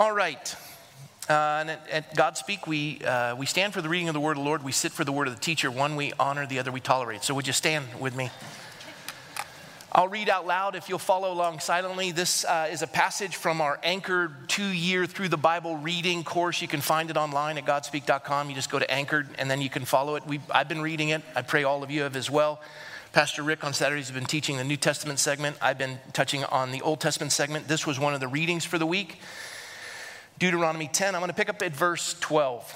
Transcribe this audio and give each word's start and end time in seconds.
All 0.00 0.12
right. 0.12 0.56
Uh, 1.28 1.34
and 1.60 1.70
at, 1.72 1.90
at 1.90 2.16
Godspeak, 2.16 2.66
we, 2.66 3.04
uh, 3.04 3.36
we 3.36 3.44
stand 3.44 3.74
for 3.74 3.82
the 3.82 3.88
reading 3.90 4.08
of 4.08 4.14
the 4.14 4.20
word 4.20 4.38
of 4.38 4.38
the 4.38 4.48
Lord. 4.48 4.64
We 4.64 4.72
sit 4.72 4.92
for 4.92 5.04
the 5.04 5.12
word 5.12 5.28
of 5.28 5.34
the 5.34 5.40
teacher. 5.40 5.70
One 5.70 5.94
we 5.94 6.14
honor, 6.18 6.46
the 6.46 6.58
other 6.58 6.72
we 6.72 6.80
tolerate. 6.80 7.22
So 7.22 7.34
would 7.34 7.46
you 7.46 7.52
stand 7.52 7.84
with 8.00 8.16
me? 8.16 8.30
I'll 9.92 10.08
read 10.08 10.30
out 10.30 10.46
loud 10.46 10.74
if 10.74 10.88
you'll 10.88 10.98
follow 10.98 11.30
along 11.30 11.60
silently. 11.60 12.12
This 12.12 12.46
uh, 12.46 12.68
is 12.70 12.80
a 12.80 12.86
passage 12.86 13.36
from 13.36 13.60
our 13.60 13.78
Anchored 13.82 14.48
two 14.48 14.64
year 14.64 15.04
through 15.04 15.28
the 15.28 15.36
Bible 15.36 15.76
reading 15.76 16.24
course. 16.24 16.62
You 16.62 16.68
can 16.68 16.80
find 16.80 17.10
it 17.10 17.18
online 17.18 17.58
at 17.58 17.66
godspeak.com. 17.66 18.48
You 18.48 18.54
just 18.54 18.70
go 18.70 18.78
to 18.78 18.90
Anchored 18.90 19.28
and 19.38 19.50
then 19.50 19.60
you 19.60 19.68
can 19.68 19.84
follow 19.84 20.16
it. 20.16 20.26
we 20.26 20.40
I've 20.50 20.68
been 20.70 20.80
reading 20.80 21.10
it. 21.10 21.20
I 21.36 21.42
pray 21.42 21.64
all 21.64 21.82
of 21.82 21.90
you 21.90 22.04
have 22.04 22.16
as 22.16 22.30
well. 22.30 22.62
Pastor 23.12 23.42
Rick 23.42 23.64
on 23.64 23.74
Saturdays 23.74 24.08
has 24.08 24.14
been 24.14 24.24
teaching 24.24 24.56
the 24.56 24.64
New 24.64 24.78
Testament 24.78 25.18
segment. 25.18 25.58
I've 25.60 25.76
been 25.76 25.98
touching 26.14 26.44
on 26.44 26.70
the 26.70 26.80
Old 26.80 27.00
Testament 27.00 27.32
segment. 27.32 27.68
This 27.68 27.86
was 27.86 28.00
one 28.00 28.14
of 28.14 28.20
the 28.20 28.28
readings 28.28 28.64
for 28.64 28.78
the 28.78 28.86
week. 28.86 29.18
Deuteronomy 30.40 30.88
10. 30.88 31.14
I'm 31.14 31.20
going 31.20 31.28
to 31.28 31.34
pick 31.34 31.50
up 31.50 31.60
at 31.60 31.76
verse 31.76 32.16
12. 32.18 32.74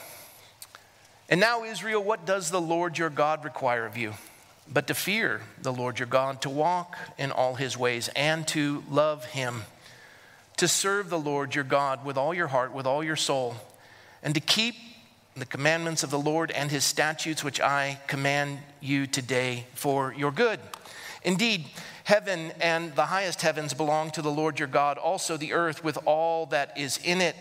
And 1.30 1.40
now, 1.40 1.64
Israel, 1.64 2.04
what 2.04 2.26
does 2.26 2.50
the 2.50 2.60
Lord 2.60 2.98
your 2.98 3.08
God 3.08 3.42
require 3.42 3.86
of 3.86 3.96
you? 3.96 4.12
But 4.70 4.86
to 4.88 4.94
fear 4.94 5.40
the 5.62 5.72
Lord 5.72 5.98
your 5.98 6.06
God, 6.06 6.42
to 6.42 6.50
walk 6.50 6.98
in 7.16 7.32
all 7.32 7.54
his 7.54 7.78
ways, 7.78 8.10
and 8.14 8.46
to 8.48 8.84
love 8.90 9.24
him, 9.24 9.62
to 10.58 10.68
serve 10.68 11.08
the 11.08 11.18
Lord 11.18 11.54
your 11.54 11.64
God 11.64 12.04
with 12.04 12.18
all 12.18 12.34
your 12.34 12.48
heart, 12.48 12.74
with 12.74 12.86
all 12.86 13.02
your 13.02 13.16
soul, 13.16 13.56
and 14.22 14.34
to 14.34 14.40
keep 14.42 14.74
the 15.34 15.46
commandments 15.46 16.02
of 16.02 16.10
the 16.10 16.18
Lord 16.18 16.50
and 16.50 16.70
his 16.70 16.84
statutes, 16.84 17.42
which 17.42 17.62
I 17.62 17.98
command 18.08 18.58
you 18.82 19.06
today 19.06 19.64
for 19.72 20.12
your 20.12 20.32
good. 20.32 20.60
Indeed, 21.22 21.64
heaven 22.04 22.52
and 22.60 22.94
the 22.94 23.06
highest 23.06 23.40
heavens 23.40 23.72
belong 23.72 24.10
to 24.10 24.20
the 24.20 24.30
Lord 24.30 24.58
your 24.58 24.68
God, 24.68 24.98
also 24.98 25.38
the 25.38 25.54
earth 25.54 25.82
with 25.82 25.98
all 26.04 26.44
that 26.46 26.76
is 26.76 26.98
in 27.02 27.22
it. 27.22 27.34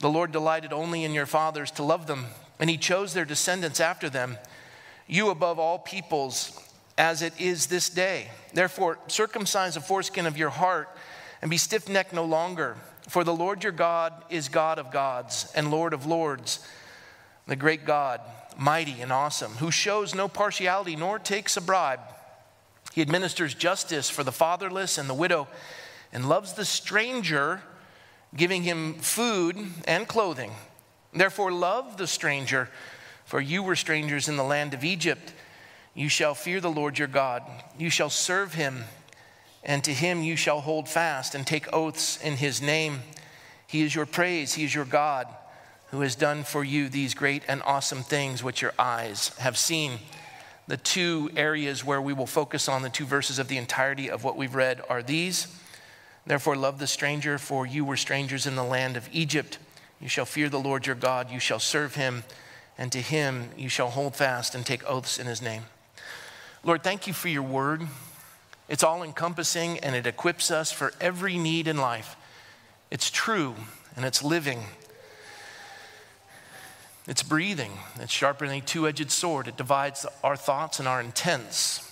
The 0.00 0.10
Lord 0.10 0.32
delighted 0.32 0.72
only 0.72 1.04
in 1.04 1.12
your 1.12 1.26
fathers 1.26 1.70
to 1.72 1.82
love 1.82 2.06
them, 2.06 2.26
and 2.58 2.68
he 2.68 2.76
chose 2.76 3.14
their 3.14 3.24
descendants 3.24 3.80
after 3.80 4.10
them, 4.10 4.38
you 5.06 5.30
above 5.30 5.58
all 5.58 5.78
peoples, 5.78 6.60
as 6.98 7.22
it 7.22 7.38
is 7.40 7.66
this 7.66 7.88
day. 7.88 8.30
Therefore, 8.52 8.98
circumcise 9.06 9.74
the 9.74 9.80
foreskin 9.80 10.26
of 10.26 10.38
your 10.38 10.50
heart 10.50 10.88
and 11.42 11.50
be 11.50 11.56
stiff 11.56 11.88
necked 11.88 12.12
no 12.12 12.24
longer. 12.24 12.76
For 13.08 13.22
the 13.22 13.34
Lord 13.34 13.62
your 13.62 13.72
God 13.72 14.12
is 14.30 14.48
God 14.48 14.78
of 14.78 14.90
gods 14.90 15.50
and 15.54 15.70
Lord 15.70 15.92
of 15.92 16.06
lords, 16.06 16.66
the 17.46 17.56
great 17.56 17.84
God, 17.84 18.20
mighty 18.58 19.00
and 19.00 19.12
awesome, 19.12 19.52
who 19.52 19.70
shows 19.70 20.14
no 20.14 20.26
partiality 20.28 20.96
nor 20.96 21.18
takes 21.18 21.56
a 21.56 21.60
bribe. 21.60 22.00
He 22.92 23.02
administers 23.02 23.54
justice 23.54 24.10
for 24.10 24.24
the 24.24 24.32
fatherless 24.32 24.98
and 24.98 25.08
the 25.08 25.14
widow 25.14 25.46
and 26.12 26.28
loves 26.28 26.54
the 26.54 26.64
stranger 26.64 27.62
giving 28.36 28.62
him 28.62 28.94
food 28.94 29.56
and 29.86 30.06
clothing. 30.06 30.52
Therefore, 31.12 31.50
love 31.50 31.96
the 31.96 32.06
stranger, 32.06 32.68
for 33.24 33.40
you 33.40 33.62
were 33.62 33.76
strangers 33.76 34.28
in 34.28 34.36
the 34.36 34.44
land 34.44 34.74
of 34.74 34.84
Egypt. 34.84 35.32
You 35.94 36.08
shall 36.08 36.34
fear 36.34 36.60
the 36.60 36.70
Lord 36.70 36.98
your 36.98 37.08
God. 37.08 37.42
You 37.78 37.88
shall 37.88 38.10
serve 38.10 38.54
him, 38.54 38.84
and 39.64 39.82
to 39.84 39.92
him 39.92 40.22
you 40.22 40.36
shall 40.36 40.60
hold 40.60 40.88
fast 40.88 41.34
and 41.34 41.46
take 41.46 41.72
oaths 41.72 42.22
in 42.22 42.34
his 42.34 42.60
name. 42.60 43.00
He 43.66 43.82
is 43.82 43.94
your 43.94 44.06
praise, 44.06 44.54
he 44.54 44.64
is 44.64 44.74
your 44.74 44.84
God, 44.84 45.26
who 45.90 46.02
has 46.02 46.14
done 46.14 46.44
for 46.44 46.62
you 46.62 46.88
these 46.88 47.14
great 47.14 47.42
and 47.48 47.62
awesome 47.64 48.02
things 48.02 48.44
which 48.44 48.60
your 48.60 48.74
eyes 48.78 49.30
have 49.38 49.56
seen. 49.56 49.98
The 50.68 50.76
two 50.76 51.30
areas 51.36 51.84
where 51.84 52.02
we 52.02 52.12
will 52.12 52.26
focus 52.26 52.68
on 52.68 52.82
the 52.82 52.90
two 52.90 53.06
verses 53.06 53.38
of 53.38 53.48
the 53.48 53.56
entirety 53.56 54.10
of 54.10 54.24
what 54.24 54.36
we've 54.36 54.54
read 54.54 54.82
are 54.88 55.02
these. 55.02 55.46
Therefore, 56.26 56.56
love 56.56 56.78
the 56.78 56.86
stranger, 56.86 57.38
for 57.38 57.66
you 57.66 57.84
were 57.84 57.96
strangers 57.96 58.46
in 58.46 58.56
the 58.56 58.64
land 58.64 58.96
of 58.96 59.08
Egypt. 59.12 59.58
You 60.00 60.08
shall 60.08 60.24
fear 60.24 60.48
the 60.48 60.60
Lord 60.60 60.86
your 60.86 60.96
God, 60.96 61.30
you 61.30 61.38
shall 61.38 61.60
serve 61.60 61.94
him, 61.94 62.24
and 62.76 62.90
to 62.92 63.00
him 63.00 63.50
you 63.56 63.68
shall 63.68 63.90
hold 63.90 64.16
fast 64.16 64.54
and 64.54 64.66
take 64.66 64.88
oaths 64.88 65.18
in 65.18 65.26
his 65.26 65.40
name. 65.40 65.62
Lord, 66.64 66.82
thank 66.82 67.06
you 67.06 67.12
for 67.12 67.28
your 67.28 67.42
word. 67.42 67.86
It's 68.68 68.82
all 68.82 69.02
encompassing 69.02 69.78
and 69.78 69.94
it 69.94 70.06
equips 70.06 70.50
us 70.50 70.72
for 70.72 70.92
every 71.00 71.38
need 71.38 71.68
in 71.68 71.76
life. 71.76 72.16
It's 72.90 73.10
true 73.10 73.54
and 73.94 74.04
it's 74.04 74.22
living. 74.22 74.64
It's 77.06 77.22
breathing. 77.22 77.72
It's 78.00 78.12
sharper 78.12 78.48
than 78.48 78.56
a 78.56 78.60
two 78.60 78.88
edged 78.88 79.12
sword. 79.12 79.46
It 79.46 79.56
divides 79.56 80.04
our 80.24 80.36
thoughts 80.36 80.80
and 80.80 80.88
our 80.88 81.00
intents. 81.00 81.85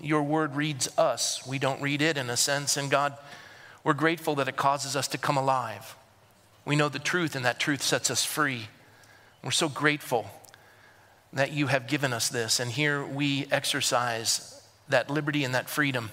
Your 0.00 0.22
word 0.22 0.54
reads 0.54 0.88
us. 0.98 1.46
We 1.46 1.58
don't 1.58 1.82
read 1.82 2.02
it 2.02 2.16
in 2.16 2.30
a 2.30 2.36
sense. 2.36 2.76
And 2.76 2.90
God, 2.90 3.16
we're 3.84 3.94
grateful 3.94 4.34
that 4.36 4.48
it 4.48 4.56
causes 4.56 4.96
us 4.96 5.08
to 5.08 5.18
come 5.18 5.36
alive. 5.36 5.96
We 6.64 6.76
know 6.76 6.88
the 6.88 6.98
truth, 6.98 7.34
and 7.34 7.44
that 7.44 7.58
truth 7.58 7.82
sets 7.82 8.10
us 8.10 8.24
free. 8.24 8.68
We're 9.42 9.50
so 9.50 9.68
grateful 9.68 10.30
that 11.32 11.52
you 11.52 11.66
have 11.68 11.86
given 11.86 12.12
us 12.12 12.28
this. 12.28 12.60
And 12.60 12.70
here 12.70 13.04
we 13.04 13.46
exercise 13.50 14.62
that 14.88 15.10
liberty 15.10 15.44
and 15.44 15.54
that 15.54 15.68
freedom. 15.68 16.10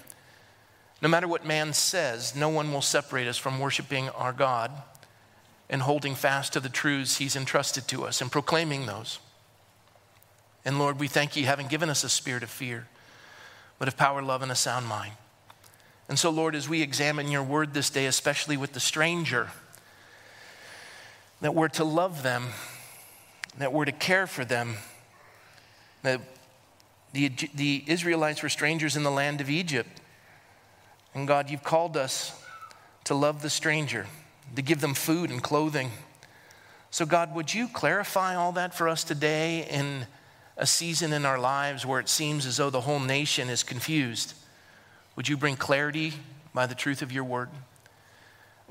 No 1.02 1.10
matter 1.10 1.28
what 1.28 1.46
man 1.46 1.74
says, 1.74 2.36
no 2.36 2.50
one 2.50 2.72
will 2.72 2.82
separate 2.82 3.28
us 3.28 3.38
from 3.38 3.60
worshiping 3.60 4.10
our 4.10 4.34
God 4.34 4.72
and 5.70 5.82
holding 5.82 6.16
fast 6.16 6.54
to 6.54 6.60
the 6.60 6.70
truths 6.70 7.18
he's 7.18 7.36
entrusted 7.36 7.88
to 7.90 8.06
us 8.06 8.22
and 8.22 8.32
proclaiming 8.32 8.86
those. 8.86 9.20
And 10.64 10.80
Lord, 10.80 11.00
we 11.00 11.08
thank 11.08 11.36
you, 11.36 11.46
having 11.46 11.68
given 11.68 11.90
us 11.90 12.04
a 12.04 12.10
spirit 12.10 12.44
of 12.44 12.50
fear 12.50 12.88
but 13.80 13.88
of 13.88 13.98
power, 13.98 14.22
love, 14.22 14.42
and 14.42 14.52
a 14.52 14.56
sound 14.56 14.88
mind. 14.88 15.14
And 16.08 16.20
so, 16.20 16.30
Lord, 16.30 16.56
as 16.56 16.70
we 16.70 16.82
examine 16.82 17.30
your 17.30 17.44
word 17.44 17.74
this 17.74 17.90
day, 17.90 18.06
especially 18.06 18.58
with 18.58 18.74
the 18.74 18.80
stranger, 18.80 19.50
that 21.42 21.56
we're 21.56 21.68
to 21.70 21.84
love 21.84 22.24
them, 22.24 22.48
that 23.58 23.74
we're 23.74 23.86
to 23.86 23.92
care 23.92 24.28
for 24.28 24.46
them, 24.46 24.76
that 26.04 26.22
the, 27.14 27.32
the 27.56 27.84
Israelites 27.88 28.44
were 28.44 28.50
strangers 28.50 28.96
in 28.96 29.04
the 29.04 29.12
land 29.12 29.42
of 29.42 29.50
Egypt. 29.50 30.02
And 31.14 31.28
God, 31.28 31.50
you've 31.50 31.64
called 31.64 31.98
us 31.98 32.40
to 33.06 33.16
love 33.16 33.42
the 33.42 33.50
stranger, 33.50 34.06
to 34.56 34.62
give 34.62 34.82
them 34.82 34.94
food 34.94 35.32
and 35.32 35.42
clothing. 35.42 35.92
So, 36.92 37.06
God, 37.06 37.34
would 37.34 37.54
you 37.54 37.68
clarify 37.68 38.36
all 38.36 38.52
that 38.54 38.74
for 38.74 38.88
us 38.88 39.04
today 39.04 39.68
in 39.70 40.08
a 40.58 40.66
season 40.66 41.14
in 41.14 41.26
our 41.26 41.38
lives 41.38 41.86
where 41.86 42.00
it 42.00 42.10
seems 42.10 42.46
as 42.46 42.58
though 42.58 42.70
the 42.70 42.82
whole 42.82 43.00
nation 43.00 43.50
is 43.50 43.64
confused. 43.64 44.34
Would 45.16 45.28
you 45.28 45.38
bring 45.38 45.56
clarity 45.56 46.14
by 46.54 46.66
the 46.66 46.76
truth 46.76 47.02
of 47.02 47.12
your 47.12 47.24
word? 47.24 47.50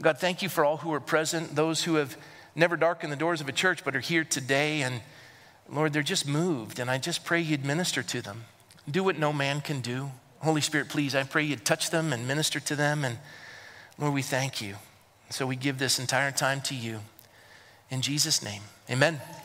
God, 0.00 0.18
thank 0.18 0.42
you 0.42 0.48
for 0.48 0.64
all 0.64 0.78
who 0.78 0.92
are 0.92 1.00
present, 1.00 1.54
those 1.54 1.84
who 1.84 1.96
have 1.96 2.16
never 2.54 2.76
darkened 2.76 3.12
the 3.12 3.16
doors 3.16 3.40
of 3.40 3.48
a 3.48 3.52
church 3.52 3.84
but 3.84 3.94
are 3.94 4.00
here 4.00 4.24
today. 4.24 4.82
And 4.82 5.00
Lord, 5.68 5.92
they're 5.92 6.02
just 6.02 6.26
moved. 6.26 6.78
And 6.78 6.90
I 6.90 6.98
just 6.98 7.24
pray 7.24 7.40
you'd 7.40 7.64
minister 7.64 8.02
to 8.02 8.22
them. 8.22 8.44
Do 8.90 9.04
what 9.04 9.18
no 9.18 9.32
man 9.32 9.60
can 9.60 9.80
do. 9.80 10.10
Holy 10.40 10.60
Spirit, 10.60 10.88
please, 10.88 11.14
I 11.14 11.22
pray 11.22 11.42
you'd 11.42 11.64
touch 11.64 11.90
them 11.90 12.12
and 12.12 12.26
minister 12.26 12.60
to 12.60 12.76
them. 12.76 13.04
And 13.04 13.18
Lord, 13.98 14.12
we 14.12 14.22
thank 14.22 14.60
you. 14.60 14.76
So 15.30 15.46
we 15.46 15.56
give 15.56 15.78
this 15.78 15.98
entire 15.98 16.32
time 16.32 16.60
to 16.62 16.74
you. 16.74 17.00
In 17.90 18.02
Jesus' 18.02 18.42
name, 18.42 18.62
amen. 18.90 19.14
amen. 19.14 19.36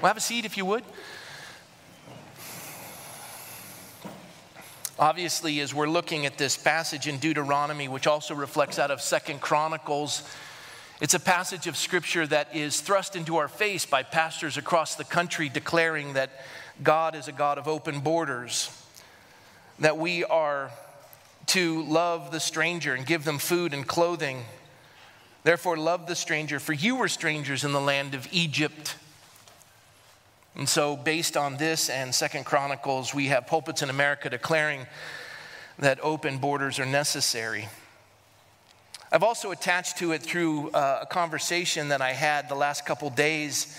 Well, 0.00 0.08
have 0.08 0.16
a 0.16 0.20
seat 0.20 0.44
if 0.44 0.56
you 0.56 0.64
would. 0.64 0.84
Obviously, 5.00 5.60
as 5.60 5.72
we're 5.72 5.88
looking 5.88 6.26
at 6.26 6.38
this 6.38 6.56
passage 6.56 7.06
in 7.06 7.18
Deuteronomy, 7.18 7.86
which 7.86 8.08
also 8.08 8.34
reflects 8.34 8.80
out 8.80 8.90
of 8.90 9.00
Second 9.00 9.40
Chronicles, 9.40 10.28
it's 11.00 11.14
a 11.14 11.20
passage 11.20 11.68
of 11.68 11.76
scripture 11.76 12.26
that 12.26 12.56
is 12.56 12.80
thrust 12.80 13.14
into 13.14 13.36
our 13.36 13.46
face 13.46 13.86
by 13.86 14.02
pastors 14.02 14.56
across 14.56 14.96
the 14.96 15.04
country 15.04 15.48
declaring 15.48 16.14
that 16.14 16.30
God 16.82 17.14
is 17.14 17.28
a 17.28 17.32
God 17.32 17.58
of 17.58 17.68
open 17.68 18.00
borders, 18.00 18.70
that 19.78 19.98
we 19.98 20.24
are 20.24 20.72
to 21.46 21.84
love 21.84 22.32
the 22.32 22.40
stranger 22.40 22.92
and 22.92 23.06
give 23.06 23.22
them 23.22 23.38
food 23.38 23.72
and 23.72 23.86
clothing. 23.86 24.42
Therefore, 25.44 25.76
love 25.76 26.08
the 26.08 26.16
stranger, 26.16 26.58
for 26.58 26.72
you 26.72 26.96
were 26.96 27.08
strangers 27.08 27.62
in 27.62 27.70
the 27.70 27.80
land 27.80 28.14
of 28.14 28.26
Egypt. 28.32 28.96
And 30.54 30.68
so, 30.68 30.96
based 30.96 31.36
on 31.36 31.56
this 31.56 31.88
and 31.88 32.14
Second 32.14 32.44
Chronicles, 32.44 33.14
we 33.14 33.26
have 33.26 33.46
pulpits 33.46 33.82
in 33.82 33.90
America 33.90 34.28
declaring 34.28 34.86
that 35.78 36.00
open 36.02 36.38
borders 36.38 36.78
are 36.78 36.86
necessary. 36.86 37.68
I've 39.10 39.22
also 39.22 39.52
attached 39.52 39.98
to 39.98 40.12
it 40.12 40.22
through 40.22 40.70
uh, 40.70 41.00
a 41.02 41.06
conversation 41.06 41.88
that 41.88 42.02
I 42.02 42.12
had 42.12 42.48
the 42.48 42.54
last 42.54 42.84
couple 42.84 43.08
days 43.10 43.78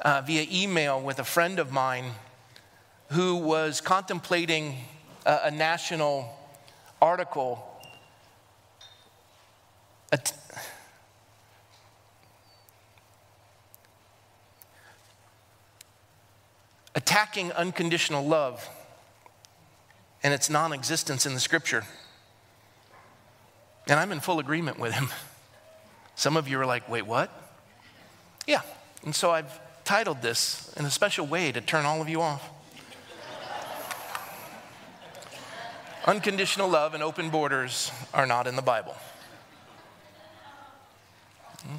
uh, 0.00 0.20
via 0.20 0.46
email 0.50 1.00
with 1.00 1.18
a 1.18 1.24
friend 1.24 1.58
of 1.58 1.72
mine 1.72 2.12
who 3.10 3.36
was 3.36 3.80
contemplating 3.80 4.76
a, 5.24 5.40
a 5.44 5.50
national 5.50 6.36
article. 7.00 7.64
Attacking 16.96 17.52
unconditional 17.52 18.26
love 18.26 18.68
and 20.22 20.34
its 20.34 20.50
non 20.50 20.72
existence 20.72 21.26
in 21.26 21.34
the 21.34 21.40
scripture. 21.40 21.84
And 23.86 24.00
I'm 24.00 24.10
in 24.10 24.18
full 24.18 24.40
agreement 24.40 24.80
with 24.80 24.94
him. 24.94 25.10
Some 26.16 26.36
of 26.36 26.48
you 26.48 26.58
are 26.58 26.66
like, 26.66 26.88
wait, 26.88 27.06
what? 27.06 27.30
Yeah. 28.46 28.62
And 29.04 29.14
so 29.14 29.30
I've 29.30 29.60
titled 29.84 30.22
this 30.22 30.74
in 30.76 30.84
a 30.84 30.90
special 30.90 31.26
way 31.26 31.52
to 31.52 31.60
turn 31.60 31.84
all 31.84 32.00
of 32.00 32.08
you 32.08 32.22
off. 32.22 32.50
Unconditional 36.06 36.68
love 36.68 36.94
and 36.94 37.02
open 37.02 37.30
borders 37.30 37.92
are 38.14 38.26
not 38.26 38.46
in 38.46 38.56
the 38.56 38.62
Bible. 38.62 38.96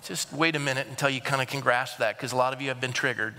Just 0.03 0.31
wait 0.33 0.55
a 0.55 0.59
minute 0.59 0.87
until 0.87 1.09
you 1.09 1.21
kind 1.21 1.41
of 1.41 1.47
can 1.47 1.61
grasp 1.61 1.97
that 1.99 2.17
because 2.17 2.33
a 2.33 2.35
lot 2.35 2.53
of 2.53 2.61
you 2.61 2.67
have 2.67 2.79
been 2.79 2.93
triggered. 2.93 3.35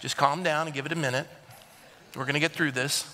Just 0.00 0.16
calm 0.16 0.42
down 0.42 0.66
and 0.66 0.74
give 0.74 0.86
it 0.86 0.92
a 0.92 0.96
minute. 0.96 1.26
We're 2.16 2.24
going 2.24 2.34
to 2.34 2.40
get 2.40 2.52
through 2.52 2.72
this. 2.72 3.04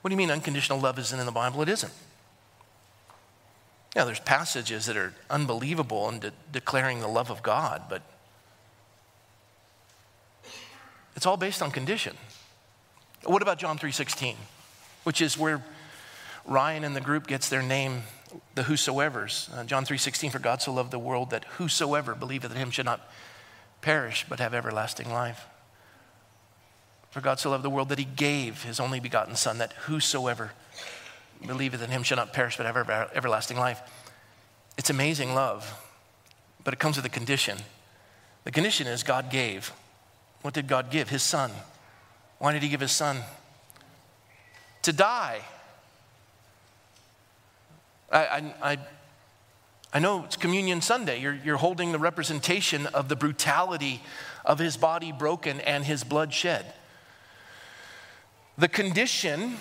What 0.00 0.10
do 0.10 0.14
you 0.14 0.18
mean 0.18 0.30
unconditional 0.30 0.78
love 0.78 0.98
isn't 0.98 1.18
in 1.18 1.26
the 1.26 1.32
Bible? 1.32 1.62
It 1.62 1.68
isn't. 1.68 1.92
Yeah, 3.96 4.04
there's 4.04 4.20
passages 4.20 4.86
that 4.86 4.96
are 4.96 5.14
unbelievable 5.30 6.08
in 6.08 6.20
de- 6.20 6.32
declaring 6.52 7.00
the 7.00 7.08
love 7.08 7.30
of 7.30 7.42
God, 7.42 7.82
but 7.88 8.02
it's 11.16 11.26
all 11.26 11.36
based 11.36 11.62
on 11.62 11.70
condition. 11.70 12.16
What 13.24 13.42
about 13.42 13.58
John 13.58 13.78
3:16, 13.78 14.36
which 15.02 15.20
is 15.20 15.36
where 15.36 15.64
Ryan 16.44 16.84
and 16.84 16.94
the 16.94 17.00
group 17.00 17.26
gets 17.26 17.48
their 17.48 17.62
name, 17.62 18.04
the 18.54 18.62
whosoever's. 18.64 19.50
Uh, 19.52 19.64
John 19.64 19.84
3:16 19.84 20.30
for 20.30 20.38
God 20.38 20.62
so 20.62 20.72
loved 20.72 20.90
the 20.90 20.98
world 20.98 21.30
that 21.30 21.44
whosoever 21.56 22.14
believeth 22.14 22.52
in 22.52 22.56
him 22.56 22.70
should 22.70 22.86
not 22.86 23.00
perish 23.80 24.24
but 24.28 24.40
have 24.40 24.54
everlasting 24.54 25.10
life. 25.10 25.46
For 27.10 27.20
God 27.20 27.38
so 27.38 27.50
loved 27.50 27.64
the 27.64 27.70
world 27.70 27.88
that 27.88 27.98
he 27.98 28.04
gave 28.04 28.62
his 28.62 28.78
only 28.80 29.00
begotten 29.00 29.34
son 29.34 29.58
that 29.58 29.72
whosoever 29.72 30.52
believeth 31.46 31.82
in 31.82 31.90
him 31.90 32.02
shall 32.02 32.16
not 32.16 32.32
perish 32.32 32.56
but 32.56 32.66
have 32.66 32.76
ever, 32.76 33.10
everlasting 33.14 33.56
life. 33.56 33.80
It's 34.76 34.90
amazing 34.90 35.34
love, 35.34 35.72
but 36.64 36.74
it 36.74 36.78
comes 36.78 36.96
with 36.96 37.04
a 37.04 37.10
condition. 37.10 37.58
The 38.44 38.52
condition 38.52 38.86
is 38.86 39.02
God 39.02 39.30
gave. 39.30 39.72
What 40.42 40.54
did 40.54 40.68
God 40.68 40.90
give? 40.90 41.08
His 41.08 41.22
son. 41.22 41.50
Why 42.38 42.52
did 42.52 42.62
he 42.62 42.68
give 42.68 42.80
his 42.80 42.92
son? 42.92 43.18
To 44.82 44.92
die. 44.92 45.40
I, 48.10 48.18
I, 48.18 48.54
I, 48.62 48.78
I 49.92 50.00
know 50.00 50.24
it's 50.24 50.36
Communion 50.36 50.82
Sunday. 50.82 51.20
You're, 51.20 51.38
you're 51.42 51.56
holding 51.56 51.92
the 51.92 51.98
representation 51.98 52.86
of 52.88 53.08
the 53.08 53.16
brutality 53.16 54.02
of 54.44 54.58
his 54.58 54.76
body 54.76 55.12
broken 55.12 55.60
and 55.60 55.84
his 55.84 56.04
blood 56.04 56.32
shed. 56.32 56.74
The 58.58 58.68
condition 58.68 59.56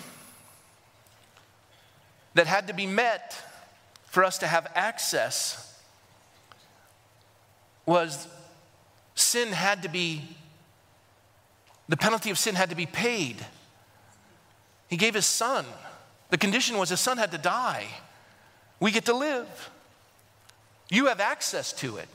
that 2.34 2.46
had 2.46 2.68
to 2.68 2.74
be 2.74 2.86
met 2.86 3.42
for 4.06 4.24
us 4.24 4.38
to 4.40 4.48
have 4.48 4.68
access 4.76 5.82
was 7.86 8.28
sin 9.16 9.54
had 9.54 9.84
to 9.84 9.90
be, 9.90 10.24
the 11.88 11.96
penalty 11.96 12.32
of 12.32 12.38
sin 12.38 12.56
had 12.56 12.70
to 12.70 12.76
be 12.76 12.86
paid. 12.86 13.38
He 14.90 14.98
gave 14.98 15.14
his 15.14 15.26
son. 15.26 15.66
The 16.32 16.38
condition 16.38 16.78
was 16.78 16.90
his 16.90 17.00
son 17.00 17.18
had 17.18 17.32
to 17.32 17.38
die. 17.38 17.88
We 18.82 18.92
get 18.92 19.06
to 19.06 19.16
live. 19.16 19.70
You 20.90 21.08
have 21.08 21.20
access 21.20 21.74
to 21.74 21.98
it. 21.98 22.08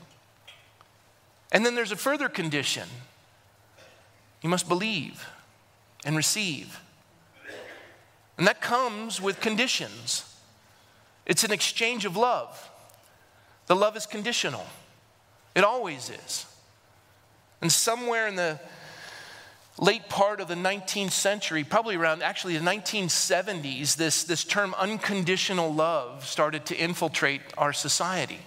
And 1.51 1.65
then 1.65 1.75
there's 1.75 1.91
a 1.91 1.95
further 1.95 2.29
condition 2.29 2.87
you 4.41 4.49
must 4.49 4.67
believe 4.67 5.25
and 6.05 6.17
receive. 6.17 6.79
And 8.37 8.47
that 8.47 8.61
comes 8.61 9.21
with 9.21 9.39
conditions. 9.39 10.25
It's 11.25 11.43
an 11.43 11.51
exchange 11.51 12.05
of 12.05 12.17
love. 12.17 12.69
The 13.67 13.75
love 13.75 13.95
is 13.95 14.05
conditional, 14.05 14.65
it 15.55 15.63
always 15.63 16.09
is. 16.09 16.45
And 17.61 17.71
somewhere 17.71 18.27
in 18.27 18.35
the 18.35 18.59
late 19.79 20.09
part 20.09 20.41
of 20.41 20.49
the 20.49 20.55
19th 20.55 21.11
century, 21.11 21.63
probably 21.63 21.95
around 21.95 22.21
actually 22.21 22.57
the 22.57 22.65
1970s, 22.65 23.95
this, 23.95 24.25
this 24.25 24.43
term 24.43 24.75
unconditional 24.77 25.73
love 25.73 26.25
started 26.25 26.65
to 26.65 26.75
infiltrate 26.75 27.41
our 27.57 27.71
society. 27.71 28.39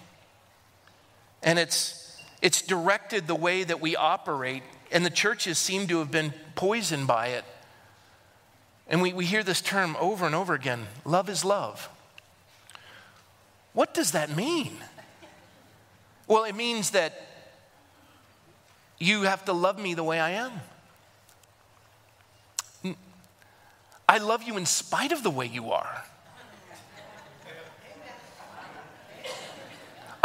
And 1.42 1.58
it's, 1.58 2.22
it's 2.42 2.62
directed 2.62 3.26
the 3.26 3.34
way 3.34 3.64
that 3.64 3.80
we 3.80 3.96
operate, 3.96 4.62
and 4.90 5.04
the 5.04 5.10
churches 5.10 5.58
seem 5.58 5.86
to 5.88 5.98
have 5.98 6.10
been 6.10 6.32
poisoned 6.54 7.06
by 7.06 7.28
it. 7.28 7.44
And 8.88 9.02
we, 9.02 9.12
we 9.12 9.24
hear 9.24 9.42
this 9.42 9.60
term 9.60 9.96
over 9.98 10.26
and 10.26 10.34
over 10.34 10.54
again 10.54 10.86
love 11.04 11.28
is 11.28 11.44
love. 11.44 11.88
What 13.72 13.92
does 13.92 14.12
that 14.12 14.34
mean? 14.34 14.72
Well, 16.26 16.44
it 16.44 16.54
means 16.54 16.90
that 16.90 17.26
you 18.98 19.22
have 19.22 19.44
to 19.44 19.52
love 19.52 19.78
me 19.78 19.94
the 19.94 20.02
way 20.02 20.18
I 20.18 20.30
am. 20.30 20.52
I 24.08 24.18
love 24.18 24.42
you 24.44 24.56
in 24.56 24.66
spite 24.66 25.12
of 25.12 25.22
the 25.22 25.30
way 25.30 25.46
you 25.46 25.72
are. 25.72 26.04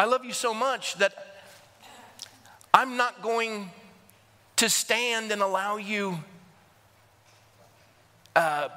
I 0.01 0.05
love 0.05 0.25
you 0.25 0.33
so 0.33 0.51
much 0.51 0.95
that 0.95 1.13
I'm 2.73 2.97
not 2.97 3.21
going 3.21 3.69
to 4.55 4.67
stand 4.67 5.31
and 5.31 5.43
allow 5.43 5.77
you 5.77 6.17
uh, 8.35 8.69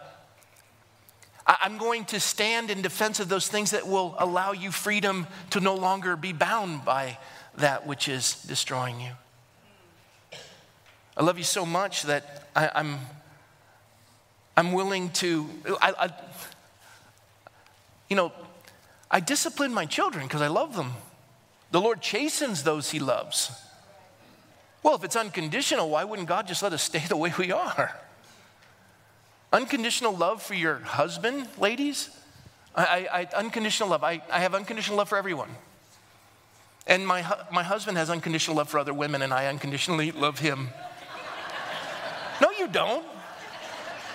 I'm 1.47 1.79
going 1.79 2.05
to 2.07 2.21
stand 2.21 2.71
in 2.71 2.83
defense 2.83 3.21
of 3.21 3.31
those 3.31 3.49
things 3.49 3.71
that 3.71 3.89
will 3.89 4.15
allow 4.19 4.53
you 4.53 4.71
freedom 4.71 5.27
to 5.49 5.61
no 5.61 5.75
longer 5.75 6.15
be 6.15 6.35
bound 6.35 6.85
by 6.85 7.17
that 7.57 7.87
which 7.87 8.07
is 8.07 8.43
destroying 8.43 9.01
you. 9.01 9.13
I 11.17 11.23
love 11.23 11.39
you 11.39 11.45
so 11.45 11.65
much 11.65 12.03
that 12.03 12.49
I, 12.55 12.67
am 12.67 12.71
I'm, 12.75 12.99
I'm 14.59 14.73
willing 14.75 15.09
to, 15.13 15.49
I, 15.81 15.95
I, 15.99 16.11
you 18.11 18.17
know, 18.17 18.31
I 19.11 19.21
discipline 19.21 19.73
my 19.73 19.87
children 19.87 20.27
because 20.27 20.43
I 20.43 20.49
love 20.49 20.77
them. 20.77 20.93
The 21.75 21.81
Lord 21.81 22.01
chastens 22.01 22.63
those 22.63 22.93
he 22.93 23.01
loves. 23.01 23.51
Well, 24.85 24.95
if 24.95 25.03
it's 25.03 25.17
unconditional, 25.17 25.91
why 25.91 26.05
wouldn't 26.05 26.29
God 26.29 26.47
just 26.47 26.63
let 26.63 26.73
us 26.73 26.85
stay 26.85 27.01
the 27.09 27.17
way 27.17 27.33
we 27.37 27.51
are? 27.51 27.99
Unconditional 29.53 30.17
love 30.17 30.41
for 30.41 30.55
your 30.55 30.79
husband, 30.79 31.49
ladies. 31.59 32.11
I, 32.77 33.09
I, 33.13 33.37
unconditional 33.37 33.89
love. 33.89 34.05
I, 34.05 34.23
I 34.31 34.39
have 34.39 34.55
unconditional 34.55 34.99
love 34.99 35.09
for 35.09 35.19
everyone. 35.19 35.49
And 36.87 37.05
my, 37.09 37.27
my 37.51 37.65
husband 37.65 37.99
has 37.99 38.09
unconditional 38.09 38.57
love 38.57 38.69
for 38.69 38.79
other 38.79 38.95
women, 38.95 39.21
and 39.21 39.35
I 39.35 39.47
unconditionally 39.47 40.13
love 40.13 40.39
him. 40.39 40.69
no, 42.41 42.53
you 42.53 42.69
don't. 42.69 43.05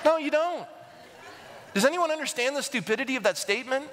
No, 0.05 0.15
you 0.15 0.31
don't. 0.31 0.65
Does 1.74 1.83
anyone 1.83 2.10
understand 2.10 2.55
the 2.55 2.63
stupidity 2.63 3.17
of 3.17 3.24
that 3.24 3.38
statement? 3.38 3.83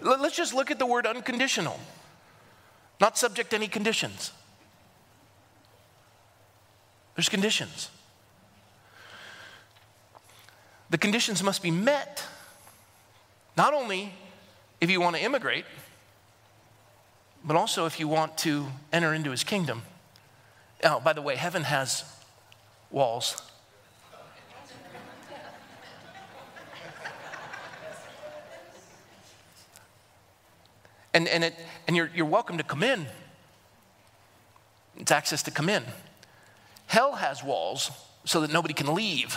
Let's 0.00 0.36
just 0.36 0.54
look 0.54 0.70
at 0.70 0.78
the 0.78 0.86
word 0.86 1.06
unconditional, 1.06 1.78
not 3.04 3.18
subject 3.18 3.50
to 3.50 3.56
any 3.56 3.68
conditions. 3.68 4.32
There's 7.14 7.28
conditions. 7.28 7.90
The 10.88 10.96
conditions 10.96 11.42
must 11.42 11.62
be 11.62 11.70
met. 11.70 12.24
Not 13.58 13.74
only 13.74 14.14
if 14.80 14.90
you 14.90 15.02
want 15.02 15.16
to 15.16 15.22
immigrate, 15.22 15.66
but 17.44 17.56
also 17.56 17.84
if 17.84 18.00
you 18.00 18.08
want 18.08 18.38
to 18.38 18.68
enter 18.90 19.12
into 19.12 19.32
his 19.32 19.44
kingdom. 19.44 19.82
Oh, 20.82 20.98
by 20.98 21.12
the 21.12 21.20
way, 21.20 21.36
heaven 21.36 21.64
has 21.64 22.04
walls. 22.90 23.36
And, 31.14 31.28
and, 31.28 31.44
it, 31.44 31.54
and 31.86 31.96
you're, 31.96 32.10
you're 32.12 32.26
welcome 32.26 32.58
to 32.58 32.64
come 32.64 32.82
in. 32.82 33.06
It's 34.98 35.12
access 35.12 35.44
to 35.44 35.52
come 35.52 35.68
in. 35.68 35.84
Hell 36.86 37.14
has 37.14 37.42
walls 37.42 37.90
so 38.24 38.40
that 38.40 38.52
nobody 38.52 38.74
can 38.74 38.92
leave. 38.94 39.36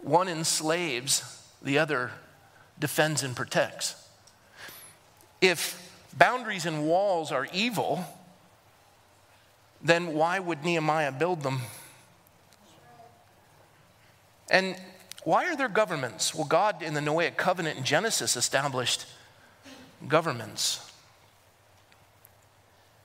One 0.00 0.28
enslaves, 0.28 1.40
the 1.62 1.78
other 1.78 2.10
defends 2.78 3.22
and 3.22 3.34
protects. 3.34 3.94
If 5.40 5.92
boundaries 6.16 6.66
and 6.66 6.84
walls 6.84 7.32
are 7.32 7.46
evil, 7.52 8.04
then 9.82 10.14
why 10.14 10.38
would 10.40 10.64
Nehemiah 10.64 11.12
build 11.12 11.42
them? 11.42 11.60
And 14.50 14.76
why 15.24 15.46
are 15.46 15.56
there 15.56 15.68
governments? 15.68 16.34
Well, 16.34 16.44
God 16.44 16.82
in 16.82 16.94
the 16.94 17.00
Noahic 17.00 17.36
covenant 17.36 17.78
in 17.78 17.84
Genesis 17.84 18.36
established 18.36 19.06
governments. 20.06 20.80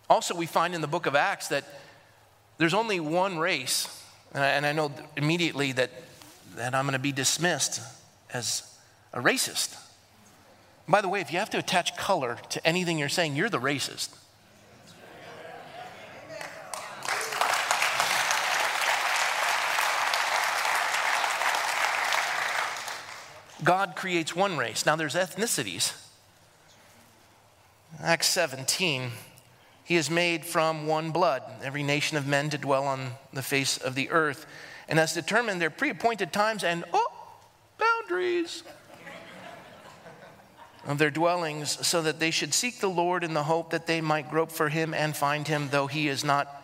Also, 0.10 0.36
we 0.36 0.46
find 0.46 0.76
in 0.76 0.82
the 0.82 0.88
book 0.88 1.06
of 1.06 1.16
Acts 1.16 1.48
that 1.50 1.64
there's 2.58 2.74
only 2.74 3.00
one 3.00 3.38
race, 3.38 3.88
and 4.34 4.66
I, 4.66 4.74
know 4.74 4.92
immediately 5.16 5.72
that 5.74 5.92
that 6.56 6.76
I'm 6.76 6.86
going 6.86 6.94
to 6.94 7.00
be 7.00 7.12
dismissed 7.12 7.82
as 8.34 8.64
a 9.14 9.22
racist. 9.22 9.78
By 10.88 11.02
the 11.02 11.08
way, 11.08 11.22
if 11.22 11.32
you 11.32 11.40
have 11.40 11.50
to 11.52 11.58
attach 11.58 11.96
color 11.96 12.38
to 12.50 12.68
anything 12.68 12.98
you're 12.98 13.10
saying, 13.10 13.36
you're 13.36 13.50
the 13.50 13.60
racist. 13.60 14.10
God 23.64 23.96
creates 23.96 24.36
one 24.36 24.58
race. 24.58 24.86
Now 24.86 24.96
there's 24.96 25.16
ethnicities. 25.16 25.94
Acts 28.02 28.28
17, 28.28 29.12
he 29.84 29.96
is 29.96 30.10
made 30.10 30.46
from 30.46 30.86
one 30.86 31.12
blood, 31.12 31.42
every 31.64 31.84
nation 31.84 32.18
of 32.18 32.28
men 32.28 32.50
to 32.52 32.58
dwell 32.58 32.86
on 32.86 33.14
the 33.34 33.42
face 33.42 33.78
of 33.78 33.96
the 33.96 34.10
earth, 34.12 34.46
and 34.88 35.00
has 35.00 35.14
determined 35.14 35.60
their 35.60 35.72
pre 35.72 35.90
appointed 35.90 36.32
times 36.32 36.64
and, 36.64 36.86
oh, 36.94 37.12
boundaries 37.78 38.64
of 40.86 40.98
their 40.98 41.12
dwellings, 41.12 41.86
so 41.86 42.02
that 42.04 42.20
they 42.20 42.32
should 42.32 42.54
seek 42.54 42.80
the 42.80 42.90
Lord 42.90 43.24
in 43.24 43.34
the 43.34 43.44
hope 43.44 43.72
that 43.72 43.88
they 43.88 44.00
might 44.00 44.30
grope 44.30 44.52
for 44.52 44.70
him 44.70 44.94
and 44.94 45.16
find 45.16 45.48
him, 45.48 45.70
though 45.72 45.88
he 45.88 46.08
is 46.08 46.24
not 46.24 46.64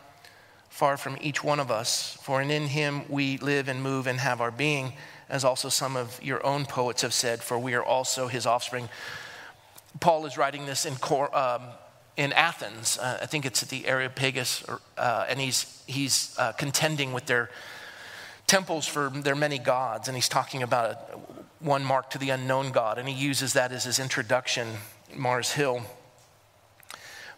far 0.69 0.95
from 0.95 1.17
each 1.19 1.43
one 1.43 1.59
of 1.59 1.71
us. 1.71 2.17
For 2.21 2.41
in 2.41 2.67
him 2.67 3.03
we 3.09 3.37
live 3.37 3.67
and 3.67 3.81
move 3.81 4.07
and 4.07 4.19
have 4.19 4.41
our 4.41 4.51
being 4.51 4.93
as 5.29 5.44
also 5.44 5.70
some 5.70 5.96
of 5.96 6.20
your 6.24 6.46
own 6.46 6.65
poets 6.65 7.01
have 7.01 7.13
said, 7.13 7.41
for 7.41 7.58
we 7.58 7.74
are 7.74 7.84
also 7.84 8.27
his 8.27 8.46
offspring. 8.46 8.89
Paul 10.00 10.25
is 10.25 10.38
writing 10.38 10.65
this 10.65 10.86
in, 10.86 10.96
um, 11.34 11.62
in 12.17 12.34
Athens. 12.34 12.98
Uh, 12.98 13.20
I 13.22 13.25
think 13.25 13.46
it's 13.46 13.63
at 13.63 13.70
the 13.70 13.88
Areopagus, 13.88 14.63
or, 14.67 14.82
uh, 14.98 15.25
and 15.27 15.39
he's, 15.39 15.84
he's 15.88 16.36
uh, 16.38 16.51
contending 16.53 17.13
with 17.13 17.25
their 17.25 17.50
temples 18.48 18.88
for 18.88 19.10
their 19.10 19.36
many 19.36 19.58
gods, 19.58 20.08
and 20.08 20.15
he's 20.15 20.29
talking 20.29 20.63
about 20.63 20.91
a, 20.91 21.17
one 21.60 21.84
mark 21.84 22.10
to 22.12 22.17
the 22.17 22.29
unknown 22.29 22.72
God, 22.72 22.98
and 23.00 23.08
he 23.08 23.15
uses 23.15 23.53
that 23.53 23.72
as 23.72 23.86
his 23.86 24.00
introduction, 24.00 24.67
Mars 25.15 25.51
Hill. 25.51 25.82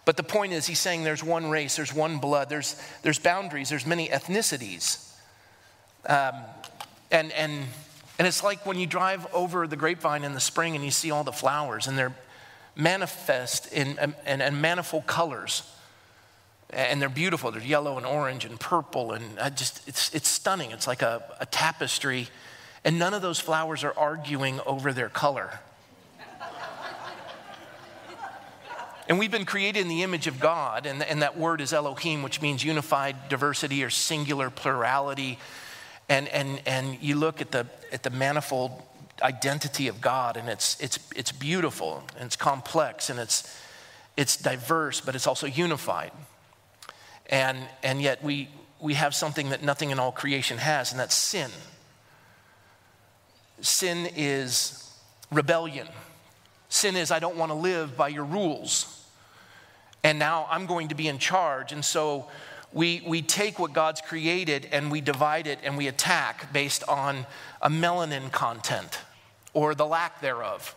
But 0.04 0.18
the 0.18 0.24
point 0.24 0.54
is, 0.54 0.66
he's 0.68 0.80
saying 0.80 1.04
there's 1.04 1.24
one 1.24 1.50
race, 1.50 1.76
there's 1.76 1.94
one 1.94 2.18
blood, 2.18 2.50
there's, 2.50 2.82
there's 3.04 3.20
boundaries, 3.20 3.70
there's 3.70 3.86
many 3.86 4.08
ethnicities. 4.10 5.14
Um, 6.06 6.34
and, 7.12 7.32
and, 7.32 7.66
and 8.20 8.28
it's 8.28 8.44
like 8.44 8.66
when 8.66 8.80
you 8.80 8.88
drive 8.88 9.28
over 9.34 9.68
the 9.68 9.76
grapevine 9.76 10.24
in 10.24 10.34
the 10.34 10.40
spring 10.40 10.76
and 10.76 10.84
you 10.84 10.92
see 10.92 11.12
all 11.12 11.24
the 11.24 11.32
flowers 11.32 11.88
and 11.88 11.98
they're 11.98 12.16
manifest 12.76 13.72
in, 13.74 13.98
um, 14.00 14.16
in, 14.26 14.42
in 14.42 14.62
manifold 14.62 15.08
colors. 15.08 15.64
And 16.70 17.02
they're 17.02 17.08
beautiful. 17.10 17.52
They're 17.52 17.62
yellow 17.62 17.98
and 17.98 18.06
orange 18.06 18.44
and 18.44 18.60
purple. 18.60 19.14
And 19.14 19.40
I 19.40 19.50
just, 19.50 19.88
it's, 19.88 20.14
it's 20.14 20.28
stunning. 20.28 20.72
It's 20.72 20.86
like 20.86 21.02
a, 21.02 21.24
a 21.40 21.46
tapestry. 21.46 22.28
And 22.84 23.00
none 23.00 23.14
of 23.14 23.22
those 23.22 23.40
flowers 23.40 23.84
are 23.84 23.94
arguing 23.98 24.60
over 24.66 24.92
their 24.92 25.10
color. 25.10 25.60
And 29.10 29.18
we've 29.18 29.32
been 29.32 29.46
created 29.46 29.80
in 29.80 29.88
the 29.88 30.04
image 30.04 30.28
of 30.28 30.38
God, 30.38 30.86
and, 30.86 31.02
and 31.02 31.22
that 31.22 31.38
word 31.38 31.62
is 31.62 31.72
Elohim, 31.72 32.24
which 32.24 32.42
means 32.42 32.62
unified 32.62 33.30
diversity 33.30 33.82
or 33.82 33.90
singular 33.90 34.50
plurality. 34.50 35.40
And, 36.10 36.28
and, 36.30 36.62
and 36.66 36.98
you 37.02 37.16
look 37.16 37.42
at 37.42 37.52
the, 37.52 37.68
at 37.92 38.04
the 38.04 38.10
manifold 38.10 38.72
identity 39.22 39.88
of 39.88 40.00
God, 40.00 40.38
and 40.38 40.48
it's, 40.48 40.80
it's, 40.80 41.00
it's 41.16 41.32
beautiful, 41.32 42.04
and 42.18 42.26
it's 42.26 42.36
complex, 42.36 43.10
and 43.10 43.20
it's, 43.20 43.60
it's 44.16 44.38
diverse, 44.38 45.02
but 45.02 45.16
it's 45.16 45.28
also 45.28 45.48
unified. 45.48 46.12
And, 47.30 47.58
and 47.84 48.02
yet 48.02 48.24
we, 48.24 48.50
we 48.80 48.94
have 48.94 49.14
something 49.14 49.50
that 49.50 49.64
nothing 49.64 49.90
in 49.90 50.00
all 50.00 50.12
creation 50.12 50.58
has, 50.58 50.92
and 50.92 51.00
that's 51.00 51.16
sin. 51.16 51.52
Sin 53.62 54.08
is 54.16 54.94
rebellion. 55.32 55.88
Sin 56.70 56.96
is, 56.96 57.12
I 57.12 57.20
don't 57.20 57.38
want 57.38 57.52
to 57.52 57.58
live 57.58 57.98
by 57.98 58.08
your 58.08 58.24
rules. 58.24 58.94
And 60.04 60.20
now 60.20 60.48
I'm 60.50 60.68
going 60.68 60.90
to 60.90 60.96
be 60.96 61.08
in 61.08 61.18
charge. 61.18 61.72
And 61.72 61.84
so 61.84 62.28
we, 62.78 63.02
we 63.08 63.24
take 63.24 63.58
what 63.58 63.74
God's 63.74 64.02
created 64.02 64.70
and 64.72 64.92
we 64.92 65.02
divide 65.02 65.48
it 65.48 65.58
and 65.64 65.76
we 65.78 65.88
attack 65.88 66.54
based 66.54 66.84
on 66.88 67.26
a 67.60 67.72
melanin 67.72 68.32
content 68.32 69.00
or 69.56 69.74
the 69.74 69.86
lack 69.86 70.22
thereof. 70.22 70.76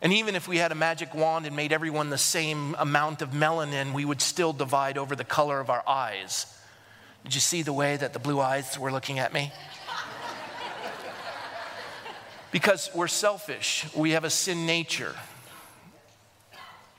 And 0.00 0.12
even 0.12 0.36
if 0.36 0.46
we 0.46 0.58
had 0.58 0.70
a 0.70 0.76
magic 0.76 1.12
wand 1.12 1.44
and 1.44 1.56
made 1.56 1.72
everyone 1.72 2.08
the 2.08 2.18
same 2.18 2.76
amount 2.78 3.20
of 3.20 3.30
melanin, 3.30 3.92
we 3.92 4.04
would 4.04 4.22
still 4.22 4.52
divide 4.52 4.96
over 4.96 5.16
the 5.16 5.24
color 5.24 5.58
of 5.58 5.70
our 5.70 5.82
eyes. 5.88 6.46
Did 7.24 7.34
you 7.34 7.40
see 7.40 7.62
the 7.62 7.72
way 7.72 7.96
that 7.96 8.12
the 8.12 8.20
blue 8.20 8.40
eyes 8.40 8.78
were 8.78 8.92
looking 8.92 9.18
at 9.18 9.32
me? 9.32 9.52
because 12.52 12.90
we're 12.94 13.08
selfish, 13.08 13.86
we 13.92 14.12
have 14.12 14.22
a 14.22 14.30
sin 14.30 14.66
nature. 14.66 15.16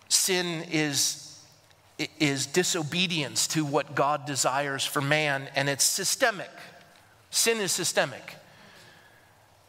Sin 0.10 0.66
is 0.70 1.25
is 2.20 2.46
disobedience 2.46 3.48
to 3.48 3.64
what 3.64 3.96
God 3.96 4.26
desires 4.26 4.86
for 4.86 5.02
man, 5.02 5.48
and 5.56 5.70
it's 5.70 5.84
systemic. 5.84 6.50
Sin 7.30 7.60
is 7.60 7.72
systemic. 7.72 8.36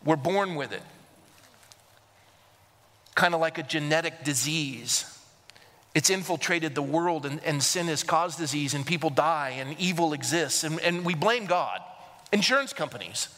We're 0.04 0.16
born 0.16 0.54
with 0.54 0.72
it, 0.72 0.82
kind 3.14 3.34
of 3.34 3.40
like 3.40 3.58
a 3.58 3.62
genetic 3.62 4.24
disease. 4.24 5.12
It's 5.94 6.10
infiltrated 6.10 6.74
the 6.74 6.82
world, 6.82 7.26
and, 7.26 7.42
and 7.44 7.62
sin 7.62 7.86
has 7.86 8.02
caused 8.02 8.38
disease, 8.38 8.74
and 8.74 8.84
people 8.84 9.10
die, 9.10 9.54
and 9.58 9.78
evil 9.80 10.12
exists, 10.12 10.64
and, 10.64 10.78
and 10.80 11.04
we 11.04 11.14
blame 11.14 11.46
God. 11.46 11.80
Insurance 12.32 12.72
companies. 12.72 13.28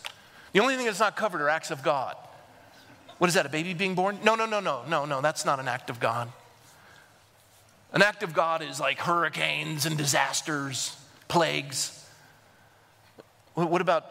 The 0.52 0.61
only 0.61 0.76
thing 0.76 0.87
that's 0.87 0.99
not 0.99 1.16
covered 1.16 1.40
are 1.40 1.49
acts 1.49 1.71
of 1.71 1.83
God. 1.83 2.16
What 3.18 3.28
is 3.28 3.35
that, 3.35 3.47
a 3.47 3.50
baby 3.50 3.75
being 3.75 3.95
born? 3.95 4.18
No, 4.25 4.35
no, 4.35 4.47
no, 4.47 4.61
no, 4.61 4.83
no, 4.88 5.04
no, 5.04 5.21
that's 5.21 5.45
not 5.45 5.61
an 5.61 5.68
act 5.68 5.90
of 5.90 6.00
God. 6.00 6.33
An 7.92 8.02
act 8.02 8.23
of 8.23 8.35
God 8.35 8.62
is 8.62 8.78
like 8.80 8.99
hurricanes 8.99 9.87
and 9.87 9.97
disasters, 9.97 10.97
plagues. 11.26 11.95
What 13.54 13.80
about, 13.80 14.04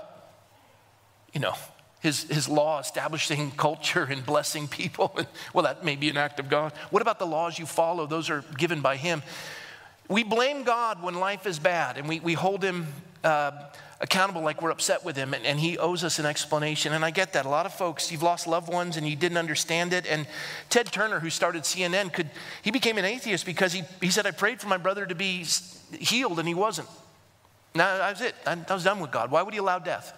you 1.33 1.39
know, 1.39 1.53
his, 1.99 2.23
his 2.23 2.49
law 2.49 2.79
establishing 2.79 3.51
culture 3.57 4.03
and 4.03 4.25
blessing 4.25 4.67
people? 4.67 5.17
well, 5.53 5.63
that 5.63 5.83
may 5.83 5.95
be 5.95 6.09
an 6.09 6.17
act 6.17 6.39
of 6.39 6.49
God. 6.49 6.73
What 6.89 7.01
about 7.01 7.19
the 7.19 7.27
laws 7.27 7.59
you 7.59 7.65
follow? 7.65 8.07
Those 8.07 8.29
are 8.29 8.43
given 8.57 8.81
by 8.81 8.97
him. 8.97 9.21
We 10.09 10.23
blame 10.23 10.63
God 10.63 11.03
when 11.03 11.15
life 11.15 11.45
is 11.45 11.59
bad 11.59 11.97
and 11.97 12.07
we, 12.07 12.19
we 12.19 12.33
hold 12.33 12.63
him 12.63 12.87
uh, 13.23 13.51
accountable 13.99 14.41
like 14.41 14.61
we're 14.61 14.69
upset 14.69 15.03
with 15.03 15.15
him 15.15 15.33
and, 15.33 15.45
and, 15.45 15.59
he 15.59 15.77
owes 15.77 16.03
us 16.03 16.19
an 16.19 16.25
explanation. 16.25 16.93
And 16.93 17.03
I 17.03 17.09
get 17.09 17.33
that. 17.33 17.45
A 17.45 17.49
lot 17.49 17.65
of 17.65 17.73
folks, 17.73 18.11
you've 18.11 18.23
lost 18.23 18.45
loved 18.45 18.71
ones 18.71 18.95
and 18.97 19.07
you 19.07 19.15
didn't 19.15 19.37
understand 19.37 19.91
it. 19.91 20.05
And 20.05 20.27
Ted 20.69 20.85
Turner, 20.91 21.19
who 21.19 21.29
started 21.29 21.63
CNN, 21.63 22.13
could 22.13 22.29
he 22.61 22.71
became 22.71 22.97
an 22.97 23.05
atheist 23.05 23.45
because 23.45 23.73
he, 23.73 23.83
he 24.01 24.11
said, 24.11 24.27
I 24.27 24.31
prayed 24.31 24.61
for 24.61 24.67
my 24.67 24.77
brother 24.77 25.05
to 25.05 25.15
be 25.15 25.45
healed 25.99 26.37
and 26.39 26.47
he 26.47 26.53
wasn't. 26.53 26.87
Now 27.73 27.97
that 27.97 28.11
was 28.11 28.21
it. 28.21 28.35
I, 28.45 28.57
I 28.67 28.73
was 28.73 28.83
done 28.83 28.99
with 28.99 29.11
God. 29.11 29.31
Why 29.31 29.41
would 29.41 29.53
he 29.53 29.59
allow 29.59 29.79
death? 29.79 30.13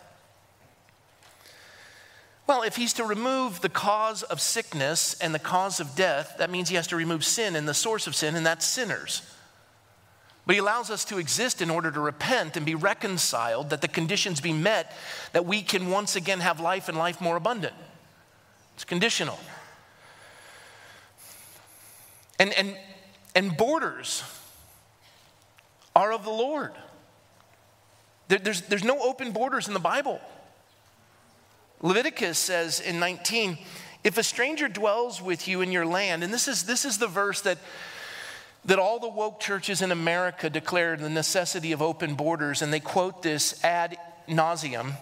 Well, 2.49 2.63
if 2.63 2.75
he's 2.75 2.93
to 2.93 3.03
remove 3.03 3.61
the 3.61 3.69
cause 3.69 4.23
of 4.23 4.41
sickness 4.41 5.13
and 5.21 5.35
the 5.35 5.39
cause 5.39 5.79
of 5.79 5.95
death, 5.95 6.35
that 6.39 6.49
means 6.49 6.67
he 6.67 6.75
has 6.77 6.87
to 6.87 6.95
remove 6.95 7.23
sin 7.23 7.55
and 7.55 7.67
the 7.67 7.75
source 7.75 8.07
of 8.07 8.15
sin, 8.15 8.35
and 8.35 8.43
that's 8.43 8.65
sinners. 8.65 9.21
But 10.49 10.55
he 10.55 10.61
allows 10.61 10.89
us 10.89 11.05
to 11.05 11.19
exist 11.19 11.61
in 11.61 11.69
order 11.69 11.91
to 11.91 11.99
repent 11.99 12.57
and 12.57 12.65
be 12.65 12.73
reconciled, 12.73 13.69
that 13.69 13.81
the 13.81 13.87
conditions 13.87 14.41
be 14.41 14.51
met, 14.51 14.97
that 15.31 15.45
we 15.45 15.61
can 15.61 15.91
once 15.91 16.15
again 16.15 16.39
have 16.39 16.59
life 16.59 16.89
and 16.89 16.97
life 16.97 17.21
more 17.21 17.35
abundant. 17.35 17.75
It's 18.73 18.83
conditional. 18.83 19.37
And, 22.39 22.51
and, 22.53 22.75
and 23.35 23.55
borders 23.55 24.23
are 25.95 26.11
of 26.11 26.23
the 26.23 26.31
Lord. 26.31 26.71
There, 28.27 28.39
there's, 28.39 28.61
there's 28.61 28.83
no 28.83 28.99
open 29.01 29.33
borders 29.33 29.67
in 29.67 29.75
the 29.75 29.79
Bible. 29.79 30.19
Leviticus 31.79 32.39
says 32.39 32.79
in 32.79 32.99
19, 32.99 33.59
if 34.03 34.17
a 34.17 34.23
stranger 34.23 34.67
dwells 34.67 35.21
with 35.21 35.47
you 35.47 35.61
in 35.61 35.71
your 35.71 35.85
land, 35.85 36.23
and 36.23 36.33
this 36.33 36.47
is, 36.47 36.63
this 36.63 36.85
is 36.85 36.97
the 36.97 37.05
verse 37.05 37.41
that 37.41 37.59
that 38.65 38.79
all 38.79 38.99
the 38.99 39.09
woke 39.09 39.39
churches 39.39 39.81
in 39.81 39.91
America 39.91 40.49
declare 40.49 40.95
the 40.95 41.09
necessity 41.09 41.71
of 41.71 41.81
open 41.81 42.15
borders, 42.15 42.61
and 42.61 42.73
they 42.73 42.79
quote 42.79 43.23
this 43.23 43.63
ad 43.63 43.97
nauseum. 44.27 44.93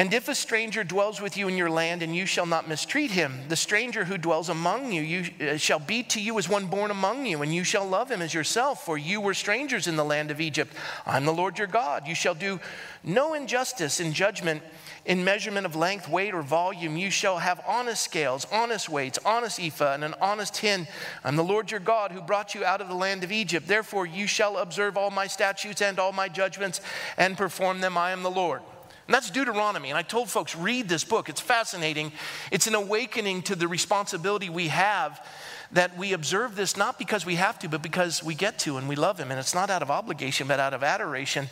And 0.00 0.14
if 0.14 0.30
a 0.30 0.34
stranger 0.34 0.82
dwells 0.82 1.20
with 1.20 1.36
you 1.36 1.46
in 1.46 1.58
your 1.58 1.68
land, 1.68 2.02
and 2.02 2.16
you 2.16 2.24
shall 2.24 2.46
not 2.46 2.66
mistreat 2.66 3.10
him, 3.10 3.34
the 3.48 3.56
stranger 3.56 4.06
who 4.06 4.16
dwells 4.16 4.48
among 4.48 4.92
you, 4.92 5.02
you 5.02 5.30
uh, 5.46 5.56
shall 5.58 5.78
be 5.78 6.02
to 6.04 6.20
you 6.22 6.38
as 6.38 6.48
one 6.48 6.68
born 6.68 6.90
among 6.90 7.26
you, 7.26 7.42
and 7.42 7.54
you 7.54 7.64
shall 7.64 7.86
love 7.86 8.10
him 8.10 8.22
as 8.22 8.32
yourself, 8.32 8.86
for 8.86 8.96
you 8.96 9.20
were 9.20 9.34
strangers 9.34 9.86
in 9.86 9.96
the 9.96 10.04
land 10.04 10.30
of 10.30 10.40
Egypt. 10.40 10.74
I'm 11.04 11.26
the 11.26 11.34
Lord 11.34 11.58
your 11.58 11.66
God. 11.66 12.08
You 12.08 12.14
shall 12.14 12.34
do 12.34 12.60
no 13.04 13.34
injustice 13.34 14.00
in 14.00 14.14
judgment 14.14 14.62
in 15.04 15.24
measurement 15.24 15.66
of 15.66 15.74
length, 15.74 16.08
weight, 16.08 16.34
or 16.34 16.42
volume, 16.42 16.96
you 16.96 17.10
shall 17.10 17.38
have 17.38 17.60
honest 17.66 18.02
scales, 18.02 18.46
honest 18.52 18.88
weights, 18.88 19.18
honest 19.24 19.58
ephah, 19.58 19.94
and 19.94 20.04
an 20.04 20.14
honest 20.20 20.56
hin. 20.58 20.86
I'm 21.24 21.36
the 21.36 21.44
Lord 21.44 21.70
your 21.70 21.80
God 21.80 22.12
who 22.12 22.20
brought 22.20 22.54
you 22.54 22.64
out 22.64 22.80
of 22.80 22.88
the 22.88 22.94
land 22.94 23.24
of 23.24 23.32
Egypt. 23.32 23.66
Therefore, 23.66 24.06
you 24.06 24.26
shall 24.26 24.58
observe 24.58 24.96
all 24.96 25.10
my 25.10 25.26
statutes 25.26 25.80
and 25.80 25.98
all 25.98 26.12
my 26.12 26.28
judgments 26.28 26.80
and 27.16 27.36
perform 27.36 27.80
them. 27.80 27.96
I 27.96 28.10
am 28.10 28.22
the 28.22 28.30
Lord. 28.30 28.62
And 29.10 29.14
that's 29.16 29.30
Deuteronomy. 29.30 29.88
And 29.88 29.98
I 29.98 30.02
told 30.02 30.30
folks, 30.30 30.54
read 30.54 30.88
this 30.88 31.02
book. 31.02 31.28
It's 31.28 31.40
fascinating. 31.40 32.12
It's 32.52 32.68
an 32.68 32.76
awakening 32.76 33.42
to 33.42 33.56
the 33.56 33.66
responsibility 33.66 34.48
we 34.48 34.68
have 34.68 35.26
that 35.72 35.96
we 35.96 36.12
observe 36.12 36.56
this 36.56 36.76
not 36.76 36.98
because 36.98 37.26
we 37.26 37.36
have 37.36 37.58
to, 37.60 37.68
but 37.68 37.82
because 37.82 38.22
we 38.22 38.34
get 38.34 38.58
to 38.60 38.76
and 38.76 38.88
we 38.88 38.96
love 38.96 39.18
Him. 39.18 39.30
And 39.30 39.40
it's 39.40 39.54
not 39.54 39.70
out 39.70 39.82
of 39.82 39.90
obligation, 39.90 40.46
but 40.46 40.60
out 40.60 40.74
of 40.74 40.84
adoration. 40.84 41.48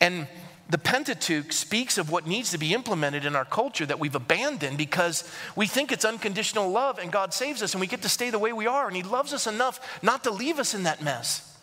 And 0.00 0.28
the 0.72 0.78
Pentateuch 0.78 1.52
speaks 1.52 1.98
of 1.98 2.10
what 2.10 2.26
needs 2.26 2.52
to 2.52 2.58
be 2.58 2.72
implemented 2.72 3.26
in 3.26 3.36
our 3.36 3.44
culture 3.44 3.84
that 3.84 4.00
we've 4.00 4.14
abandoned 4.14 4.78
because 4.78 5.22
we 5.54 5.66
think 5.66 5.92
it's 5.92 6.06
unconditional 6.06 6.70
love 6.70 6.98
and 6.98 7.12
God 7.12 7.34
saves 7.34 7.62
us 7.62 7.74
and 7.74 7.80
we 7.82 7.86
get 7.86 8.00
to 8.00 8.08
stay 8.08 8.30
the 8.30 8.38
way 8.38 8.54
we 8.54 8.66
are. 8.66 8.86
And 8.86 8.96
He 8.96 9.02
loves 9.02 9.34
us 9.34 9.46
enough 9.46 10.00
not 10.02 10.24
to 10.24 10.30
leave 10.30 10.58
us 10.58 10.72
in 10.72 10.84
that 10.84 11.02
mess. 11.02 11.58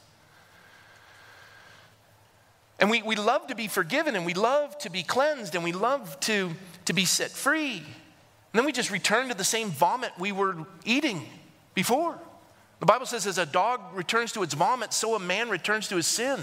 And 2.79 2.91
we, 2.91 3.01
we 3.01 3.15
love 3.15 3.47
to 3.47 3.55
be 3.55 3.67
forgiven 3.67 4.15
and 4.15 4.27
we 4.27 4.35
love 4.35 4.77
to 4.77 4.91
be 4.91 5.01
cleansed 5.01 5.55
and 5.55 5.63
we 5.63 5.71
love 5.71 6.19
to, 6.21 6.51
to 6.85 6.93
be 6.93 7.05
set 7.05 7.31
free. 7.31 7.77
And 7.77 7.85
then 8.53 8.63
we 8.63 8.71
just 8.71 8.91
return 8.91 9.29
to 9.29 9.33
the 9.33 9.43
same 9.43 9.71
vomit 9.71 10.11
we 10.19 10.31
were 10.31 10.55
eating 10.85 11.27
before. 11.73 12.15
The 12.79 12.85
Bible 12.85 13.07
says, 13.07 13.25
as 13.25 13.39
a 13.39 13.45
dog 13.47 13.81
returns 13.95 14.33
to 14.33 14.43
its 14.43 14.53
vomit, 14.53 14.93
so 14.93 15.15
a 15.15 15.19
man 15.19 15.49
returns 15.49 15.87
to 15.87 15.95
his 15.95 16.05
sin. 16.05 16.39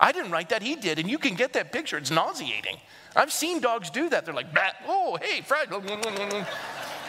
I 0.00 0.12
didn't 0.12 0.30
write 0.30 0.48
that, 0.48 0.62
he 0.62 0.76
did. 0.76 0.98
And 0.98 1.10
you 1.10 1.18
can 1.18 1.34
get 1.34 1.52
that 1.52 1.72
picture, 1.72 1.98
it's 1.98 2.10
nauseating. 2.10 2.78
I've 3.14 3.32
seen 3.32 3.60
dogs 3.60 3.90
do 3.90 4.08
that. 4.08 4.24
They're 4.24 4.34
like, 4.34 4.46
oh, 4.86 5.18
hey, 5.20 5.42
Fred. 5.42 5.68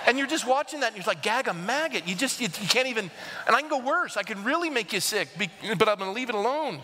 And 0.07 0.17
you're 0.17 0.27
just 0.27 0.45
watching 0.47 0.81
that 0.81 0.87
and 0.87 0.97
you're 0.97 1.05
like, 1.05 1.21
gag 1.21 1.47
a 1.47 1.53
maggot. 1.53 2.07
You 2.07 2.15
just, 2.15 2.41
you, 2.41 2.47
you 2.59 2.67
can't 2.67 2.87
even, 2.87 3.09
and 3.47 3.55
I 3.55 3.61
can 3.61 3.69
go 3.69 3.79
worse. 3.79 4.17
I 4.17 4.23
can 4.23 4.43
really 4.43 4.69
make 4.69 4.91
you 4.93 4.99
sick, 4.99 5.29
but 5.37 5.87
I'm 5.87 5.99
gonna 5.99 6.11
leave 6.11 6.29
it 6.29 6.35
alone. 6.35 6.81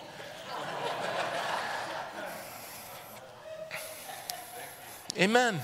Amen. 5.17 5.59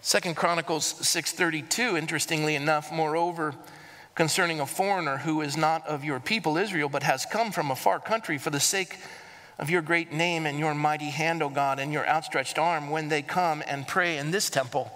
Second 0.00 0.34
Chronicles 0.34 0.94
6:32 0.94 1.98
interestingly 1.98 2.54
enough 2.54 2.90
moreover 2.90 3.54
concerning 4.14 4.60
a 4.60 4.66
foreigner 4.66 5.18
who 5.18 5.40
is 5.40 5.56
not 5.56 5.86
of 5.86 6.04
your 6.04 6.20
people 6.20 6.56
Israel 6.56 6.88
but 6.88 7.02
has 7.02 7.26
come 7.26 7.50
from 7.52 7.70
a 7.70 7.76
far 7.76 7.98
country 7.98 8.38
for 8.38 8.50
the 8.50 8.60
sake 8.60 8.98
of 9.58 9.70
your 9.70 9.82
great 9.82 10.12
name 10.12 10.46
and 10.46 10.58
your 10.58 10.74
mighty 10.74 11.10
hand 11.10 11.42
O 11.42 11.48
God 11.48 11.78
and 11.78 11.92
your 11.92 12.06
outstretched 12.06 12.58
arm 12.58 12.90
when 12.90 13.08
they 13.08 13.22
come 13.22 13.62
and 13.66 13.86
pray 13.86 14.18
in 14.18 14.30
this 14.30 14.50
temple. 14.50 14.90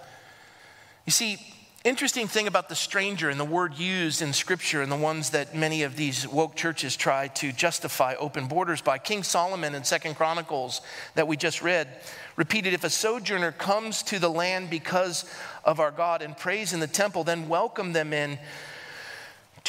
You 1.07 1.13
see 1.13 1.39
interesting 1.85 2.27
thing 2.27 2.49
about 2.49 2.69
the 2.69 2.75
stranger 2.75 3.31
and 3.31 3.39
the 3.39 3.45
word 3.45 3.79
used 3.79 4.21
in 4.21 4.33
scripture 4.33 4.83
and 4.83 4.91
the 4.91 4.97
ones 4.97 5.31
that 5.31 5.55
many 5.55 5.85
of 5.85 5.95
these 5.95 6.27
woke 6.27 6.57
churches 6.57 6.97
try 6.97 7.29
to 7.29 7.53
justify 7.53 8.15
open 8.19 8.49
borders 8.49 8.83
by 8.83 8.99
king 8.99 9.23
solomon 9.23 9.77
in 9.77 9.85
second 9.85 10.15
chronicles 10.17 10.81
that 11.15 11.29
we 11.29 11.37
just 11.37 11.63
read 11.63 11.89
repeated 12.35 12.75
if 12.75 12.83
a 12.83 12.91
sojourner 12.91 13.53
comes 13.53 14.03
to 14.03 14.19
the 14.19 14.29
land 14.29 14.69
because 14.69 15.25
of 15.65 15.79
our 15.79 15.93
god 15.93 16.21
and 16.21 16.37
prays 16.37 16.73
in 16.73 16.81
the 16.81 16.87
temple 16.87 17.23
then 17.23 17.49
welcome 17.49 17.93
them 17.93 18.13
in 18.13 18.37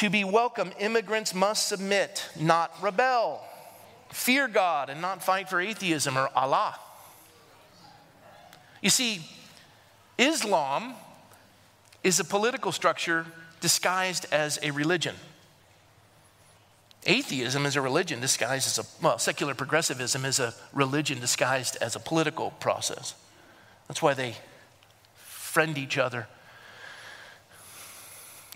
to 0.00 0.10
be 0.10 0.24
welcome 0.24 0.72
immigrants 0.78 1.34
must 1.34 1.68
submit 1.68 2.28
not 2.38 2.74
rebel 2.82 3.42
fear 4.10 4.48
god 4.48 4.90
and 4.90 5.00
not 5.00 5.22
fight 5.22 5.48
for 5.48 5.60
atheism 5.60 6.18
or 6.18 6.28
allah 6.34 6.74
you 8.82 8.90
see 8.90 9.20
islam 10.18 10.94
is 12.02 12.18
a 12.18 12.24
political 12.24 12.72
structure 12.72 13.26
disguised 13.60 14.26
as 14.32 14.58
a 14.62 14.70
religion. 14.70 15.14
Atheism 17.06 17.64
is 17.64 17.76
a 17.76 17.80
religion 17.80 18.20
disguised 18.20 18.66
as 18.66 18.78
a, 18.78 19.02
well, 19.02 19.18
secular 19.18 19.54
progressivism 19.54 20.24
is 20.24 20.38
a 20.38 20.54
religion 20.72 21.20
disguised 21.20 21.76
as 21.80 21.96
a 21.96 22.00
political 22.00 22.50
process. 22.52 23.14
That's 23.88 24.02
why 24.02 24.14
they 24.14 24.36
friend 25.14 25.78
each 25.78 25.98
other. 25.98 26.26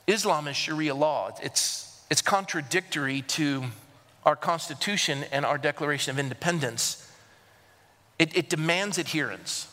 Islam 0.07 0.49
is 0.49 0.57
Sharia 0.57 0.95
law. 0.95 1.31
It's, 1.43 2.03
it's 2.11 2.23
contradictory 2.23 3.23
to 3.23 3.65
our 4.25 4.37
Constitution 4.37 5.25
and 5.33 5.45
our 5.45 5.59
Declaration 5.59 6.11
of 6.11 6.19
Independence. 6.19 7.11
It, 8.19 8.37
it 8.37 8.49
demands 8.49 8.99
adherence 8.99 9.69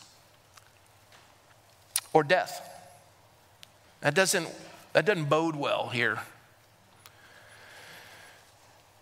or 2.12 2.22
death. 2.22 2.68
That 4.00 4.14
doesn't, 4.14 4.48
that 4.92 5.06
doesn't 5.06 5.26
bode 5.26 5.56
well 5.56 5.88
here. 5.88 6.20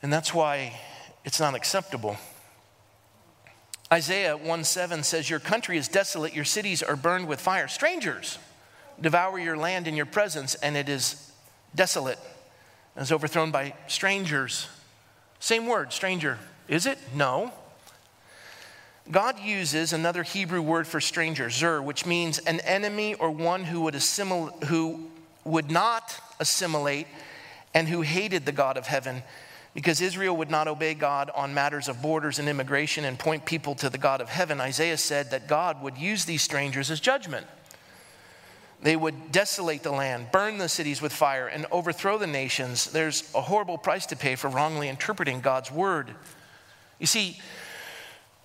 And 0.03 0.13
that's 0.13 0.33
why 0.33 0.79
it's 1.25 1.41
not 1.41 1.55
acceptable. 1.55 2.17
Isaiah 3.93 4.37
1 4.37 4.65
7 4.65 5.03
says, 5.03 5.29
Your 5.29 5.41
country 5.41 5.77
is 5.77 5.89
desolate, 5.89 6.35
your 6.35 6.45
cities 6.45 6.83
are 6.83 6.97
burned 6.97 7.27
with 7.27 7.41
fire. 7.41 7.69
Strangers 7.69 8.39
devour 9.01 9.39
your 9.39 9.57
land 9.57 9.87
in 9.87 9.97
your 9.97 10.07
presence, 10.07 10.55
and 10.57 10.77
it 10.77 10.89
is 10.89 11.33
desolate, 11.75 12.19
and 12.95 13.03
is 13.03 13.13
overthrown 13.13 13.51
by 13.51 13.75
strangers. 13.87 14.69
Same 15.39 15.67
word, 15.67 15.93
stranger. 15.93 16.39
Is 16.69 16.87
it? 16.87 16.99
No. 17.15 17.53
God 19.11 19.41
uses 19.41 19.93
another 19.93 20.23
Hebrew 20.23 20.63
word 20.63 20.87
for 20.87 21.01
stranger, 21.01 21.51
zur, 21.51 21.83
which 21.83 22.07
means 22.07 22.39
an 22.39 22.61
enemy 22.61 23.15
or 23.15 23.31
one 23.31 23.65
who 23.65 23.81
would, 23.83 23.95
assimil- 23.95 24.65
who 24.65 25.11
would 25.45 25.71
not 25.71 26.21
assimilate 26.39 27.07
and 27.75 27.89
who 27.89 28.03
hated 28.03 28.47
the 28.47 28.53
God 28.53 28.77
of 28.77 28.87
heaven. 28.87 29.23
Because 29.75 30.01
Israel 30.01 30.37
would 30.37 30.51
not 30.51 30.69
obey 30.69 30.95
God 30.95 31.31
on 31.35 31.55
matters 31.55 31.89
of 31.89 32.03
borders 32.03 32.39
and 32.39 32.49
immigration 32.49 33.05
and 33.05 33.19
point 33.19 33.45
people 33.45 33.75
to 33.77 33.89
the 33.89 33.99
God 33.99 34.21
of 34.21 34.29
heaven, 34.29 34.61
Isaiah 34.61 34.97
said 34.97 35.31
that 35.31 35.49
God 35.49 35.83
would 35.83 35.97
use 35.97 36.25
these 36.25 36.43
strangers 36.43 36.91
as 36.91 37.01
judgment. 37.01 37.47
They 38.83 38.97
would 38.97 39.31
desolate 39.31 39.83
the 39.83 39.93
land, 39.93 40.33
burn 40.33 40.59
the 40.59 40.69
cities 40.69 41.03
with 41.03 41.13
fire, 41.13 41.47
and 41.47 41.67
overthrow 41.71 42.17
the 42.17 42.27
nations. 42.27 42.87
There's 42.91 43.31
a 43.35 43.43
horrible 43.43 43.77
price 43.77 44.07
to 44.07 44.17
pay 44.17 44.37
for 44.37 44.49
wrongly 44.49 44.89
interpreting 44.89 45.41
God's 45.41 45.71
word. 45.71 46.15
You 46.99 47.07
see, 47.07 47.39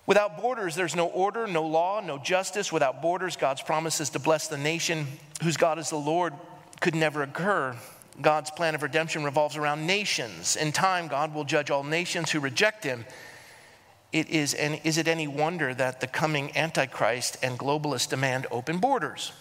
Without 0.06 0.40
borders, 0.40 0.76
there's 0.76 0.94
no 0.94 1.08
order, 1.08 1.48
no 1.48 1.66
law, 1.66 2.00
no 2.00 2.16
justice. 2.16 2.72
Without 2.72 3.02
borders, 3.02 3.36
God's 3.36 3.60
promises 3.60 4.10
to 4.10 4.20
bless 4.20 4.46
the 4.46 4.56
nation 4.56 5.06
whose 5.42 5.56
God 5.56 5.80
is 5.80 5.90
the 5.90 5.96
Lord 5.96 6.32
could 6.80 6.94
never 6.94 7.22
occur. 7.22 7.76
God's 8.22 8.50
plan 8.50 8.74
of 8.74 8.82
redemption 8.82 9.24
revolves 9.24 9.56
around 9.56 9.86
nations. 9.86 10.54
In 10.54 10.70
time, 10.70 11.08
God 11.08 11.34
will 11.34 11.44
judge 11.44 11.70
all 11.70 11.82
nations 11.82 12.30
who 12.30 12.38
reject 12.38 12.84
him. 12.84 13.04
It 14.12 14.30
is, 14.30 14.54
and 14.54 14.80
is 14.84 14.96
it 14.96 15.08
any 15.08 15.26
wonder 15.26 15.74
that 15.74 16.00
the 16.00 16.06
coming 16.06 16.56
Antichrist 16.56 17.36
and 17.42 17.58
globalists 17.58 18.08
demand 18.08 18.46
open 18.52 18.78
borders? 18.78 19.32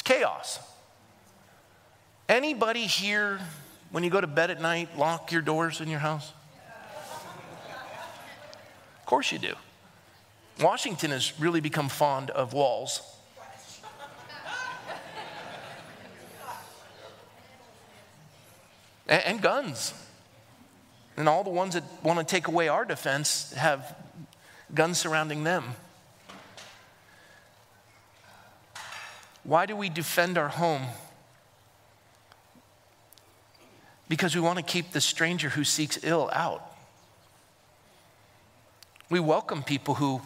It's 0.00 0.08
chaos. 0.08 0.58
Anybody 2.26 2.86
here, 2.86 3.38
when 3.90 4.02
you 4.02 4.08
go 4.08 4.18
to 4.18 4.26
bed 4.26 4.50
at 4.50 4.58
night, 4.58 4.96
lock 4.96 5.30
your 5.30 5.42
doors 5.42 5.82
in 5.82 5.88
your 5.88 5.98
house? 5.98 6.32
Of 8.98 9.04
course 9.04 9.30
you 9.30 9.38
do. 9.38 9.52
Washington 10.58 11.10
has 11.10 11.38
really 11.38 11.60
become 11.60 11.90
fond 11.90 12.30
of 12.30 12.54
walls. 12.54 13.02
and, 19.06 19.22
and 19.26 19.42
guns. 19.42 19.92
And 21.18 21.28
all 21.28 21.44
the 21.44 21.50
ones 21.50 21.74
that 21.74 21.84
want 22.02 22.18
to 22.20 22.24
take 22.24 22.48
away 22.48 22.68
our 22.68 22.86
defense 22.86 23.52
have 23.52 23.94
guns 24.72 24.96
surrounding 24.96 25.44
them. 25.44 25.64
Why 29.44 29.66
do 29.66 29.74
we 29.74 29.88
defend 29.88 30.36
our 30.36 30.48
home? 30.48 30.82
Because 34.08 34.34
we 34.34 34.40
want 34.40 34.58
to 34.58 34.64
keep 34.64 34.92
the 34.92 35.00
stranger 35.00 35.50
who 35.50 35.64
seeks 35.64 35.98
ill 36.02 36.30
out. 36.32 36.66
We 39.08 39.20
welcome 39.20 39.62
people 39.62 39.94
who 39.94 40.20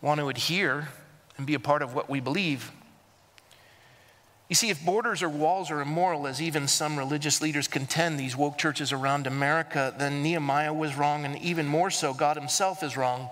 want 0.00 0.20
to 0.20 0.28
adhere 0.28 0.88
and 1.36 1.46
be 1.46 1.54
a 1.54 1.60
part 1.60 1.82
of 1.82 1.94
what 1.94 2.10
we 2.10 2.20
believe. 2.20 2.72
You 4.48 4.54
see, 4.54 4.70
if 4.70 4.82
borders 4.84 5.22
or 5.22 5.28
walls 5.28 5.70
are 5.70 5.80
immoral, 5.80 6.26
as 6.26 6.40
even 6.40 6.68
some 6.68 6.98
religious 6.98 7.42
leaders 7.42 7.68
contend 7.68 8.18
these 8.18 8.34
woke 8.34 8.56
churches 8.56 8.92
around 8.92 9.26
America, 9.26 9.94
then 9.98 10.22
Nehemiah 10.22 10.72
was 10.72 10.96
wrong, 10.96 11.26
and 11.26 11.38
even 11.38 11.66
more 11.66 11.90
so, 11.90 12.14
God 12.14 12.36
Himself 12.36 12.82
is 12.82 12.96
wrong. 12.96 13.28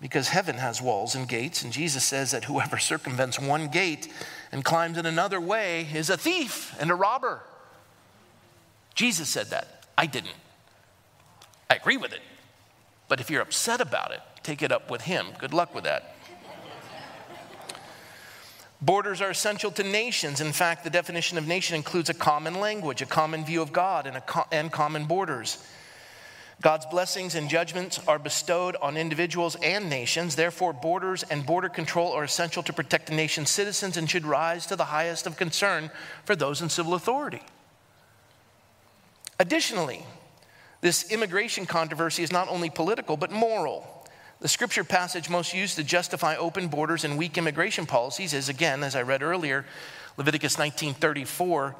Because 0.00 0.28
heaven 0.28 0.56
has 0.56 0.80
walls 0.80 1.14
and 1.14 1.28
gates, 1.28 1.62
and 1.62 1.72
Jesus 1.72 2.04
says 2.04 2.30
that 2.30 2.44
whoever 2.44 2.78
circumvents 2.78 3.40
one 3.40 3.68
gate 3.68 4.08
and 4.52 4.64
climbs 4.64 4.98
in 4.98 5.06
another 5.06 5.40
way 5.40 5.88
is 5.92 6.10
a 6.10 6.16
thief 6.16 6.74
and 6.80 6.90
a 6.90 6.94
robber. 6.94 7.42
Jesus 8.94 9.28
said 9.28 9.48
that. 9.50 9.86
I 9.96 10.06
didn't. 10.06 10.34
I 11.70 11.74
agree 11.74 11.96
with 11.96 12.12
it. 12.12 12.20
But 13.08 13.20
if 13.20 13.30
you're 13.30 13.42
upset 13.42 13.80
about 13.80 14.12
it, 14.12 14.20
take 14.42 14.62
it 14.62 14.70
up 14.70 14.90
with 14.90 15.02
him. 15.02 15.26
Good 15.38 15.52
luck 15.52 15.74
with 15.74 15.84
that. 15.84 16.14
Borders 18.80 19.20
are 19.20 19.30
essential 19.30 19.72
to 19.72 19.82
nations. 19.82 20.40
In 20.40 20.52
fact, 20.52 20.84
the 20.84 20.90
definition 20.90 21.36
of 21.36 21.48
nation 21.48 21.74
includes 21.74 22.10
a 22.10 22.14
common 22.14 22.60
language, 22.60 23.02
a 23.02 23.06
common 23.06 23.44
view 23.44 23.60
of 23.60 23.72
God, 23.72 24.06
and, 24.06 24.24
co- 24.24 24.46
and 24.52 24.70
common 24.70 25.06
borders. 25.06 25.64
God's 26.60 26.86
blessings 26.86 27.36
and 27.36 27.48
judgments 27.48 28.00
are 28.08 28.18
bestowed 28.18 28.74
on 28.82 28.96
individuals 28.96 29.56
and 29.62 29.88
nations. 29.88 30.34
Therefore, 30.34 30.72
borders 30.72 31.22
and 31.22 31.46
border 31.46 31.68
control 31.68 32.12
are 32.12 32.24
essential 32.24 32.64
to 32.64 32.72
protect 32.72 33.10
a 33.10 33.14
nation's 33.14 33.48
citizens 33.48 33.96
and 33.96 34.10
should 34.10 34.24
rise 34.24 34.66
to 34.66 34.74
the 34.74 34.86
highest 34.86 35.26
of 35.26 35.36
concern 35.36 35.90
for 36.24 36.34
those 36.34 36.60
in 36.60 36.68
civil 36.68 36.94
authority. 36.94 37.42
Additionally, 39.38 40.02
this 40.80 41.12
immigration 41.12 41.64
controversy 41.64 42.24
is 42.24 42.32
not 42.32 42.48
only 42.48 42.70
political, 42.70 43.16
but 43.16 43.30
moral. 43.30 44.04
The 44.40 44.48
scripture 44.48 44.84
passage 44.84 45.30
most 45.30 45.54
used 45.54 45.76
to 45.76 45.84
justify 45.84 46.34
open 46.36 46.66
borders 46.66 47.04
and 47.04 47.16
weak 47.16 47.38
immigration 47.38 47.86
policies 47.86 48.34
is, 48.34 48.48
again, 48.48 48.82
as 48.82 48.96
I 48.96 49.02
read 49.02 49.22
earlier, 49.22 49.64
Leviticus 50.16 50.56
19:34 50.56 51.76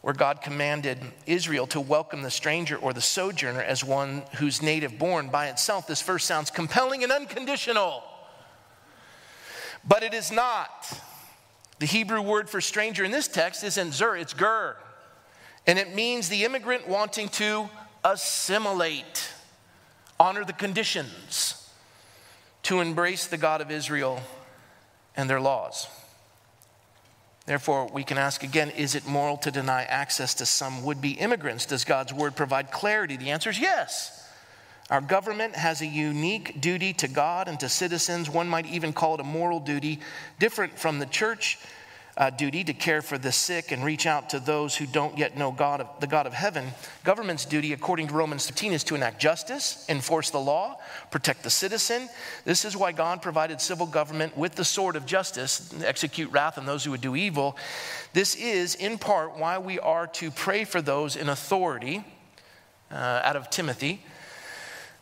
where 0.00 0.14
God 0.14 0.42
commanded 0.42 0.98
Israel 1.26 1.66
to 1.68 1.80
welcome 1.80 2.22
the 2.22 2.30
stranger 2.30 2.76
or 2.76 2.92
the 2.92 3.00
sojourner 3.00 3.60
as 3.60 3.84
one 3.84 4.22
who's 4.36 4.62
native 4.62 4.98
born 4.98 5.28
by 5.28 5.48
itself. 5.48 5.86
This 5.86 6.02
verse 6.02 6.24
sounds 6.24 6.50
compelling 6.50 7.02
and 7.02 7.10
unconditional, 7.12 8.02
but 9.86 10.02
it 10.02 10.14
is 10.14 10.30
not. 10.30 11.00
The 11.80 11.86
Hebrew 11.86 12.22
word 12.22 12.48
for 12.48 12.60
stranger 12.60 13.04
in 13.04 13.10
this 13.10 13.28
text 13.28 13.62
isn't 13.64 13.92
zur, 13.92 14.16
it's 14.16 14.32
ger. 14.32 14.76
And 15.66 15.78
it 15.78 15.94
means 15.94 16.28
the 16.28 16.44
immigrant 16.44 16.88
wanting 16.88 17.28
to 17.30 17.68
assimilate, 18.04 19.30
honor 20.18 20.44
the 20.44 20.52
conditions, 20.52 21.70
to 22.64 22.80
embrace 22.80 23.26
the 23.26 23.36
God 23.36 23.60
of 23.60 23.70
Israel 23.70 24.20
and 25.16 25.28
their 25.28 25.40
laws. 25.40 25.88
Therefore, 27.48 27.88
we 27.90 28.04
can 28.04 28.18
ask 28.18 28.42
again 28.42 28.68
is 28.72 28.94
it 28.94 29.06
moral 29.06 29.38
to 29.38 29.50
deny 29.50 29.84
access 29.84 30.34
to 30.34 30.44
some 30.44 30.84
would 30.84 31.00
be 31.00 31.12
immigrants? 31.12 31.64
Does 31.64 31.82
God's 31.82 32.12
word 32.12 32.36
provide 32.36 32.70
clarity? 32.70 33.16
The 33.16 33.30
answer 33.30 33.48
is 33.48 33.58
yes. 33.58 34.28
Our 34.90 35.00
government 35.00 35.56
has 35.56 35.80
a 35.80 35.86
unique 35.86 36.60
duty 36.60 36.92
to 36.92 37.08
God 37.08 37.48
and 37.48 37.58
to 37.60 37.70
citizens. 37.70 38.28
One 38.28 38.50
might 38.50 38.66
even 38.66 38.92
call 38.92 39.14
it 39.14 39.20
a 39.20 39.24
moral 39.24 39.60
duty, 39.60 40.00
different 40.38 40.78
from 40.78 40.98
the 40.98 41.06
church 41.06 41.58
uh, 42.18 42.30
duty 42.30 42.64
to 42.64 42.74
care 42.74 43.00
for 43.00 43.16
the 43.16 43.30
sick 43.30 43.70
and 43.70 43.84
reach 43.84 44.04
out 44.04 44.30
to 44.30 44.40
those 44.40 44.76
who 44.76 44.86
don't 44.86 45.16
yet 45.16 45.38
know 45.38 45.52
God 45.52 45.80
of, 45.80 45.88
the 46.00 46.08
God 46.08 46.26
of 46.26 46.32
heaven. 46.32 46.66
Government's 47.04 47.44
duty, 47.44 47.72
according 47.72 48.08
to 48.08 48.14
Romans 48.14 48.44
13, 48.46 48.72
is 48.72 48.82
to 48.84 48.96
enact 48.96 49.20
justice, 49.20 49.86
enforce 49.88 50.30
the 50.30 50.40
law, 50.40 50.80
protect 51.12 51.44
the 51.44 51.50
citizen. 51.50 52.08
This 52.44 52.64
is 52.64 52.76
why 52.76 52.90
God 52.90 53.22
provided 53.22 53.60
civil 53.60 53.86
government 53.86 54.36
with 54.36 54.56
the 54.56 54.64
sword 54.64 54.96
of 54.96 55.06
justice, 55.06 55.72
execute 55.84 56.32
wrath 56.32 56.58
on 56.58 56.66
those 56.66 56.82
who 56.82 56.90
would 56.90 57.00
do 57.00 57.14
evil. 57.14 57.56
This 58.14 58.34
is, 58.34 58.74
in 58.74 58.98
part, 58.98 59.38
why 59.38 59.58
we 59.58 59.78
are 59.78 60.08
to 60.08 60.32
pray 60.32 60.64
for 60.64 60.82
those 60.82 61.14
in 61.14 61.28
authority, 61.28 62.04
uh, 62.90 63.20
out 63.22 63.36
of 63.36 63.48
Timothy, 63.48 64.02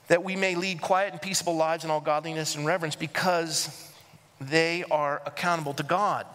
that 0.08 0.22
we 0.22 0.36
may 0.36 0.54
lead 0.54 0.82
quiet 0.82 1.12
and 1.12 1.22
peaceable 1.22 1.56
lives 1.56 1.82
in 1.82 1.90
all 1.90 2.02
godliness 2.02 2.56
and 2.56 2.66
reverence 2.66 2.94
because 2.94 3.90
they 4.38 4.84
are 4.90 5.22
accountable 5.24 5.72
to 5.72 5.82
God 5.82 6.26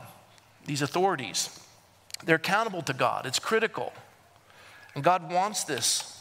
these 0.65 0.82
authorities. 0.82 1.60
They're 2.24 2.36
accountable 2.36 2.82
to 2.84 2.93
God, 2.93 3.26
it's 3.26 3.39
critical. 3.39 3.93
And 4.93 5.04
God 5.04 5.32
wants 5.32 5.63
this. 5.63 6.19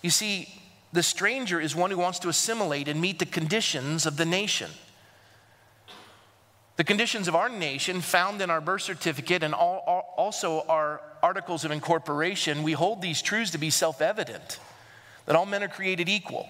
You 0.00 0.10
see, 0.10 0.48
the 0.92 1.02
stranger 1.02 1.60
is 1.60 1.74
one 1.74 1.90
who 1.90 1.98
wants 1.98 2.20
to 2.20 2.28
assimilate 2.28 2.88
and 2.88 3.00
meet 3.00 3.18
the 3.18 3.26
conditions 3.26 4.06
of 4.06 4.16
the 4.16 4.24
nation. 4.24 4.70
The 6.76 6.84
conditions 6.84 7.28
of 7.28 7.34
our 7.34 7.48
nation, 7.48 8.00
found 8.00 8.40
in 8.40 8.48
our 8.48 8.60
birth 8.60 8.82
certificate 8.82 9.42
and 9.42 9.52
also 9.54 10.64
our 10.68 11.02
articles 11.22 11.64
of 11.64 11.70
incorporation, 11.70 12.62
we 12.62 12.72
hold 12.72 13.02
these 13.02 13.20
truths 13.20 13.50
to 13.50 13.58
be 13.58 13.70
self 13.70 14.00
evident 14.00 14.58
that 15.26 15.36
all 15.36 15.46
men 15.46 15.62
are 15.62 15.68
created 15.68 16.08
equal. 16.08 16.48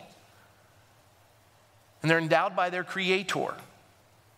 And 2.00 2.10
they're 2.10 2.18
endowed 2.18 2.54
by 2.54 2.70
their 2.70 2.84
Creator 2.84 3.54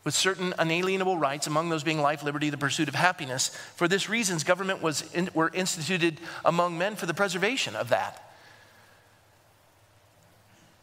with 0.05 0.15
certain 0.15 0.53
unalienable 0.59 1.17
rights, 1.17 1.47
among 1.47 1.69
those 1.69 1.85
being 1.85 2.01
life, 2.01 2.23
liberty, 2.23 2.51
the 2.51 2.59
pursuit 2.59 2.89
of 2.89 2.95
happiness. 2.95 3.49
For 3.77 3.87
this 3.87 4.09
reasons, 4.09 4.43
government 4.43 4.83
was 4.83 5.03
in, 5.15 5.31
were 5.33 5.51
instituted 5.55 6.21
among 6.45 6.77
men 6.77 6.97
for 6.97 7.07
the 7.07 7.15
preservation 7.15 7.77
of 7.77 7.91
that. 7.91 8.33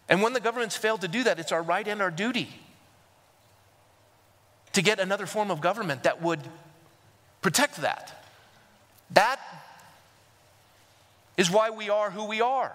And 0.08 0.22
when 0.22 0.34
the 0.34 0.40
governments 0.40 0.76
fail 0.76 0.98
to 0.98 1.08
do 1.08 1.24
that, 1.24 1.38
it's 1.38 1.52
our 1.52 1.62
right 1.62 1.88
and 1.88 2.02
our 2.02 2.12
duty 2.12 2.50
to 4.74 4.82
get 4.82 5.00
another 5.00 5.26
form 5.26 5.52
of 5.52 5.62
government 5.62 6.04
that 6.04 6.22
would 6.22 6.40
protect 7.42 7.78
that. 7.78 8.26
That 9.12 9.40
is 11.38 11.52
why 11.52 11.70
we 11.70 11.90
are 11.90 12.10
who 12.10 12.26
we 12.26 12.42
are. 12.42 12.72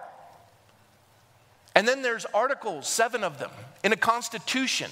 And 1.73 1.87
then 1.87 2.01
there's 2.01 2.25
articles, 2.25 2.87
seven 2.87 3.23
of 3.23 3.37
them, 3.39 3.51
in 3.83 3.91
a 3.91 3.97
constitution 3.97 4.89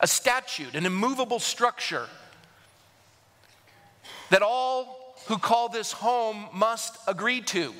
a 0.00 0.06
statute, 0.06 0.74
an 0.74 0.86
immovable 0.86 1.38
structure 1.38 2.06
that 4.30 4.42
all 4.42 5.14
who 5.26 5.38
call 5.38 5.68
this 5.68 5.92
home 5.92 6.48
must 6.52 6.96
agree 7.06 7.42
to. 7.42 7.74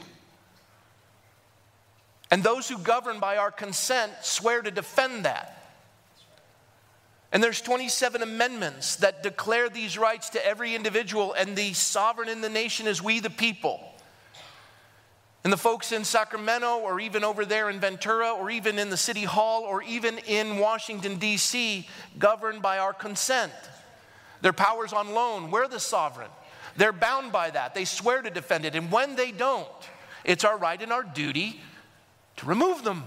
And 2.30 2.42
those 2.42 2.68
who 2.68 2.78
govern 2.78 3.18
by 3.18 3.38
our 3.38 3.50
consent 3.50 4.12
swear 4.22 4.62
to 4.62 4.70
defend 4.70 5.24
that. 5.24 5.56
And 7.32 7.42
there's 7.42 7.60
27 7.60 8.22
amendments 8.22 8.96
that 8.96 9.22
declare 9.22 9.68
these 9.68 9.96
rights 9.96 10.30
to 10.30 10.46
every 10.46 10.74
individual, 10.74 11.32
and 11.32 11.56
the 11.56 11.72
sovereign 11.72 12.28
in 12.28 12.40
the 12.40 12.48
nation 12.48 12.86
is 12.86 13.02
we, 13.02 13.20
the 13.20 13.30
people. 13.30 13.80
And 15.42 15.52
the 15.52 15.56
folks 15.56 15.90
in 15.90 16.04
Sacramento, 16.04 16.80
or 16.80 17.00
even 17.00 17.24
over 17.24 17.46
there 17.46 17.70
in 17.70 17.80
Ventura, 17.80 18.32
or 18.32 18.50
even 18.50 18.78
in 18.78 18.90
the 18.90 18.96
city 18.96 19.24
hall, 19.24 19.62
or 19.62 19.82
even 19.82 20.18
in 20.18 20.58
Washington, 20.58 21.16
D.C., 21.16 21.88
governed 22.18 22.60
by 22.60 22.78
our 22.78 22.92
consent. 22.92 23.52
Their 24.42 24.52
powers 24.52 24.92
on 24.92 25.14
loan, 25.14 25.50
we're 25.50 25.68
the 25.68 25.80
sovereign. 25.80 26.30
They're 26.76 26.92
bound 26.92 27.32
by 27.32 27.50
that. 27.50 27.74
They 27.74 27.84
swear 27.84 28.22
to 28.22 28.30
defend 28.30 28.64
it. 28.64 28.74
And 28.74 28.92
when 28.92 29.16
they 29.16 29.32
don't, 29.32 29.68
it's 30.24 30.44
our 30.44 30.58
right 30.58 30.80
and 30.80 30.92
our 30.92 31.02
duty 31.02 31.60
to 32.36 32.46
remove 32.46 32.84
them. 32.84 33.04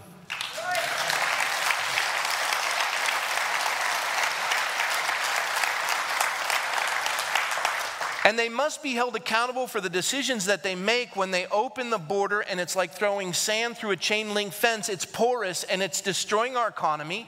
And 8.26 8.40
they 8.40 8.48
must 8.48 8.82
be 8.82 8.94
held 8.94 9.16
accountable 9.18 9.68
for 9.68 9.82
the 9.82 9.90
decisions 9.90 10.46
that 10.46 10.64
they 10.64 10.76
make 10.76 11.16
when 11.16 11.32
they 11.32 11.46
open 11.48 11.90
the 11.90 11.98
border 11.98 12.40
and 12.40 12.60
it's 12.60 12.76
like 12.76 12.94
throwing 12.94 13.34
sand 13.34 13.78
through 13.78 13.92
a 13.92 13.98
chain 13.98 14.34
link 14.34 14.54
fence. 14.54 14.88
It's 14.88 15.06
porous 15.06 15.64
and 15.64 15.84
it's 15.84 16.00
destroying 16.00 16.56
our 16.56 16.70
economy. 16.70 17.28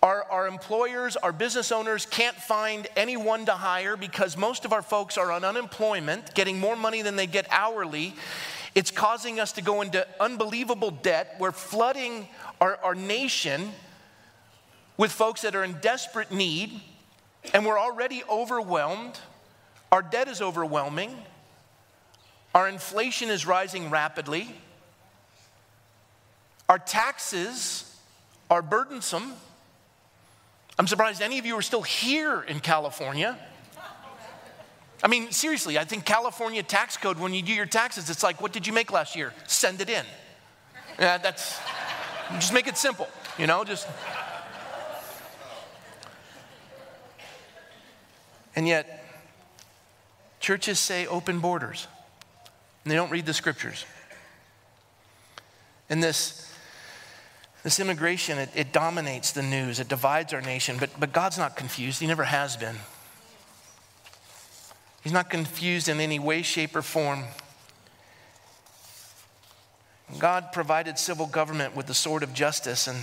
Our, 0.00 0.24
our 0.30 0.46
employers, 0.46 1.16
our 1.16 1.32
business 1.32 1.72
owners 1.72 2.06
can't 2.06 2.36
find 2.36 2.86
anyone 2.96 3.46
to 3.46 3.52
hire 3.52 3.96
because 3.96 4.36
most 4.36 4.64
of 4.64 4.72
our 4.72 4.82
folks 4.82 5.16
are 5.16 5.30
on 5.30 5.44
unemployment, 5.44 6.34
getting 6.34 6.58
more 6.58 6.76
money 6.76 7.02
than 7.02 7.16
they 7.16 7.26
get 7.26 7.46
hourly. 7.50 8.14
It's 8.74 8.90
causing 8.90 9.38
us 9.38 9.52
to 9.52 9.62
go 9.62 9.80
into 9.80 10.06
unbelievable 10.18 10.90
debt. 10.90 11.36
We're 11.38 11.52
flooding 11.52 12.28
our, 12.60 12.76
our 12.82 12.94
nation 12.94 13.70
with 14.96 15.12
folks 15.12 15.42
that 15.42 15.54
are 15.54 15.64
in 15.64 15.74
desperate 15.80 16.32
need, 16.32 16.80
and 17.52 17.66
we're 17.66 17.78
already 17.78 18.22
overwhelmed. 18.28 19.18
Our 19.92 20.00
debt 20.00 20.26
is 20.26 20.40
overwhelming. 20.40 21.14
Our 22.54 22.66
inflation 22.66 23.28
is 23.28 23.46
rising 23.46 23.90
rapidly. 23.90 24.48
Our 26.68 26.78
taxes 26.78 27.94
are 28.50 28.62
burdensome. 28.62 29.34
I'm 30.78 30.86
surprised 30.86 31.20
any 31.20 31.38
of 31.38 31.44
you 31.44 31.56
are 31.56 31.62
still 31.62 31.82
here 31.82 32.40
in 32.40 32.60
California. 32.60 33.38
I 35.04 35.08
mean, 35.08 35.30
seriously, 35.30 35.78
I 35.78 35.84
think 35.84 36.06
California 36.06 36.62
tax 36.62 36.96
code, 36.96 37.18
when 37.18 37.34
you 37.34 37.42
do 37.42 37.52
your 37.52 37.66
taxes, 37.66 38.08
it's 38.08 38.22
like, 38.22 38.40
what 38.40 38.52
did 38.52 38.66
you 38.66 38.72
make 38.72 38.90
last 38.92 39.14
year? 39.14 39.34
Send 39.46 39.80
it 39.82 39.90
in. 39.90 40.06
Yeah, 40.98 41.18
that's, 41.18 41.58
just 42.34 42.54
make 42.54 42.66
it 42.66 42.78
simple, 42.78 43.08
you 43.38 43.46
know, 43.46 43.64
just. 43.64 43.86
And 48.54 48.66
yet, 48.66 49.01
Churches 50.42 50.80
say 50.80 51.06
open 51.06 51.38
borders, 51.38 51.86
and 52.82 52.90
they 52.90 52.96
don't 52.96 53.12
read 53.12 53.26
the 53.26 53.32
scriptures. 53.32 53.86
And 55.88 56.02
this, 56.02 56.52
this 57.62 57.78
immigration, 57.78 58.38
it, 58.38 58.50
it 58.56 58.72
dominates 58.72 59.30
the 59.30 59.42
news, 59.44 59.78
it 59.78 59.86
divides 59.86 60.34
our 60.34 60.40
nation, 60.40 60.78
but, 60.80 60.90
but 60.98 61.12
God's 61.12 61.38
not 61.38 61.54
confused. 61.54 62.00
He 62.00 62.08
never 62.08 62.24
has 62.24 62.56
been. 62.56 62.74
He's 65.04 65.12
not 65.12 65.30
confused 65.30 65.88
in 65.88 66.00
any 66.00 66.18
way, 66.18 66.42
shape, 66.42 66.74
or 66.74 66.82
form. 66.82 67.22
God 70.18 70.50
provided 70.52 70.98
civil 70.98 71.26
government 71.26 71.76
with 71.76 71.86
the 71.86 71.94
sword 71.94 72.24
of 72.24 72.34
justice, 72.34 72.88
and, 72.88 72.98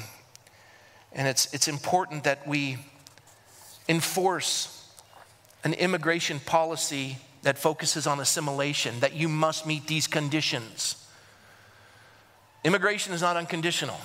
and 1.14 1.26
it's, 1.26 1.54
it's 1.54 1.70
important 1.70 2.26
that 2.26 2.46
we 2.46 2.80
enforce 3.88 4.76
an 5.64 5.72
immigration 5.74 6.42
policy 6.42 7.18
that 7.44 7.58
focuses 7.58 8.06
on 8.06 8.20
assimilation, 8.20 9.00
that 9.00 9.14
you 9.14 9.30
must 9.30 9.66
meet 9.66 9.88
these 9.88 10.08
conditions. 10.08 10.96
Immigration 12.64 13.14
is 13.14 13.22
not 13.22 13.38
unconditional, 13.38 14.00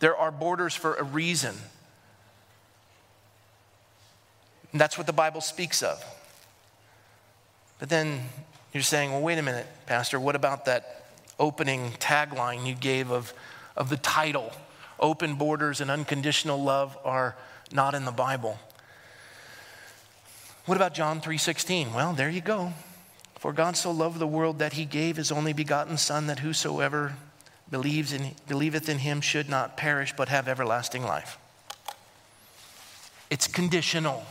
there 0.00 0.16
are 0.16 0.30
borders 0.30 0.74
for 0.74 0.94
a 0.94 1.02
reason. 1.02 1.54
And 4.70 4.80
that's 4.80 4.98
what 4.98 5.06
the 5.06 5.14
Bible 5.14 5.40
speaks 5.40 5.82
of. 5.82 6.04
But 7.78 7.88
then 7.88 8.20
you're 8.72 8.82
saying, 8.82 9.10
well, 9.12 9.22
wait 9.22 9.38
a 9.38 9.42
minute, 9.42 9.66
Pastor, 9.86 10.20
what 10.20 10.36
about 10.36 10.66
that 10.66 11.06
opening 11.38 11.92
tagline 11.92 12.66
you 12.66 12.74
gave 12.74 13.10
of, 13.10 13.32
of 13.76 13.88
the 13.88 13.96
title? 13.96 14.52
Open 15.00 15.36
borders 15.36 15.80
and 15.80 15.90
unconditional 15.90 16.62
love 16.62 16.98
are 17.04 17.34
not 17.72 17.94
in 17.94 18.04
the 18.04 18.12
Bible. 18.12 18.58
What 20.68 20.76
about 20.76 20.92
John 20.92 21.22
3:16? 21.22 21.94
Well, 21.94 22.12
there 22.12 22.28
you 22.28 22.42
go. 22.42 22.74
For 23.38 23.54
God 23.54 23.74
so 23.74 23.90
loved 23.90 24.18
the 24.18 24.26
world 24.26 24.58
that 24.58 24.74
he 24.74 24.84
gave 24.84 25.16
his 25.16 25.32
only 25.32 25.54
begotten 25.54 25.96
son 25.96 26.26
that 26.26 26.40
whosoever 26.40 27.16
believes 27.70 28.12
in 28.12 28.34
believeth 28.46 28.86
in 28.86 28.98
him 28.98 29.22
should 29.22 29.48
not 29.48 29.78
perish 29.78 30.12
but 30.14 30.28
have 30.28 30.46
everlasting 30.46 31.04
life. 31.04 31.38
It's 33.30 33.46
conditional. 33.46 34.26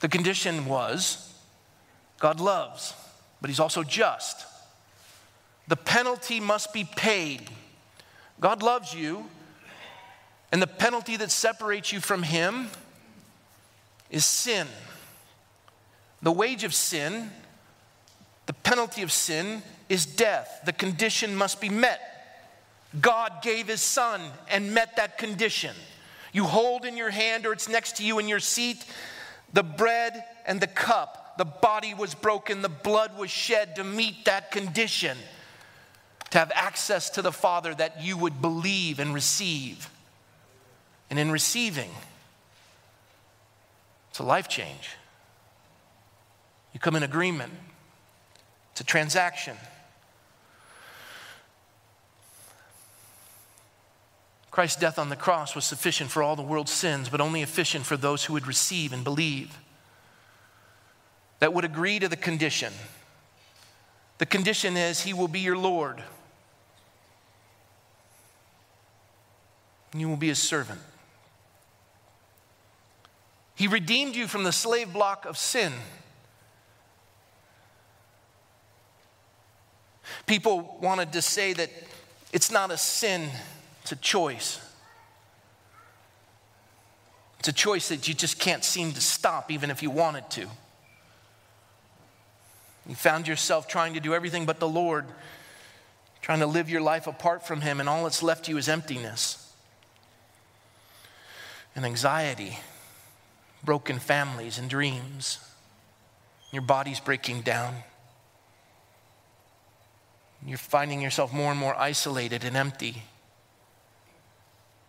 The 0.00 0.08
condition 0.08 0.66
was 0.66 1.32
God 2.18 2.40
loves, 2.40 2.94
but 3.40 3.48
he's 3.48 3.60
also 3.60 3.84
just. 3.84 4.44
The 5.68 5.76
penalty 5.76 6.40
must 6.40 6.72
be 6.72 6.82
paid. 6.82 7.48
God 8.40 8.60
loves 8.60 8.92
you, 8.92 9.30
and 10.50 10.60
the 10.60 10.66
penalty 10.66 11.16
that 11.16 11.30
separates 11.30 11.92
you 11.92 12.00
from 12.00 12.24
him 12.24 12.70
is 14.10 14.24
sin. 14.24 14.66
The 16.22 16.32
wage 16.32 16.64
of 16.64 16.74
sin, 16.74 17.30
the 18.46 18.52
penalty 18.52 19.02
of 19.02 19.12
sin, 19.12 19.62
is 19.88 20.04
death. 20.04 20.60
The 20.64 20.72
condition 20.72 21.34
must 21.34 21.60
be 21.60 21.68
met. 21.68 22.00
God 23.00 23.42
gave 23.42 23.68
his 23.68 23.80
son 23.80 24.20
and 24.50 24.74
met 24.74 24.96
that 24.96 25.16
condition. 25.16 25.74
You 26.32 26.44
hold 26.44 26.84
in 26.84 26.96
your 26.96 27.10
hand, 27.10 27.46
or 27.46 27.52
it's 27.52 27.68
next 27.68 27.96
to 27.96 28.04
you 28.04 28.18
in 28.18 28.28
your 28.28 28.40
seat, 28.40 28.84
the 29.52 29.62
bread 29.62 30.24
and 30.46 30.60
the 30.60 30.66
cup. 30.66 31.34
The 31.38 31.44
body 31.44 31.94
was 31.94 32.14
broken, 32.14 32.60
the 32.60 32.68
blood 32.68 33.16
was 33.16 33.30
shed 33.30 33.76
to 33.76 33.84
meet 33.84 34.26
that 34.26 34.50
condition, 34.50 35.16
to 36.30 36.38
have 36.38 36.52
access 36.54 37.10
to 37.10 37.22
the 37.22 37.32
Father 37.32 37.74
that 37.74 38.02
you 38.02 38.16
would 38.16 38.42
believe 38.42 38.98
and 38.98 39.14
receive. 39.14 39.88
And 41.08 41.18
in 41.18 41.30
receiving, 41.30 41.90
it's 44.10 44.18
a 44.18 44.22
life 44.22 44.48
change. 44.48 44.90
You 46.72 46.80
come 46.80 46.96
in 46.96 47.02
agreement, 47.02 47.52
it's 48.72 48.80
a 48.80 48.84
transaction. 48.84 49.56
Christ's 54.50 54.80
death 54.80 54.98
on 54.98 55.08
the 55.08 55.16
cross 55.16 55.54
was 55.54 55.64
sufficient 55.64 56.10
for 56.10 56.22
all 56.22 56.34
the 56.34 56.42
world's 56.42 56.72
sins, 56.72 57.08
but 57.08 57.20
only 57.20 57.40
efficient 57.40 57.86
for 57.86 57.96
those 57.96 58.24
who 58.24 58.32
would 58.32 58.46
receive 58.46 58.92
and 58.92 59.04
believe, 59.04 59.56
that 61.38 61.54
would 61.54 61.64
agree 61.64 61.98
to 61.98 62.08
the 62.08 62.16
condition. 62.16 62.72
The 64.18 64.26
condition 64.26 64.76
is 64.76 65.00
He 65.00 65.14
will 65.14 65.28
be 65.28 65.40
your 65.40 65.56
Lord, 65.56 66.02
and 69.92 70.00
you 70.00 70.08
will 70.08 70.16
be 70.16 70.28
His 70.28 70.40
servant. 70.40 70.80
He 73.60 73.68
redeemed 73.68 74.16
you 74.16 74.26
from 74.26 74.44
the 74.44 74.52
slave 74.52 74.90
block 74.90 75.26
of 75.26 75.36
sin. 75.36 75.74
People 80.24 80.78
wanted 80.80 81.12
to 81.12 81.20
say 81.20 81.52
that 81.52 81.68
it's 82.32 82.50
not 82.50 82.70
a 82.70 82.78
sin, 82.78 83.28
it's 83.82 83.92
a 83.92 83.96
choice. 83.96 84.66
It's 87.40 87.48
a 87.48 87.52
choice 87.52 87.90
that 87.90 88.08
you 88.08 88.14
just 88.14 88.38
can't 88.38 88.64
seem 88.64 88.92
to 88.92 89.00
stop, 89.02 89.50
even 89.50 89.70
if 89.70 89.82
you 89.82 89.90
wanted 89.90 90.30
to. 90.30 90.46
You 92.88 92.94
found 92.94 93.28
yourself 93.28 93.68
trying 93.68 93.92
to 93.92 94.00
do 94.00 94.14
everything 94.14 94.46
but 94.46 94.58
the 94.58 94.68
Lord, 94.70 95.04
trying 96.22 96.40
to 96.40 96.46
live 96.46 96.70
your 96.70 96.80
life 96.80 97.06
apart 97.06 97.46
from 97.46 97.60
Him, 97.60 97.78
and 97.78 97.90
all 97.90 98.04
that's 98.04 98.22
left 98.22 98.48
you 98.48 98.56
is 98.56 98.70
emptiness 98.70 99.52
and 101.76 101.84
anxiety, 101.84 102.58
broken 103.64 103.98
families 103.98 104.58
and 104.58 104.68
dreams. 104.68 105.38
Your 106.52 106.62
body's 106.62 107.00
breaking 107.00 107.42
down. 107.42 107.74
You're 110.44 110.58
finding 110.58 111.00
yourself 111.00 111.32
more 111.32 111.50
and 111.50 111.60
more 111.60 111.76
isolated 111.76 112.44
and 112.44 112.56
empty. 112.56 113.02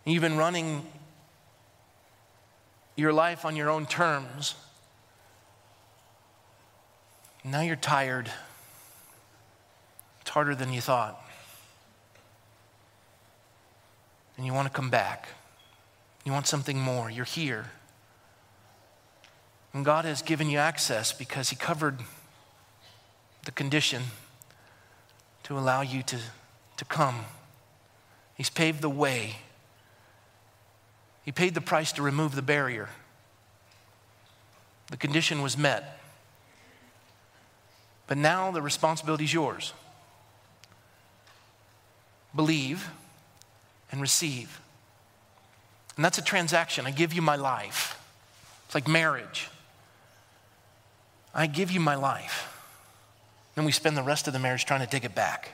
You've 0.05 0.21
been 0.21 0.37
running 0.37 0.85
your 2.95 3.13
life 3.13 3.45
on 3.45 3.55
your 3.55 3.69
own 3.69 3.85
terms. 3.85 4.55
Now 7.43 7.61
you're 7.61 7.75
tired. 7.75 8.31
It's 10.21 10.29
harder 10.29 10.55
than 10.55 10.71
you 10.71 10.81
thought. 10.81 11.19
And 14.37 14.45
you 14.45 14.53
want 14.53 14.67
to 14.67 14.73
come 14.73 14.89
back. 14.89 15.27
You 16.23 16.31
want 16.31 16.47
something 16.47 16.79
more. 16.79 17.09
You're 17.09 17.25
here. 17.25 17.65
And 19.73 19.85
God 19.85 20.05
has 20.05 20.21
given 20.21 20.49
you 20.49 20.57
access 20.57 21.13
because 21.13 21.49
He 21.49 21.55
covered 21.55 21.99
the 23.45 23.51
condition 23.51 24.03
to 25.43 25.57
allow 25.57 25.81
you 25.81 26.03
to, 26.03 26.19
to 26.77 26.85
come. 26.85 27.25
He's 28.35 28.49
paved 28.49 28.81
the 28.81 28.89
way. 28.89 29.37
He 31.23 31.31
paid 31.31 31.53
the 31.53 31.61
price 31.61 31.91
to 31.93 32.01
remove 32.01 32.35
the 32.35 32.41
barrier. 32.41 32.89
The 34.89 34.97
condition 34.97 35.41
was 35.41 35.57
met. 35.57 35.99
But 38.07 38.17
now 38.17 38.51
the 38.51 38.61
responsibility 38.61 39.23
is 39.23 39.33
yours. 39.33 39.73
Believe 42.35 42.89
and 43.91 44.01
receive. 44.01 44.59
And 45.95 46.03
that's 46.03 46.17
a 46.17 46.21
transaction. 46.23 46.85
I 46.85 46.91
give 46.91 47.13
you 47.13 47.21
my 47.21 47.35
life. 47.35 47.97
It's 48.65 48.75
like 48.75 48.87
marriage. 48.87 49.49
I 51.33 51.47
give 51.47 51.71
you 51.71 51.79
my 51.79 51.95
life. 51.95 52.47
Then 53.55 53.65
we 53.65 53.71
spend 53.71 53.97
the 53.97 54.03
rest 54.03 54.27
of 54.27 54.33
the 54.33 54.39
marriage 54.39 54.65
trying 54.65 54.81
to 54.81 54.87
take 54.87 55.03
it 55.03 55.15
back. 55.15 55.51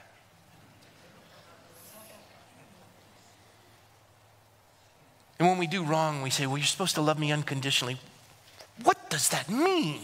And 5.40 5.48
when 5.48 5.58
we 5.58 5.68
do 5.68 5.84
wrong, 5.84 6.22
we 6.22 6.30
say, 6.30 6.48
Well, 6.48 6.58
you're 6.58 6.66
supposed 6.66 6.96
to 6.96 7.02
love 7.02 7.20
me 7.20 7.32
unconditionally. 7.32 7.98
What 8.84 9.10
does 9.10 9.30
that 9.30 9.50
mean? 9.50 10.02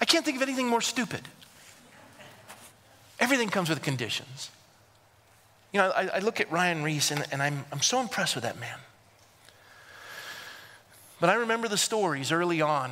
I 0.00 0.04
can't 0.04 0.24
think 0.24 0.36
of 0.36 0.42
anything 0.42 0.66
more 0.66 0.80
stupid. 0.80 1.22
Everything 3.20 3.48
comes 3.48 3.68
with 3.68 3.80
conditions. 3.80 4.50
You 5.72 5.80
know, 5.80 5.90
I, 5.90 6.06
I 6.06 6.18
look 6.18 6.40
at 6.40 6.50
Ryan 6.50 6.82
Ries 6.82 7.10
and, 7.10 7.24
and 7.32 7.42
I'm, 7.42 7.64
I'm 7.72 7.80
so 7.80 8.00
impressed 8.00 8.34
with 8.34 8.44
that 8.44 8.58
man. 8.58 8.78
But 11.20 11.30
I 11.30 11.34
remember 11.34 11.68
the 11.68 11.78
stories 11.78 12.32
early 12.32 12.60
on 12.60 12.90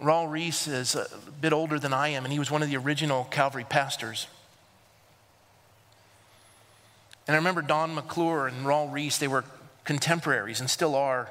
Raul 0.00 0.30
Ries 0.30 0.66
is 0.66 0.94
a 0.94 1.08
bit 1.40 1.52
older 1.52 1.78
than 1.78 1.92
I 1.92 2.08
am, 2.08 2.24
and 2.24 2.32
he 2.32 2.38
was 2.38 2.50
one 2.50 2.62
of 2.62 2.68
the 2.68 2.76
original 2.76 3.24
Calvary 3.24 3.64
pastors. 3.64 4.26
And 7.26 7.34
I 7.34 7.38
remember 7.38 7.62
Don 7.62 7.94
McClure 7.94 8.46
and 8.46 8.66
Raul 8.66 8.92
Ries, 8.92 9.18
they 9.18 9.28
were 9.28 9.44
contemporaries 9.84 10.60
and 10.60 10.68
still 10.68 10.94
are. 10.94 11.30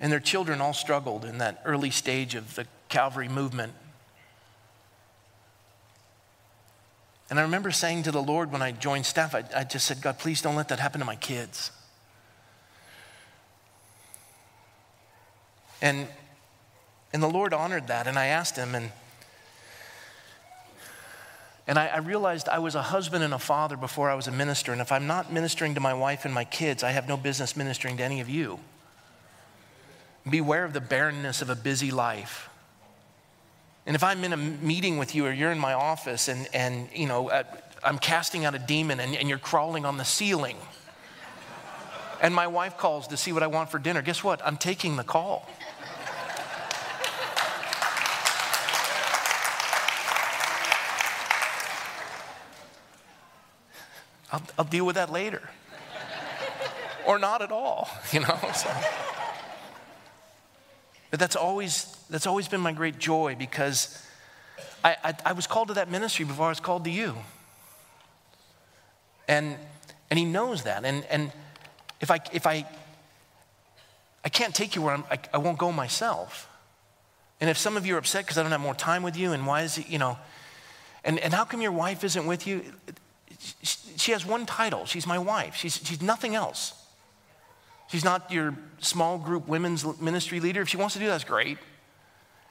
And 0.00 0.12
their 0.12 0.20
children 0.20 0.60
all 0.60 0.72
struggled 0.72 1.24
in 1.24 1.38
that 1.38 1.60
early 1.64 1.90
stage 1.90 2.34
of 2.34 2.54
the 2.54 2.66
Calvary 2.88 3.28
movement. 3.28 3.72
And 7.30 7.38
I 7.38 7.42
remember 7.42 7.70
saying 7.70 8.04
to 8.04 8.12
the 8.12 8.22
Lord 8.22 8.52
when 8.52 8.62
I 8.62 8.72
joined 8.72 9.06
staff, 9.06 9.34
I, 9.34 9.44
I 9.54 9.64
just 9.64 9.86
said, 9.86 10.00
God, 10.00 10.18
please 10.18 10.40
don't 10.40 10.54
let 10.54 10.68
that 10.68 10.78
happen 10.78 11.00
to 11.00 11.04
my 11.04 11.16
kids. 11.16 11.72
And 15.82 16.08
and 17.12 17.22
the 17.22 17.28
Lord 17.28 17.52
honored 17.52 17.88
that. 17.88 18.06
And 18.06 18.18
I 18.18 18.26
asked 18.26 18.56
him, 18.56 18.74
and, 18.74 18.90
and 21.66 21.78
I, 21.78 21.88
I, 21.88 21.98
realized 21.98 22.48
I 22.48 22.58
was 22.58 22.74
a 22.74 22.82
husband 22.82 23.24
and 23.24 23.32
a 23.32 23.38
father 23.38 23.76
before 23.76 24.10
I 24.10 24.14
was 24.14 24.26
a 24.26 24.32
minister. 24.32 24.72
And 24.72 24.80
if 24.80 24.92
I'm 24.92 25.06
not 25.06 25.32
ministering 25.32 25.74
to 25.74 25.80
my 25.80 25.94
wife 25.94 26.24
and 26.24 26.34
my 26.34 26.44
kids, 26.44 26.82
I 26.82 26.90
have 26.90 27.08
no 27.08 27.16
business 27.16 27.56
ministering 27.56 27.96
to 27.98 28.04
any 28.04 28.20
of 28.20 28.28
you. 28.28 28.58
Beware 30.28 30.64
of 30.64 30.72
the 30.72 30.80
barrenness 30.80 31.40
of 31.40 31.48
a 31.48 31.56
busy 31.56 31.90
life. 31.90 32.50
And 33.86 33.96
if 33.96 34.04
I'm 34.04 34.22
in 34.22 34.34
a 34.34 34.36
meeting 34.36 34.98
with 34.98 35.14
you 35.14 35.24
or 35.24 35.32
you're 35.32 35.50
in 35.50 35.58
my 35.58 35.72
office 35.72 36.28
and, 36.28 36.46
and 36.52 36.90
you 36.94 37.06
know, 37.06 37.30
uh, 37.30 37.44
I'm 37.82 37.98
casting 37.98 38.44
out 38.44 38.54
a 38.54 38.58
demon 38.58 39.00
and, 39.00 39.16
and 39.16 39.30
you're 39.30 39.38
crawling 39.38 39.86
on 39.86 39.96
the 39.96 40.04
ceiling, 40.04 40.58
and 42.20 42.34
my 42.34 42.48
wife 42.48 42.76
calls 42.76 43.06
to 43.08 43.16
see 43.16 43.32
what 43.32 43.42
I 43.42 43.46
want 43.46 43.70
for 43.70 43.78
dinner, 43.78 44.02
guess 44.02 44.22
what? 44.22 44.44
I'm 44.44 44.56
taking 44.56 44.96
the 44.96 45.04
call. 45.04 45.48
I'll, 54.32 54.42
I'll 54.58 54.64
deal 54.64 54.84
with 54.86 54.96
that 54.96 55.10
later. 55.10 55.48
or 57.06 57.18
not 57.18 57.42
at 57.42 57.50
all, 57.50 57.88
you 58.12 58.20
know? 58.20 58.38
So. 58.54 58.70
But 61.10 61.20
that's 61.20 61.36
always, 61.36 61.84
that's 62.10 62.26
always 62.26 62.48
been 62.48 62.60
my 62.60 62.72
great 62.72 62.98
joy 62.98 63.34
because 63.38 64.04
I, 64.84 64.96
I, 65.02 65.14
I 65.26 65.32
was 65.32 65.46
called 65.46 65.68
to 65.68 65.74
that 65.74 65.90
ministry 65.90 66.24
before 66.24 66.46
I 66.46 66.50
was 66.50 66.60
called 66.60 66.84
to 66.84 66.90
you. 66.90 67.14
And, 69.26 69.56
and 70.10 70.18
he 70.18 70.24
knows 70.24 70.64
that. 70.64 70.84
And, 70.84 71.04
and 71.06 71.32
if, 72.00 72.10
I, 72.10 72.20
if 72.32 72.46
I, 72.46 72.66
I 74.24 74.28
can't 74.28 74.54
take 74.54 74.74
you 74.76 74.82
where 74.82 74.94
I'm, 74.94 75.04
I, 75.10 75.18
I 75.32 75.38
won't 75.38 75.58
go 75.58 75.72
myself. 75.72 76.48
And 77.40 77.48
if 77.48 77.56
some 77.56 77.76
of 77.76 77.86
you 77.86 77.94
are 77.94 77.98
upset 77.98 78.24
because 78.24 78.36
I 78.36 78.42
don't 78.42 78.50
have 78.50 78.60
more 78.60 78.74
time 78.74 79.02
with 79.02 79.16
you, 79.16 79.32
and 79.32 79.46
why 79.46 79.62
is 79.62 79.78
it, 79.78 79.88
you 79.88 79.98
know, 79.98 80.18
and, 81.04 81.18
and 81.20 81.32
how 81.32 81.44
come 81.44 81.60
your 81.60 81.72
wife 81.72 82.02
isn't 82.04 82.26
with 82.26 82.46
you? 82.46 82.62
She 83.62 84.12
has 84.12 84.26
one 84.26 84.46
title. 84.46 84.84
She's 84.84 85.06
my 85.06 85.18
wife. 85.18 85.54
She's, 85.54 85.80
she's 85.84 86.02
nothing 86.02 86.34
else. 86.34 86.74
She's 87.88 88.04
not 88.04 88.30
your 88.30 88.54
small 88.78 89.18
group 89.18 89.48
women's 89.48 89.84
ministry 90.00 90.40
leader. 90.40 90.62
If 90.62 90.68
she 90.68 90.76
wants 90.76 90.94
to 90.94 91.00
do 91.00 91.06
that, 91.06 91.12
that's 91.12 91.24
great. 91.24 91.58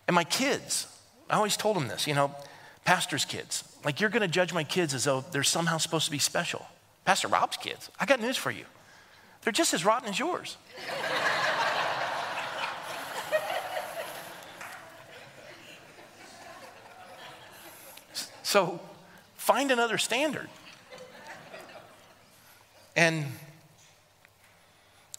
And 0.08 0.16
my 0.16 0.24
kids, 0.24 0.88
I 1.30 1.36
always 1.36 1.58
told 1.58 1.76
them 1.76 1.88
this, 1.88 2.08
you 2.08 2.16
know, 2.16 2.34
pastor's 2.86 3.26
kids. 3.26 3.64
Like, 3.84 4.00
you're 4.00 4.10
going 4.10 4.22
to 4.22 4.28
judge 4.28 4.54
my 4.54 4.64
kids 4.64 4.94
as 4.94 5.04
though 5.04 5.26
they're 5.32 5.44
somehow 5.44 5.78
supposed 5.78 6.06
to 6.06 6.12
be 6.12 6.20
special. 6.20 6.66
Pastor 7.06 7.28
Rob's 7.28 7.58
kids, 7.58 7.92
I 8.00 8.06
got 8.06 8.22
news 8.22 8.38
for 8.38 8.52
you. 8.52 8.66
They're 9.44 9.54
just 9.54 9.74
as 9.74 9.86
rotten 9.86 10.10
as 10.10 10.18
yours. 10.18 10.58
so, 18.44 18.80
find 19.36 19.72
another 19.72 19.98
standard. 19.98 20.50
And 22.98 23.26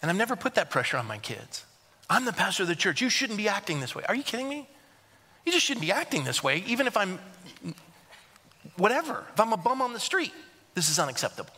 and 0.00 0.10
I've 0.10 0.16
never 0.16 0.36
put 0.36 0.54
that 0.56 0.70
pressure 0.70 0.96
on 0.96 1.06
my 1.06 1.18
kids. 1.18 1.64
I'm 2.10 2.24
the 2.24 2.32
pastor 2.32 2.62
of 2.62 2.68
the 2.68 2.76
church. 2.76 3.00
You 3.00 3.10
shouldn't 3.10 3.36
be 3.36 3.48
acting 3.48 3.80
this 3.80 3.94
way. 3.94 4.04
Are 4.08 4.14
you 4.14 4.22
kidding 4.22 4.48
me? 4.48 4.68
You 5.44 5.52
just 5.52 5.64
shouldn't 5.64 5.84
be 5.84 5.92
acting 5.92 6.24
this 6.24 6.42
way, 6.42 6.62
even 6.66 6.86
if 6.86 6.96
I'm 6.96 7.18
whatever. 8.76 9.24
If 9.32 9.40
I'm 9.40 9.52
a 9.52 9.56
bum 9.56 9.82
on 9.82 9.92
the 9.92 10.00
street, 10.00 10.32
this 10.74 10.88
is 10.88 10.98
unacceptable. 10.98 11.52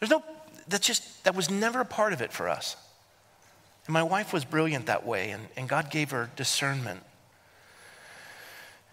There's 0.00 0.10
no, 0.10 0.22
that's 0.66 0.86
just, 0.86 1.24
that 1.24 1.34
was 1.34 1.50
never 1.50 1.80
a 1.80 1.84
part 1.84 2.12
of 2.12 2.20
it 2.20 2.32
for 2.32 2.48
us. 2.48 2.76
And 3.86 3.92
my 3.92 4.02
wife 4.02 4.32
was 4.32 4.44
brilliant 4.44 4.86
that 4.86 5.06
way, 5.06 5.30
and, 5.30 5.48
and 5.56 5.68
God 5.68 5.90
gave 5.90 6.10
her 6.10 6.30
discernment. 6.36 7.02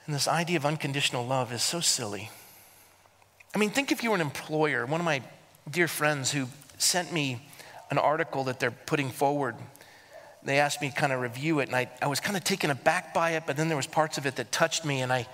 And 0.05 0.15
this 0.15 0.27
idea 0.27 0.57
of 0.57 0.65
unconditional 0.65 1.25
love 1.25 1.51
is 1.51 1.63
so 1.63 1.79
silly. 1.79 2.29
I 3.53 3.57
mean, 3.57 3.71
think 3.71 3.91
if 3.91 4.03
you 4.03 4.11
were 4.11 4.15
an 4.15 4.21
employer. 4.21 4.85
One 4.85 5.01
of 5.01 5.05
my 5.05 5.21
dear 5.69 5.87
friends 5.87 6.31
who 6.31 6.47
sent 6.77 7.11
me 7.11 7.41
an 7.89 7.97
article 7.97 8.45
that 8.45 8.59
they're 8.59 8.71
putting 8.71 9.09
forward. 9.09 9.55
They 10.43 10.59
asked 10.59 10.81
me 10.81 10.89
to 10.89 10.95
kind 10.95 11.11
of 11.11 11.21
review 11.21 11.59
it, 11.59 11.67
and 11.67 11.75
I, 11.75 11.89
I 12.01 12.07
was 12.07 12.19
kind 12.19 12.37
of 12.37 12.43
taken 12.43 12.69
aback 12.69 13.13
by 13.13 13.31
it, 13.31 13.43
but 13.47 13.57
then 13.57 13.67
there 13.67 13.77
was 13.77 13.87
parts 13.87 14.17
of 14.17 14.25
it 14.25 14.35
that 14.35 14.51
touched 14.51 14.85
me, 14.85 15.01
and 15.01 15.11
I, 15.11 15.27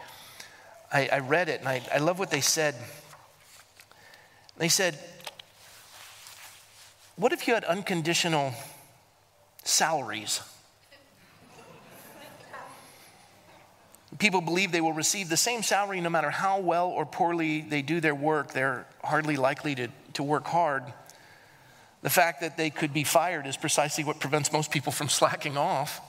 I, 0.91 1.09
I 1.11 1.19
read 1.19 1.49
it, 1.49 1.59
and 1.59 1.67
I, 1.67 1.81
I 1.93 1.97
love 1.97 2.17
what 2.17 2.31
they 2.31 2.41
said. 2.41 2.75
They 4.57 4.69
said, 4.69 4.97
What 7.17 7.33
if 7.33 7.47
you 7.47 7.53
had 7.53 7.65
unconditional 7.65 8.53
salaries? 9.63 10.41
People 14.19 14.41
believe 14.41 14.71
they 14.71 14.81
will 14.81 14.93
receive 14.93 15.29
the 15.29 15.37
same 15.37 15.63
salary 15.63 15.99
no 15.99 16.09
matter 16.09 16.29
how 16.29 16.59
well 16.59 16.89
or 16.89 17.05
poorly 17.05 17.61
they 17.61 17.81
do 17.81 17.99
their 17.99 18.13
work. 18.13 18.51
They're 18.51 18.85
hardly 19.03 19.35
likely 19.35 19.73
to, 19.75 19.87
to 20.15 20.23
work 20.23 20.45
hard. 20.45 20.83
The 22.01 22.09
fact 22.09 22.41
that 22.41 22.57
they 22.57 22.69
could 22.69 22.93
be 22.93 23.03
fired 23.03 23.45
is 23.45 23.57
precisely 23.57 24.03
what 24.03 24.19
prevents 24.19 24.51
most 24.51 24.71
people 24.71 24.91
from 24.91 25.09
slacking 25.19 25.57
off. 25.57 26.01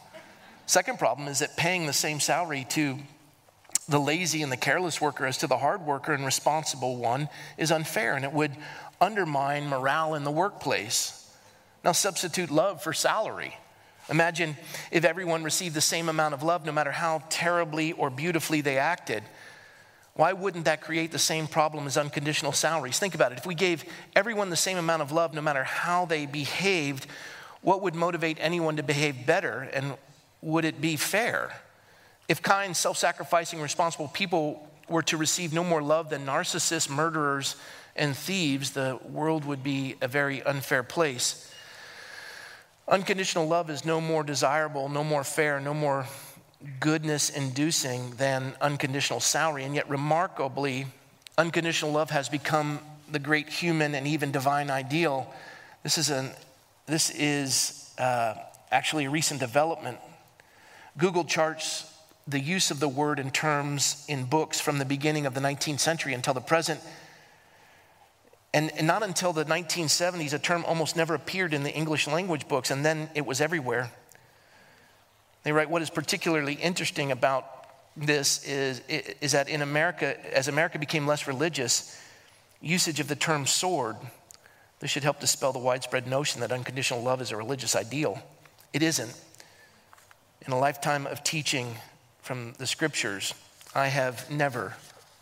Second 0.67 0.99
problem 0.99 1.29
is 1.29 1.41
that 1.41 1.57
paying 1.57 1.87
the 1.87 1.93
same 1.93 2.21
salary 2.21 2.67
to 2.71 2.99
the 3.89 3.99
lazy 3.99 4.43
and 4.43 4.53
the 4.53 4.57
careless 4.57 5.01
worker 5.01 5.27
as 5.27 5.39
to 5.39 5.47
the 5.47 5.59
hard 5.59 5.83
worker 5.83 6.13
and 6.13 6.25
responsible 6.25 6.97
one 6.97 7.29
is 7.59 7.73
unfair 7.73 8.15
and 8.15 8.25
it 8.25 8.33
would 8.33 8.53
undermine 9.01 9.69
morale 9.69 10.15
in 10.15 10.25
the 10.25 10.31
workplace. 10.31 11.19
Now, 11.85 11.93
substitute 11.93 12.51
love 12.51 12.83
for 12.83 12.93
salary. 12.93 13.57
Imagine 14.09 14.57
if 14.91 15.05
everyone 15.05 15.43
received 15.43 15.75
the 15.75 15.81
same 15.81 16.09
amount 16.09 16.35
of 16.35 16.43
love, 16.43 16.65
no 16.65 16.73
matter 16.73 16.93
how 16.93 17.23
terribly 17.29 17.93
or 17.93 18.11
beautifully 18.11 18.61
they 18.61 18.79
acted. 18.79 19.25
Why 20.15 20.33
wouldn't 20.35 20.67
that 20.67 20.83
create 20.83 21.11
the 21.11 21.19
same 21.19 21.47
problem 21.47 21.87
as 21.87 21.97
unconditional 21.97 22.53
salaries? 22.53 22.99
Think 22.99 23.15
about 23.15 23.33
it. 23.33 23.39
If 23.39 23.47
we 23.47 23.55
gave 23.55 23.85
everyone 24.15 24.51
the 24.51 24.57
same 24.57 24.77
amount 24.77 25.03
of 25.03 25.11
love, 25.11 25.33
no 25.33 25.41
matter 25.41 25.65
how 25.65 26.05
they 26.05 26.27
behaved, 26.27 27.07
what 27.63 27.81
would 27.83 27.95
motivate 27.95 28.37
anyone 28.41 28.77
to 28.77 28.83
behave 28.83 29.25
better? 29.25 29.63
And 29.73 29.95
would 30.43 30.65
it 30.65 30.81
be 30.81 30.97
fair? 30.97 31.55
If 32.29 32.43
kind, 32.43 32.77
self 32.77 32.99
sacrificing, 32.99 33.61
responsible 33.61 34.09
people 34.09 34.69
were 34.89 35.03
to 35.05 35.17
receive 35.17 35.53
no 35.53 35.65
more 35.65 35.83
love 35.83 36.11
than 36.11 36.27
narcissists, 36.27 36.91
murderers, 36.91 37.57
and 37.97 38.17
thieves, 38.17 38.73
the 38.73 38.99
world 39.09 39.45
would 39.45 39.63
be 39.63 39.97
a 40.01 40.09
very 40.09 40.43
unfair 40.43 40.83
place. 40.83 41.51
Unconditional 42.89 43.47
love 43.47 43.71
is 43.71 43.85
no 43.85 44.01
more 44.01 44.23
desirable, 44.23 44.89
no 44.89 45.05
more 45.05 45.25
fair, 45.25 45.61
no 45.61 45.73
more 45.73 46.07
goodness 46.81 47.31
inducing 47.31 48.11
than 48.13 48.55
unconditional 48.61 49.21
salary. 49.21 49.65
And 49.65 49.75
yet, 49.75 49.89
remarkably, 49.89 50.87
unconditional 51.39 51.93
love 51.93 52.11
has 52.11 52.29
become 52.29 52.81
the 53.11 53.19
great 53.19 53.49
human 53.49 53.95
and 53.95 54.07
even 54.07 54.33
divine 54.33 54.71
ideal. 54.71 55.33
This 55.83 55.99
is, 55.99 56.11
an, 56.11 56.31
this 56.87 57.11
is 57.11 57.93
uh, 57.99 58.35
actually 58.71 59.07
a 59.07 59.11
recent 59.11 59.41
development. 59.41 59.99
Google 60.97 61.25
charts 61.25 61.89
the 62.27 62.41
use 62.41 62.71
of 62.71 62.81
the 62.81 62.89
word 62.89 63.19
in 63.19 63.31
terms 63.31 64.05
in 64.09 64.25
books 64.25 64.61
from 64.61 64.79
the 64.79 64.85
beginning 64.85 65.27
of 65.27 65.35
the 65.35 65.41
19th 65.41 65.81
century 65.81 66.15
until 66.15 66.35
the 66.35 66.41
present. 66.41 66.81
And, 68.55 68.71
and 68.77 68.87
not 68.87 69.03
until 69.03 69.33
the 69.33 69.45
1970s, 69.45 70.33
a 70.33 70.39
term 70.39 70.65
almost 70.67 70.95
never 70.95 71.15
appeared 71.15 71.55
in 71.55 71.63
the 71.63 71.73
English 71.73 72.07
language 72.07 72.49
books, 72.49 72.71
and 72.71 72.85
then 72.85 73.09
it 73.15 73.25
was 73.25 73.41
everywhere. 73.41 73.91
They 75.43 75.53
write, 75.53 75.71
What 75.71 75.83
is 75.83 75.91
particularly 75.91 76.55
interesting 76.55 77.13
about 77.13 77.47
this 77.97 78.45
is, 78.45 78.81
is 78.89 79.33
that 79.33 79.49
in 79.49 79.63
America, 79.63 80.17
as 80.35 80.49
America 80.49 80.79
became 80.79 81.07
less 81.07 81.27
religious, 81.27 82.01
usage 82.61 83.01
of 83.01 83.09
the 83.09 83.17
term 83.17 83.47
soared, 83.47 83.97
this 84.81 84.91
should 84.91 85.03
help 85.03 85.21
dispel 85.21 85.53
the 85.53 85.59
widespread 85.59 86.07
notion 86.07 86.41
that 86.41 86.51
unconditional 86.53 87.03
love 87.03 87.21
is 87.21 87.31
a 87.31 87.37
religious 87.37 87.77
ideal. 87.77 88.23
It 88.73 88.83
isn't. 88.83 89.13
In 90.47 90.53
a 90.53 90.59
lifetime 90.59 91.07
of 91.07 91.23
teaching 91.23 91.77
from 92.21 92.55
the 92.59 92.67
scriptures, 92.67 93.35
I 93.75 93.89
have 93.89 94.29
never 94.31 94.75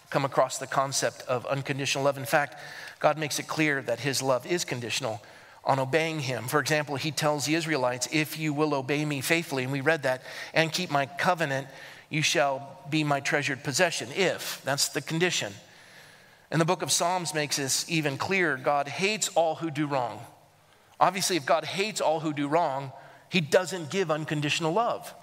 come 0.09 0.25
across 0.25 0.59
the 0.59 0.67
concept 0.67 1.23
of 1.29 1.45
unconditional 1.47 2.05
love. 2.05 2.17
In 2.17 2.25
fact, 2.25 2.57
God 3.01 3.19
makes 3.19 3.39
it 3.39 3.47
clear 3.47 3.83
that 3.83 4.01
his 4.01 4.23
love 4.23 4.47
is 4.47 4.65
conditional 4.65 5.23
on 5.65 5.79
obeying 5.79 6.21
him. 6.21 6.45
For 6.45 6.61
example, 6.61 6.97
he 6.97 7.11
tells 7.11 7.47
the 7.47 7.55
Israelites, 7.55 8.09
If 8.13 8.39
you 8.39 8.53
will 8.53 8.75
obey 8.75 9.05
me 9.05 9.21
faithfully, 9.21 9.63
and 9.63 9.73
we 9.73 9.81
read 9.81 10.05
that, 10.05 10.23
and 10.55 10.73
keep 10.73 10.91
my 10.91 11.07
covenant, 11.07 11.69
you 12.09 12.23
shall 12.23 12.79
be 12.89 13.05
my 13.05 13.21
treasured 13.21 13.63
possession. 13.63 14.09
If, 14.15 14.63
that's 14.65 14.89
the 14.89 15.01
condition. 15.01 15.53
And 16.51 16.61
the 16.61 16.65
book 16.65 16.83
of 16.83 16.91
Psalms 16.91 17.35
makes 17.35 17.57
this 17.57 17.89
even 17.89 18.19
clearer 18.19 18.57
God 18.57 18.89
hates 18.89 19.29
all 19.35 19.57
who 19.57 19.71
do 19.71 19.87
wrong. 19.87 20.21
Obviously, 20.99 21.37
if 21.37 21.47
God 21.47 21.65
hates 21.65 22.01
all 22.01 22.21
who 22.21 22.33
do 22.33 22.49
wrong, 22.49 22.93
he 23.29 23.41
doesn't 23.41 23.91
give 23.91 24.11
unconditional 24.11 24.73
love. 24.73 25.15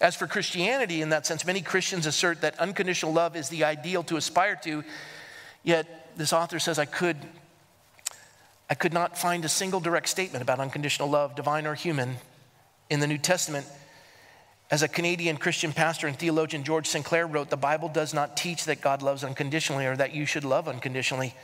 As 0.00 0.16
for 0.16 0.26
Christianity, 0.26 1.00
in 1.00 1.10
that 1.10 1.26
sense, 1.26 1.44
many 1.46 1.60
Christians 1.60 2.06
assert 2.06 2.40
that 2.40 2.58
unconditional 2.58 3.12
love 3.12 3.36
is 3.36 3.48
the 3.48 3.64
ideal 3.64 4.02
to 4.04 4.16
aspire 4.16 4.56
to, 4.64 4.84
yet 5.62 6.10
this 6.16 6.32
author 6.32 6.58
says, 6.58 6.78
I 6.78 6.84
could 6.86 7.16
I 8.68 8.74
could 8.74 8.92
not 8.92 9.16
find 9.16 9.44
a 9.44 9.48
single 9.48 9.80
direct 9.80 10.08
statement 10.08 10.42
about 10.42 10.58
unconditional 10.58 11.08
love, 11.08 11.34
divine 11.34 11.66
or 11.66 11.74
human, 11.74 12.16
in 12.90 13.00
the 13.00 13.06
New 13.06 13.18
Testament. 13.18 13.66
As 14.70 14.82
a 14.82 14.88
Canadian 14.88 15.36
Christian 15.36 15.72
pastor 15.72 16.08
and 16.08 16.18
theologian, 16.18 16.64
George 16.64 16.88
Sinclair 16.88 17.26
wrote, 17.26 17.50
The 17.50 17.56
Bible 17.56 17.88
does 17.88 18.12
not 18.12 18.36
teach 18.36 18.64
that 18.64 18.80
God 18.80 19.02
loves 19.02 19.22
unconditionally 19.22 19.86
or 19.86 19.96
that 19.96 20.12
you 20.12 20.26
should 20.26 20.44
love 20.44 20.66
unconditionally. 20.66 21.34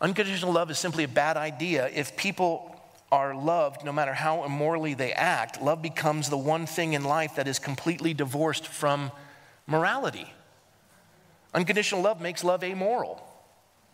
Unconditional 0.00 0.52
love 0.52 0.70
is 0.70 0.78
simply 0.78 1.04
a 1.04 1.08
bad 1.08 1.36
idea. 1.36 1.88
If 1.94 2.16
people 2.16 2.80
are 3.12 3.36
loved, 3.36 3.84
no 3.84 3.92
matter 3.92 4.12
how 4.12 4.42
immorally 4.42 4.94
they 4.94 5.12
act, 5.12 5.62
love 5.62 5.80
becomes 5.80 6.28
the 6.28 6.36
one 6.36 6.66
thing 6.66 6.94
in 6.94 7.04
life 7.04 7.36
that 7.36 7.46
is 7.46 7.60
completely 7.60 8.12
divorced 8.12 8.66
from 8.66 9.12
morality. 9.68 10.32
Unconditional 11.54 12.02
love 12.02 12.20
makes 12.20 12.42
love 12.42 12.64
amoral. 12.64 13.24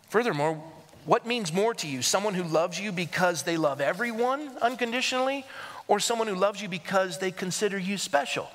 Furthermore, 0.08 0.62
what 1.04 1.26
means 1.26 1.52
more 1.52 1.74
to 1.74 1.86
you? 1.86 2.02
Someone 2.02 2.34
who 2.34 2.42
loves 2.42 2.78
you 2.78 2.92
because 2.92 3.42
they 3.42 3.56
love 3.56 3.80
everyone 3.80 4.50
unconditionally, 4.60 5.44
or 5.88 5.98
someone 5.98 6.28
who 6.28 6.34
loves 6.34 6.62
you 6.62 6.68
because 6.68 7.18
they 7.18 7.30
consider 7.30 7.78
you 7.78 7.98
special? 7.98 8.48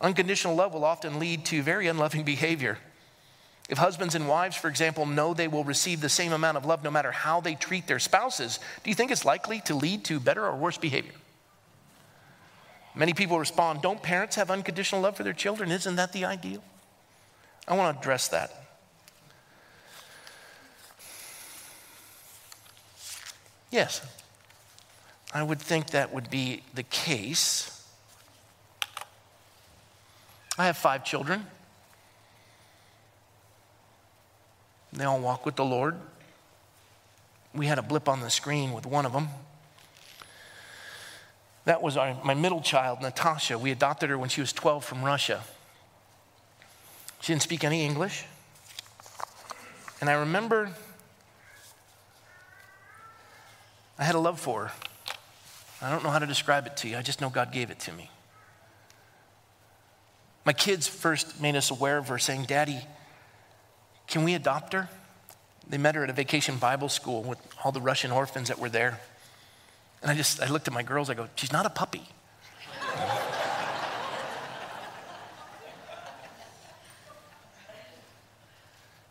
Unconditional 0.00 0.54
love 0.54 0.74
will 0.74 0.84
often 0.84 1.18
lead 1.18 1.44
to 1.46 1.62
very 1.62 1.86
unloving 1.86 2.24
behavior. 2.24 2.78
If 3.68 3.78
husbands 3.78 4.14
and 4.14 4.28
wives, 4.28 4.56
for 4.56 4.68
example, 4.68 5.06
know 5.06 5.34
they 5.34 5.48
will 5.48 5.64
receive 5.64 6.00
the 6.00 6.08
same 6.08 6.32
amount 6.32 6.56
of 6.56 6.64
love 6.64 6.84
no 6.84 6.90
matter 6.90 7.10
how 7.10 7.40
they 7.40 7.54
treat 7.54 7.86
their 7.86 7.98
spouses, 7.98 8.60
do 8.84 8.90
you 8.90 8.94
think 8.94 9.10
it's 9.10 9.24
likely 9.24 9.60
to 9.62 9.74
lead 9.74 10.04
to 10.04 10.20
better 10.20 10.46
or 10.46 10.54
worse 10.54 10.78
behavior? 10.78 11.14
Many 12.94 13.12
people 13.12 13.38
respond, 13.38 13.82
Don't 13.82 14.02
parents 14.02 14.36
have 14.36 14.50
unconditional 14.50 15.00
love 15.00 15.16
for 15.16 15.24
their 15.24 15.32
children? 15.32 15.70
Isn't 15.70 15.96
that 15.96 16.12
the 16.12 16.24
ideal? 16.24 16.62
I 17.68 17.76
want 17.76 17.94
to 17.94 18.00
address 18.00 18.28
that. 18.28 18.65
Yes, 23.70 24.00
I 25.34 25.42
would 25.42 25.60
think 25.60 25.88
that 25.88 26.14
would 26.14 26.30
be 26.30 26.62
the 26.74 26.82
case. 26.82 27.84
I 30.58 30.66
have 30.66 30.76
five 30.76 31.04
children. 31.04 31.46
They 34.92 35.04
all 35.04 35.20
walk 35.20 35.44
with 35.44 35.56
the 35.56 35.64
Lord. 35.64 35.96
We 37.54 37.66
had 37.66 37.78
a 37.78 37.82
blip 37.82 38.08
on 38.08 38.20
the 38.20 38.30
screen 38.30 38.72
with 38.72 38.86
one 38.86 39.04
of 39.04 39.12
them. 39.12 39.28
That 41.66 41.82
was 41.82 41.96
our, 41.96 42.16
my 42.24 42.34
middle 42.34 42.60
child, 42.60 43.02
Natasha. 43.02 43.58
We 43.58 43.72
adopted 43.72 44.08
her 44.08 44.16
when 44.16 44.28
she 44.28 44.40
was 44.40 44.52
12 44.52 44.84
from 44.84 45.02
Russia. 45.02 45.42
She 47.20 47.32
didn't 47.32 47.42
speak 47.42 47.64
any 47.64 47.84
English. 47.84 48.24
And 50.00 50.08
I 50.08 50.12
remember 50.14 50.70
I 53.98 54.04
had 54.04 54.14
a 54.14 54.18
love 54.18 54.38
for 54.38 54.66
her. 54.66 54.72
I 55.80 55.90
don't 55.90 56.02
know 56.02 56.10
how 56.10 56.18
to 56.18 56.26
describe 56.26 56.66
it 56.66 56.76
to 56.78 56.88
you, 56.88 56.96
I 56.96 57.02
just 57.02 57.20
know 57.20 57.28
God 57.30 57.52
gave 57.52 57.70
it 57.70 57.78
to 57.80 57.92
me. 57.92 58.10
My 60.44 60.52
kids 60.52 60.86
first 60.86 61.40
made 61.40 61.56
us 61.56 61.70
aware 61.70 61.98
of 61.98 62.08
her, 62.08 62.18
saying, 62.18 62.44
Daddy, 62.44 62.80
can 64.06 64.22
we 64.22 64.34
adopt 64.34 64.72
her? 64.72 64.88
They 65.68 65.78
met 65.78 65.96
her 65.96 66.04
at 66.04 66.10
a 66.10 66.12
vacation 66.12 66.56
Bible 66.56 66.88
school 66.88 67.24
with 67.24 67.38
all 67.64 67.72
the 67.72 67.80
Russian 67.80 68.12
orphans 68.12 68.48
that 68.48 68.60
were 68.60 68.68
there. 68.68 69.00
And 70.02 70.10
I 70.10 70.14
just, 70.14 70.40
I 70.40 70.48
looked 70.48 70.68
at 70.68 70.74
my 70.74 70.84
girls, 70.84 71.10
I 71.10 71.14
go, 71.14 71.28
she's 71.34 71.52
not 71.52 71.66
a 71.66 71.70
puppy. 71.70 72.02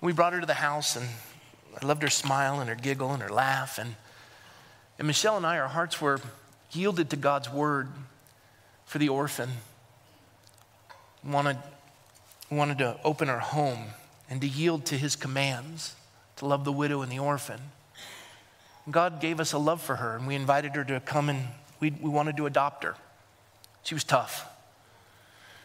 we 0.02 0.14
brought 0.14 0.34
her 0.34 0.40
to 0.40 0.46
the 0.46 0.54
house, 0.54 0.96
and 0.96 1.08
I 1.82 1.86
loved 1.86 2.02
her 2.04 2.10
smile 2.10 2.62
and 2.62 2.70
her 2.70 2.76
giggle 2.76 3.12
and 3.12 3.22
her 3.22 3.30
laugh. 3.30 3.78
And, 3.78 3.96
and 4.98 5.08
Michelle 5.08 5.38
and 5.38 5.46
I, 5.46 5.60
our 5.60 5.68
hearts 5.68 6.00
were 6.00 6.20
yielded 6.72 7.10
to 7.10 7.16
God's 7.16 7.50
word 7.50 7.90
for 8.86 8.98
the 8.98 9.10
orphan. 9.10 9.50
We 11.24 11.32
wanted, 11.32 11.58
wanted 12.50 12.78
to 12.80 12.98
open 13.04 13.30
our 13.30 13.40
home 13.40 13.86
and 14.30 14.42
to 14.42 14.48
yield 14.48 14.86
to 14.86 14.98
his 14.98 15.16
commands, 15.16 15.96
to 16.38 16.46
love 16.46 16.66
the 16.66 16.72
widow 16.72 17.02
and 17.02 17.12
the 17.12 17.20
orphan. 17.20 17.60
God 18.90 19.20
gave 19.20 19.40
us 19.40 19.52
a 19.52 19.58
love 19.58 19.82
for 19.82 19.96
her, 19.96 20.16
and 20.16 20.28
we 20.28 20.36
invited 20.36 20.76
her 20.76 20.84
to 20.86 21.00
come 21.00 21.30
and 21.30 21.48
we, 21.80 21.92
we 21.92 22.10
wanted 22.10 22.38
to 22.38 22.46
adopt 22.46 22.84
her. 22.84 22.96
She 23.84 23.96
was 23.96 24.04
tough. 24.04 24.48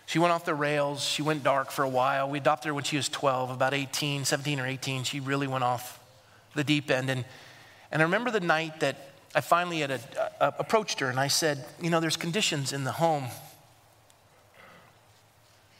She 0.07 0.19
went 0.19 0.33
off 0.33 0.45
the 0.45 0.55
rails. 0.55 1.05
She 1.05 1.23
went 1.23 1.45
dark 1.45 1.71
for 1.71 1.85
a 1.85 1.89
while. 1.89 2.29
We 2.29 2.39
adopted 2.39 2.69
her 2.69 2.75
when 2.75 2.85
she 2.85 2.97
was 2.97 3.09
12, 3.09 3.51
about 3.51 3.75
18, 3.75 4.25
17 4.25 4.59
or 4.59 4.67
18. 4.67 5.05
She 5.05 5.21
really 5.21 5.47
went 5.47 5.63
off 5.63 6.01
the 6.55 6.65
deep 6.65 6.91
end. 6.91 7.11
And, 7.11 7.25
and 7.93 8.03
I 8.03 8.05
remember 8.05 8.31
the 8.33 8.41
night 8.41 8.81
that 8.81 9.10
I 9.35 9.41
finally 9.41 9.81
had 9.81 9.93
a, 9.93 10.01
a, 10.41 10.55
approached 10.59 11.01
her 11.01 11.09
and 11.09 11.21
I 11.21 11.29
said, 11.29 11.65
You 11.81 11.91
know, 11.91 12.01
there's 12.01 12.17
conditions 12.17 12.73
in 12.73 12.85
the 12.85 12.93
home. 12.93 13.27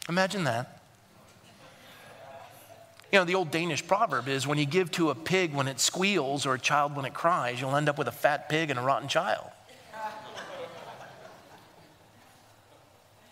Imagine 0.07 0.45
that. 0.45 0.81
You 3.11 3.19
know, 3.19 3.25
the 3.25 3.35
old 3.35 3.51
Danish 3.51 3.85
proverb 3.85 4.29
is 4.29 4.47
when 4.47 4.57
you 4.57 4.65
give 4.65 4.89
to 4.91 5.09
a 5.09 5.15
pig 5.15 5.53
when 5.53 5.67
it 5.67 5.81
squeals 5.81 6.45
or 6.45 6.53
a 6.53 6.59
child 6.59 6.95
when 6.95 7.03
it 7.03 7.13
cries, 7.13 7.59
you'll 7.59 7.75
end 7.75 7.89
up 7.89 7.97
with 7.97 8.07
a 8.07 8.11
fat 8.11 8.47
pig 8.47 8.69
and 8.69 8.79
a 8.79 8.81
rotten 8.81 9.07
child. 9.07 9.47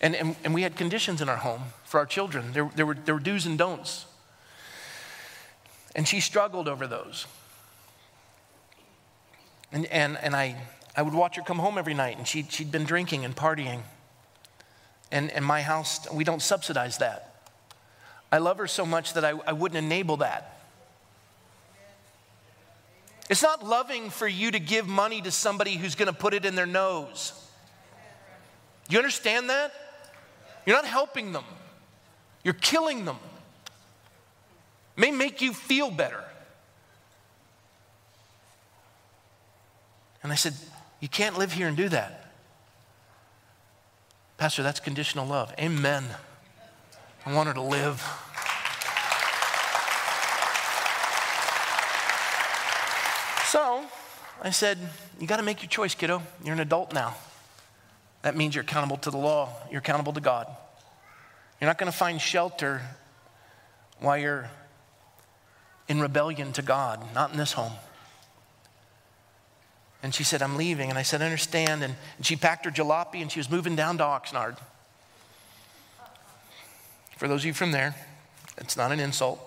And, 0.01 0.15
and, 0.15 0.37
and 0.45 0.53
we 0.53 0.61
had 0.61 0.77
conditions 0.77 1.21
in 1.21 1.27
our 1.27 1.35
home 1.35 1.61
for 1.83 1.99
our 1.99 2.05
children. 2.05 2.53
There, 2.53 2.71
there, 2.73 2.85
were, 2.85 2.93
there 2.93 3.13
were 3.13 3.19
do's 3.19 3.45
and 3.45 3.57
don'ts. 3.57 4.05
And 5.93 6.07
she 6.07 6.21
struggled 6.21 6.69
over 6.69 6.87
those. 6.87 7.25
And, 9.71 9.85
and, 9.87 10.17
and 10.17 10.35
I, 10.35 10.55
I 10.95 11.01
would 11.01 11.13
watch 11.13 11.35
her 11.35 11.41
come 11.41 11.59
home 11.59 11.77
every 11.77 11.93
night, 11.93 12.17
and 12.17 12.27
she, 12.27 12.43
she'd 12.49 12.71
been 12.71 12.85
drinking 12.85 13.25
and 13.25 13.35
partying. 13.35 13.81
And 15.11 15.29
in 15.31 15.43
my 15.43 15.61
house, 15.61 16.11
we 16.11 16.23
don't 16.23 16.41
subsidize 16.41 16.97
that. 16.99 17.25
I 18.31 18.37
love 18.37 18.57
her 18.57 18.67
so 18.67 18.85
much 18.85 19.13
that 19.13 19.25
I, 19.25 19.33
I 19.45 19.53
wouldn't 19.53 19.83
enable 19.83 20.17
that. 20.17 20.59
It's 23.29 23.43
not 23.43 23.65
loving 23.65 24.09
for 24.09 24.27
you 24.27 24.51
to 24.51 24.59
give 24.59 24.87
money 24.87 25.21
to 25.21 25.31
somebody 25.31 25.75
who's 25.75 25.95
going 25.95 26.11
to 26.11 26.17
put 26.17 26.33
it 26.33 26.45
in 26.45 26.55
their 26.55 26.65
nose. 26.65 27.33
You 28.89 28.97
understand 28.97 29.49
that? 29.51 29.71
You're 30.65 30.75
not 30.75 30.85
helping 30.85 31.31
them, 31.31 31.45
you're 32.43 32.53
killing 32.55 33.05
them. 33.05 33.17
It 34.97 35.01
may 35.01 35.11
make 35.11 35.41
you 35.41 35.53
feel 35.53 35.89
better. 35.89 36.23
And 40.23 40.31
I 40.31 40.35
said, 40.35 40.53
You 40.99 41.07
can't 41.07 41.37
live 41.37 41.53
here 41.53 41.67
and 41.67 41.77
do 41.77 41.89
that. 41.89 42.31
Pastor, 44.37 44.63
that's 44.63 44.79
conditional 44.79 45.25
love. 45.25 45.53
Amen. 45.59 46.03
I 47.25 47.33
want 47.33 47.47
her 47.47 47.53
to 47.53 47.61
live. 47.61 48.01
So 53.47 53.83
I 54.41 54.51
said, 54.51 54.77
You 55.19 55.27
got 55.27 55.37
to 55.37 55.43
make 55.43 55.61
your 55.61 55.69
choice, 55.69 55.95
kiddo. 55.95 56.21
You're 56.43 56.53
an 56.53 56.59
adult 56.59 56.93
now. 56.93 57.15
That 58.21 58.35
means 58.35 58.55
you're 58.55 58.63
accountable 58.63 58.97
to 58.97 59.11
the 59.11 59.17
law, 59.17 59.49
you're 59.71 59.79
accountable 59.79 60.13
to 60.13 60.21
God. 60.21 60.47
You're 61.59 61.69
not 61.69 61.77
going 61.77 61.91
to 61.91 61.97
find 61.97 62.21
shelter 62.21 62.81
while 63.99 64.17
you're 64.17 64.49
in 65.87 65.99
rebellion 65.99 66.53
to 66.53 66.61
God, 66.61 67.03
not 67.13 67.31
in 67.31 67.37
this 67.37 67.53
home. 67.53 67.73
And 70.01 70.15
she 70.15 70.23
said, 70.23 70.41
I'm 70.41 70.55
leaving. 70.55 70.89
And 70.89 70.97
I 70.97 71.01
said, 71.01 71.21
I 71.21 71.25
understand. 71.25 71.83
And, 71.83 71.95
and 72.17 72.25
she 72.25 72.35
packed 72.35 72.65
her 72.65 72.71
jalopy 72.71 73.21
and 73.21 73.31
she 73.31 73.39
was 73.39 73.49
moving 73.49 73.75
down 73.75 73.97
to 73.97 74.03
Oxnard. 74.03 74.57
For 77.17 77.27
those 77.27 77.41
of 77.41 77.45
you 77.45 77.53
from 77.53 77.71
there, 77.71 77.95
it's 78.57 78.77
not 78.77 78.91
an 78.91 78.99
insult. 78.99 79.39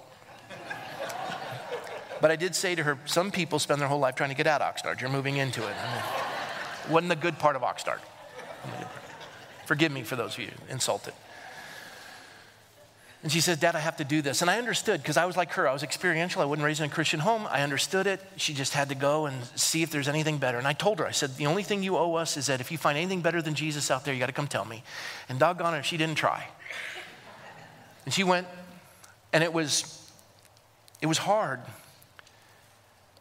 but 2.20 2.30
I 2.30 2.36
did 2.36 2.54
say 2.54 2.74
to 2.74 2.82
her, 2.82 2.98
some 3.06 3.30
people 3.30 3.58
spend 3.58 3.80
their 3.80 3.88
whole 3.88 3.98
life 3.98 4.14
trying 4.14 4.30
to 4.30 4.36
get 4.36 4.46
out 4.46 4.60
of 4.60 4.74
Oxnard. 4.74 5.00
You're 5.00 5.10
moving 5.10 5.38
into 5.38 5.62
it. 5.62 5.74
I 5.74 5.94
mean, 5.94 6.92
wasn't 6.92 7.08
the 7.08 7.16
good 7.16 7.38
part 7.38 7.56
of 7.56 7.62
Oxnard. 7.62 8.00
Forgive 9.64 9.90
me 9.90 10.02
for 10.02 10.16
those 10.16 10.34
of 10.34 10.40
you 10.40 10.50
insulted. 10.68 11.14
And 13.22 13.30
she 13.30 13.40
says, 13.40 13.58
Dad, 13.58 13.76
I 13.76 13.78
have 13.78 13.98
to 13.98 14.04
do 14.04 14.20
this. 14.20 14.42
And 14.42 14.50
I 14.50 14.58
understood 14.58 15.00
because 15.00 15.16
I 15.16 15.26
was 15.26 15.36
like 15.36 15.52
her. 15.52 15.68
I 15.68 15.72
was 15.72 15.84
experiential. 15.84 16.42
I 16.42 16.44
wasn't 16.44 16.64
raised 16.64 16.80
in 16.80 16.86
a 16.86 16.92
Christian 16.92 17.20
home. 17.20 17.46
I 17.48 17.62
understood 17.62 18.08
it. 18.08 18.20
She 18.36 18.52
just 18.52 18.74
had 18.74 18.88
to 18.88 18.96
go 18.96 19.26
and 19.26 19.36
see 19.54 19.82
if 19.82 19.92
there's 19.92 20.08
anything 20.08 20.38
better. 20.38 20.58
And 20.58 20.66
I 20.66 20.72
told 20.72 20.98
her, 20.98 21.06
I 21.06 21.12
said, 21.12 21.36
the 21.36 21.46
only 21.46 21.62
thing 21.62 21.84
you 21.84 21.96
owe 21.96 22.14
us 22.14 22.36
is 22.36 22.46
that 22.46 22.60
if 22.60 22.72
you 22.72 22.78
find 22.78 22.98
anything 22.98 23.20
better 23.20 23.40
than 23.40 23.54
Jesus 23.54 23.92
out 23.92 24.04
there, 24.04 24.12
you 24.12 24.18
got 24.18 24.26
to 24.26 24.32
come 24.32 24.48
tell 24.48 24.64
me. 24.64 24.82
And 25.28 25.38
doggone 25.38 25.74
it, 25.76 25.84
she 25.84 25.96
didn't 25.96 26.16
try. 26.16 26.48
And 28.04 28.12
she 28.12 28.24
went, 28.24 28.48
and 29.32 29.44
it 29.44 29.52
was, 29.52 30.10
it 31.00 31.06
was 31.06 31.18
hard. 31.18 31.60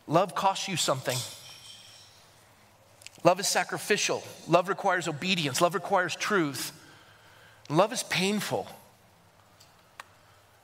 Love 0.08 0.34
costs 0.34 0.68
you 0.68 0.78
something. 0.78 1.18
Love 3.24 3.40
is 3.40 3.48
sacrificial. 3.48 4.24
Love 4.48 4.68
requires 4.68 5.08
obedience. 5.08 5.62
Love 5.62 5.76
requires 5.76 6.16
truth. 6.16 6.72
Love 7.70 7.94
is 7.94 8.02
painful. 8.02 8.68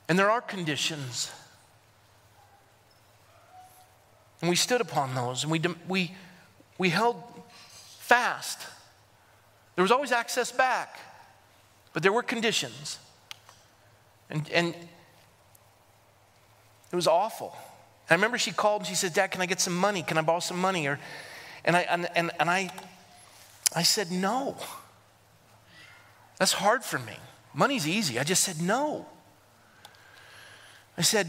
And 0.08 0.18
there 0.18 0.30
are 0.30 0.40
conditions. 0.40 1.30
And 4.40 4.48
we 4.48 4.56
stood 4.56 4.80
upon 4.80 5.14
those 5.14 5.42
and 5.42 5.52
we, 5.52 5.60
we, 5.86 6.14
we 6.78 6.88
held 6.90 7.22
fast. 7.98 8.66
There 9.74 9.82
was 9.82 9.90
always 9.90 10.12
access 10.12 10.50
back, 10.50 10.98
but 11.92 12.02
there 12.02 12.12
were 12.12 12.22
conditions. 12.22 12.98
And, 14.30 14.48
and 14.50 14.74
it 16.90 16.96
was 16.96 17.06
awful. 17.06 17.56
I 18.10 18.14
remember 18.14 18.38
she 18.38 18.52
called 18.52 18.82
and 18.82 18.88
she 18.88 18.94
said, 18.94 19.12
Dad, 19.12 19.30
can 19.30 19.42
I 19.42 19.46
get 19.46 19.60
some 19.60 19.76
money? 19.76 20.02
Can 20.02 20.16
I 20.16 20.22
borrow 20.22 20.40
some 20.40 20.58
money? 20.58 20.86
Or, 20.86 20.98
and 21.64 21.76
I, 21.76 21.80
and, 21.82 22.08
and, 22.16 22.30
and 22.40 22.48
I, 22.48 22.70
I 23.74 23.82
said, 23.82 24.10
No. 24.10 24.56
That's 26.38 26.52
hard 26.52 26.84
for 26.84 26.98
me. 27.00 27.16
Money's 27.52 27.86
easy. 27.86 28.18
I 28.18 28.24
just 28.24 28.44
said, 28.44 28.62
No. 28.62 29.06
I 30.98 31.02
said, 31.02 31.28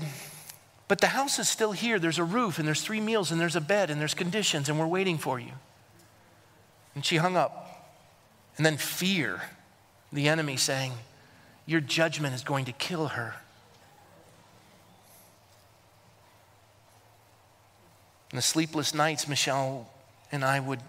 But 0.87 0.99
the 0.99 1.07
house 1.07 1.37
is 1.37 1.47
still 1.47 1.71
here. 1.71 1.99
There's 1.99 2.17
a 2.17 2.23
roof, 2.23 2.57
and 2.57 2.67
there's 2.67 2.81
three 2.81 2.99
meals, 2.99 3.31
and 3.31 3.39
there's 3.39 3.55
a 3.55 3.61
bed, 3.61 3.91
and 3.91 4.01
there's 4.01 4.15
conditions, 4.15 4.67
and 4.67 4.79
we're 4.79 4.87
waiting 4.87 5.19
for 5.19 5.39
you. 5.39 5.51
And 6.95 7.05
she 7.05 7.17
hung 7.17 7.37
up. 7.37 7.67
And 8.57 8.65
then 8.65 8.75
fear, 8.75 9.41
the 10.11 10.27
enemy 10.27 10.57
saying, 10.57 10.93
Your 11.67 11.79
judgment 11.79 12.33
is 12.33 12.43
going 12.43 12.65
to 12.65 12.71
kill 12.73 13.09
her. 13.09 13.35
In 18.31 18.35
the 18.35 18.41
sleepless 18.41 18.93
nights, 18.93 19.27
Michelle 19.27 19.87
and 20.31 20.43
I 20.43 20.59
would 20.59 20.81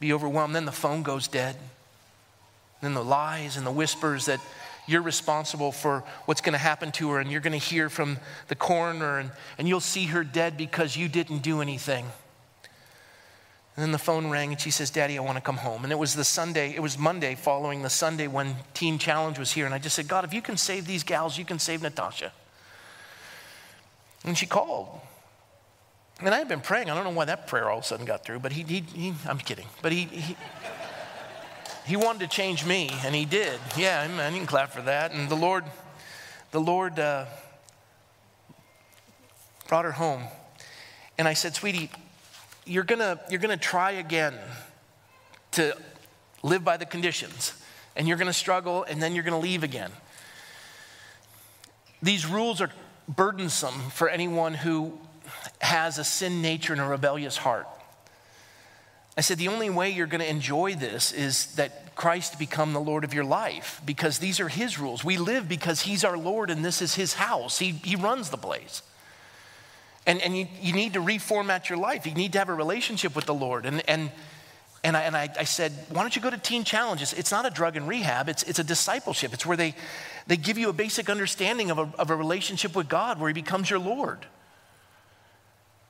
be 0.00 0.12
overwhelmed. 0.12 0.54
Then 0.54 0.64
the 0.64 0.72
phone 0.72 1.02
goes 1.02 1.28
dead. 1.28 1.56
Then 2.82 2.94
the 2.94 3.04
lies 3.04 3.56
and 3.56 3.66
the 3.66 3.72
whispers 3.72 4.26
that 4.26 4.40
you're 4.92 5.02
responsible 5.02 5.72
for 5.72 6.04
what's 6.26 6.40
going 6.40 6.52
to 6.52 6.58
happen 6.58 6.92
to 6.92 7.10
her, 7.10 7.20
and 7.20 7.30
you're 7.30 7.40
going 7.40 7.58
to 7.58 7.66
hear 7.66 7.88
from 7.88 8.18
the 8.48 8.54
coroner, 8.54 9.18
and, 9.18 9.30
and 9.58 9.66
you'll 9.66 9.80
see 9.80 10.06
her 10.06 10.22
dead 10.22 10.56
because 10.56 10.96
you 10.96 11.08
didn't 11.08 11.38
do 11.38 11.60
anything. 11.60 12.06
And 13.74 13.82
then 13.82 13.92
the 13.92 13.98
phone 13.98 14.28
rang, 14.28 14.50
and 14.50 14.60
she 14.60 14.70
says, 14.70 14.90
Daddy, 14.90 15.16
I 15.16 15.22
want 15.22 15.36
to 15.38 15.42
come 15.42 15.56
home. 15.56 15.84
And 15.84 15.92
it 15.92 15.98
was 15.98 16.14
the 16.14 16.24
Sunday, 16.24 16.74
it 16.74 16.82
was 16.82 16.98
Monday 16.98 17.34
following 17.34 17.82
the 17.82 17.90
Sunday 17.90 18.26
when 18.26 18.56
Teen 18.74 18.98
Challenge 18.98 19.38
was 19.38 19.52
here. 19.52 19.64
And 19.64 19.74
I 19.74 19.78
just 19.78 19.96
said, 19.96 20.08
God, 20.08 20.26
if 20.26 20.34
you 20.34 20.42
can 20.42 20.58
save 20.58 20.86
these 20.86 21.02
gals, 21.02 21.38
you 21.38 21.46
can 21.46 21.58
save 21.58 21.80
Natasha. 21.80 22.32
And 24.24 24.36
she 24.36 24.44
called. 24.44 25.00
And 26.20 26.34
I 26.34 26.38
had 26.38 26.48
been 26.48 26.60
praying. 26.60 26.90
I 26.90 26.94
don't 26.94 27.04
know 27.04 27.10
why 27.10 27.24
that 27.24 27.46
prayer 27.46 27.70
all 27.70 27.78
of 27.78 27.84
a 27.84 27.86
sudden 27.86 28.04
got 28.04 28.24
through, 28.24 28.40
but 28.40 28.52
he, 28.52 28.62
he, 28.62 28.80
he 28.80 29.14
I'm 29.26 29.38
kidding. 29.38 29.66
But 29.80 29.92
he, 29.92 30.04
he, 30.04 30.36
he 31.84 31.96
wanted 31.96 32.20
to 32.20 32.28
change 32.28 32.64
me, 32.64 32.90
and 33.04 33.14
he 33.14 33.24
did. 33.24 33.58
Yeah, 33.76 34.02
I 34.02 34.30
can 34.30 34.46
clap 34.46 34.70
for 34.70 34.82
that. 34.82 35.12
And 35.12 35.28
the 35.28 35.34
Lord, 35.34 35.64
the 36.52 36.60
Lord 36.60 36.98
uh, 36.98 37.26
brought 39.68 39.84
her 39.84 39.92
home. 39.92 40.22
And 41.18 41.26
I 41.26 41.34
said, 41.34 41.54
sweetie, 41.54 41.90
you're 42.64 42.84
gonna, 42.84 43.20
you're 43.30 43.40
gonna 43.40 43.56
try 43.56 43.92
again 43.92 44.34
to 45.52 45.76
live 46.42 46.64
by 46.64 46.76
the 46.76 46.86
conditions. 46.86 47.52
And 47.96 48.06
you're 48.06 48.16
gonna 48.16 48.32
struggle, 48.32 48.84
and 48.84 49.02
then 49.02 49.14
you're 49.14 49.24
gonna 49.24 49.38
leave 49.38 49.64
again. 49.64 49.90
These 52.00 52.26
rules 52.26 52.60
are 52.60 52.70
burdensome 53.08 53.90
for 53.90 54.08
anyone 54.08 54.54
who 54.54 54.98
has 55.60 55.98
a 55.98 56.04
sin 56.04 56.42
nature 56.42 56.72
and 56.72 56.82
a 56.82 56.86
rebellious 56.86 57.36
heart. 57.36 57.66
I 59.16 59.20
said, 59.20 59.38
the 59.38 59.48
only 59.48 59.68
way 59.68 59.90
you're 59.90 60.06
going 60.06 60.22
to 60.22 60.30
enjoy 60.30 60.74
this 60.74 61.12
is 61.12 61.54
that 61.56 61.94
Christ 61.94 62.38
become 62.38 62.72
the 62.72 62.80
Lord 62.80 63.04
of 63.04 63.12
your 63.12 63.24
life 63.24 63.82
because 63.84 64.18
these 64.18 64.40
are 64.40 64.48
His 64.48 64.78
rules. 64.78 65.04
We 65.04 65.18
live 65.18 65.48
because 65.48 65.82
He's 65.82 66.04
our 66.04 66.16
Lord 66.16 66.48
and 66.48 66.64
this 66.64 66.80
is 66.80 66.94
His 66.94 67.14
house. 67.14 67.58
He, 67.58 67.72
he 67.72 67.96
runs 67.96 68.30
the 68.30 68.38
place. 68.38 68.82
And, 70.06 70.20
and 70.22 70.36
you, 70.36 70.46
you 70.60 70.72
need 70.72 70.94
to 70.94 71.00
reformat 71.00 71.68
your 71.68 71.78
life. 71.78 72.06
You 72.06 72.14
need 72.14 72.32
to 72.32 72.38
have 72.38 72.48
a 72.48 72.54
relationship 72.54 73.14
with 73.14 73.26
the 73.26 73.34
Lord. 73.34 73.66
And, 73.66 73.88
and, 73.88 74.10
and, 74.82 74.96
I, 74.96 75.02
and 75.02 75.16
I, 75.16 75.28
I 75.38 75.44
said, 75.44 75.72
why 75.90 76.00
don't 76.00 76.16
you 76.16 76.22
go 76.22 76.30
to 76.30 76.38
Teen 76.38 76.64
Challenges? 76.64 77.12
It's 77.12 77.30
not 77.30 77.46
a 77.46 77.50
drug 77.50 77.76
and 77.76 77.86
rehab, 77.86 78.28
it's, 78.28 78.42
it's 78.44 78.58
a 78.58 78.64
discipleship. 78.64 79.34
It's 79.34 79.44
where 79.44 79.56
they, 79.56 79.74
they 80.26 80.36
give 80.36 80.56
you 80.56 80.70
a 80.70 80.72
basic 80.72 81.10
understanding 81.10 81.70
of 81.70 81.78
a, 81.78 81.92
of 81.98 82.10
a 82.10 82.16
relationship 82.16 82.74
with 82.74 82.88
God 82.88 83.20
where 83.20 83.28
He 83.28 83.34
becomes 83.34 83.68
your 83.68 83.78
Lord. 83.78 84.26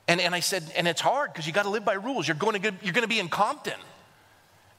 And, 0.07 0.19
and 0.19 0.35
I 0.35 0.41
said, 0.41 0.63
and 0.75 0.87
it's 0.87 1.01
hard 1.01 1.31
because 1.31 1.47
you 1.47 1.53
got 1.53 1.63
to 1.63 1.69
live 1.69 1.85
by 1.85 1.93
rules. 1.93 2.27
You're 2.27 2.35
going 2.35 2.61
to, 2.61 2.73
you're 2.81 2.93
going 2.93 3.03
to 3.03 3.07
be 3.07 3.19
in 3.19 3.29
Compton. 3.29 3.79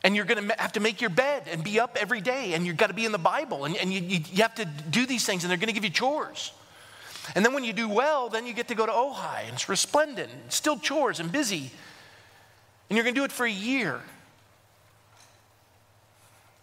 And 0.03 0.15
you're 0.15 0.27
going 0.27 0.49
to 0.49 0.55
have 0.61 0.73
to 0.73 0.81
make 0.81 1.01
your 1.01 1.09
bed 1.09 1.45
and 1.51 1.65
be 1.65 1.81
up 1.81 1.97
every 1.99 2.21
day. 2.21 2.53
And 2.53 2.67
you've 2.67 2.77
got 2.77 2.89
to 2.89 2.95
be 2.95 3.07
in 3.07 3.13
the 3.13 3.19
Bible. 3.19 3.65
And, 3.65 3.75
and 3.77 3.91
you, 3.91 4.01
you, 4.01 4.21
you 4.33 4.43
have 4.43 4.55
to 4.57 4.67
do 4.67 5.07
these 5.07 5.25
things, 5.25 5.45
and 5.45 5.51
they're 5.51 5.57
going 5.57 5.69
to 5.69 5.73
give 5.73 5.85
you 5.85 5.91
chores. 5.91 6.53
And 7.35 7.43
then 7.43 7.55
when 7.55 7.65
you 7.65 7.73
do 7.73 7.89
well, 7.89 8.29
then 8.29 8.47
you 8.47 8.53
get 8.53 8.69
to 8.69 8.75
go 8.75 8.85
to 8.85 8.93
Ojai, 8.93 9.45
and 9.45 9.55
it's 9.55 9.67
resplendent, 9.69 10.31
and 10.31 10.53
still 10.53 10.79
chores 10.79 11.21
and 11.21 11.33
busy. 11.33 11.71
And 12.91 12.97
you're 12.97 13.03
going 13.03 13.15
to 13.15 13.21
do 13.21 13.25
it 13.25 13.33
for 13.33 13.47
a 13.47 13.51
year. 13.51 14.03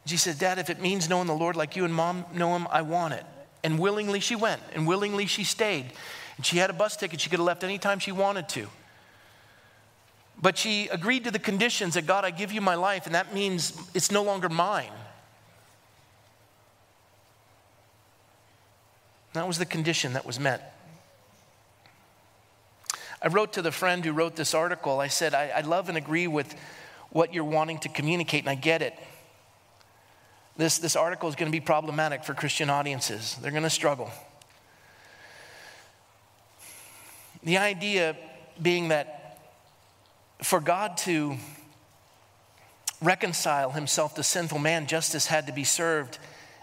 She 0.06 0.18
said, 0.18 0.38
Dad, 0.38 0.60
if 0.60 0.70
it 0.70 0.80
means 0.80 1.10
knowing 1.10 1.28
the 1.28 1.34
Lord 1.34 1.56
like 1.56 1.76
you 1.76 1.84
and 1.84 1.94
mom 1.94 2.26
know 2.36 2.56
him, 2.56 2.68
I 2.70 2.84
want 2.84 3.16
it. 3.16 3.26
And 3.64 3.80
willingly 3.80 4.20
she 4.20 4.36
went, 4.36 4.62
and 4.76 4.86
willingly 4.86 5.26
she 5.26 5.44
stayed. 5.44 5.86
And 6.38 6.46
she 6.46 6.58
had 6.58 6.70
a 6.70 6.74
bus 6.74 6.96
ticket 6.96 7.22
she 7.22 7.30
could 7.30 7.40
have 7.40 7.46
left 7.46 7.64
anytime 7.64 8.00
she 8.00 8.12
wanted 8.12 8.50
to. 8.50 8.68
But 10.42 10.58
she 10.58 10.88
agreed 10.88 11.26
to 11.26 11.32
the 11.32 11.40
conditions 11.40 11.94
that 11.94 12.08
God, 12.08 12.26
I 12.26 12.32
give 12.32 12.52
you 12.52 12.62
my 12.62 12.76
life, 12.76 13.06
and 13.06 13.14
that 13.14 13.34
means 13.34 13.74
it's 13.94 14.12
no 14.12 14.24
longer 14.24 14.50
mine. 14.50 14.92
That 19.34 19.48
was 19.48 19.58
the 19.58 19.66
condition 19.66 20.14
that 20.14 20.26
was 20.26 20.40
met. 20.40 20.76
I 23.22 23.28
wrote 23.28 23.54
to 23.54 23.62
the 23.62 23.72
friend 23.72 24.04
who 24.04 24.12
wrote 24.14 24.36
this 24.36 24.54
article, 24.54 25.00
I 25.00 25.08
said, 25.08 25.36
I, 25.36 25.52
I 25.56 25.62
love 25.62 25.90
and 25.90 25.98
agree 25.98 26.28
with 26.28 26.56
what 27.12 27.34
you're 27.34 27.44
wanting 27.44 27.78
to 27.80 27.90
communicate, 27.90 28.42
and 28.42 28.50
I 28.50 28.56
get 28.56 28.82
it. 28.82 28.98
This, 30.58 30.80
this 30.80 30.96
article 30.96 31.30
is 31.30 31.36
going 31.36 31.52
to 31.52 31.56
be 31.56 31.64
problematic 31.64 32.24
for 32.24 32.34
Christian 32.34 32.70
audiences, 32.70 33.38
they're 33.42 33.52
going 33.52 33.64
to 33.64 33.70
struggle. 33.70 34.10
The 37.44 37.58
idea 37.58 38.16
being 38.62 38.90
that 38.90 39.40
for 40.44 40.60
God 40.60 40.98
to 40.98 41.38
reconcile 43.02 43.72
himself 43.72 44.16
to 44.16 44.24
sinful 44.24 44.60
man, 44.60 44.88
justice 44.88 45.28
had 45.28 45.48
to 45.48 45.54
be 45.54 45.64
served 45.64 46.20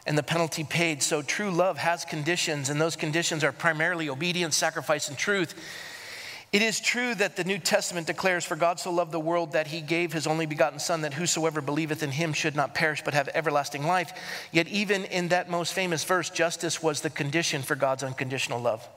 and 0.09 0.17
the 0.17 0.23
penalty 0.23 0.65
paid. 0.65 1.03
So 1.03 1.21
true 1.21 1.51
love 1.51 1.77
has 1.77 2.05
conditions, 2.07 2.71
and 2.71 2.81
those 2.81 2.97
conditions 2.97 3.45
are 3.45 3.53
primarily 3.53 4.09
obedience, 4.09 4.57
sacrifice, 4.57 5.09
and 5.09 5.19
truth. 5.19 5.55
It 6.51 6.63
is 6.63 6.81
true 6.81 7.15
that 7.17 7.37
the 7.37 7.45
New 7.45 7.59
Testament 7.59 8.07
declares, 8.07 8.43
For 8.43 8.57
God 8.57 8.81
so 8.81 8.91
loved 8.91 9.13
the 9.13 9.21
world 9.21 9.53
that 9.53 9.67
he 9.67 9.83
gave 9.83 10.15
his 10.15 10.27
only 10.27 10.47
begotten 10.47 10.79
Son, 10.79 11.03
that 11.03 11.13
whosoever 11.13 11.61
believeth 11.61 12.03
in 12.03 12.11
him 12.11 12.33
should 12.33 12.57
not 12.57 12.75
perish 12.75 13.03
but 13.05 13.13
have 13.13 13.29
everlasting 13.35 13.87
life. 13.87 14.13
Yet, 14.51 14.67
even 14.69 15.05
in 15.05 15.29
that 15.29 15.51
most 15.51 15.75
famous 15.75 16.05
verse, 16.05 16.31
justice 16.31 16.83
was 16.83 17.03
the 17.03 17.11
condition 17.11 17.61
for 17.61 17.75
God's 17.75 18.03
unconditional 18.03 18.61
love. 18.61 18.89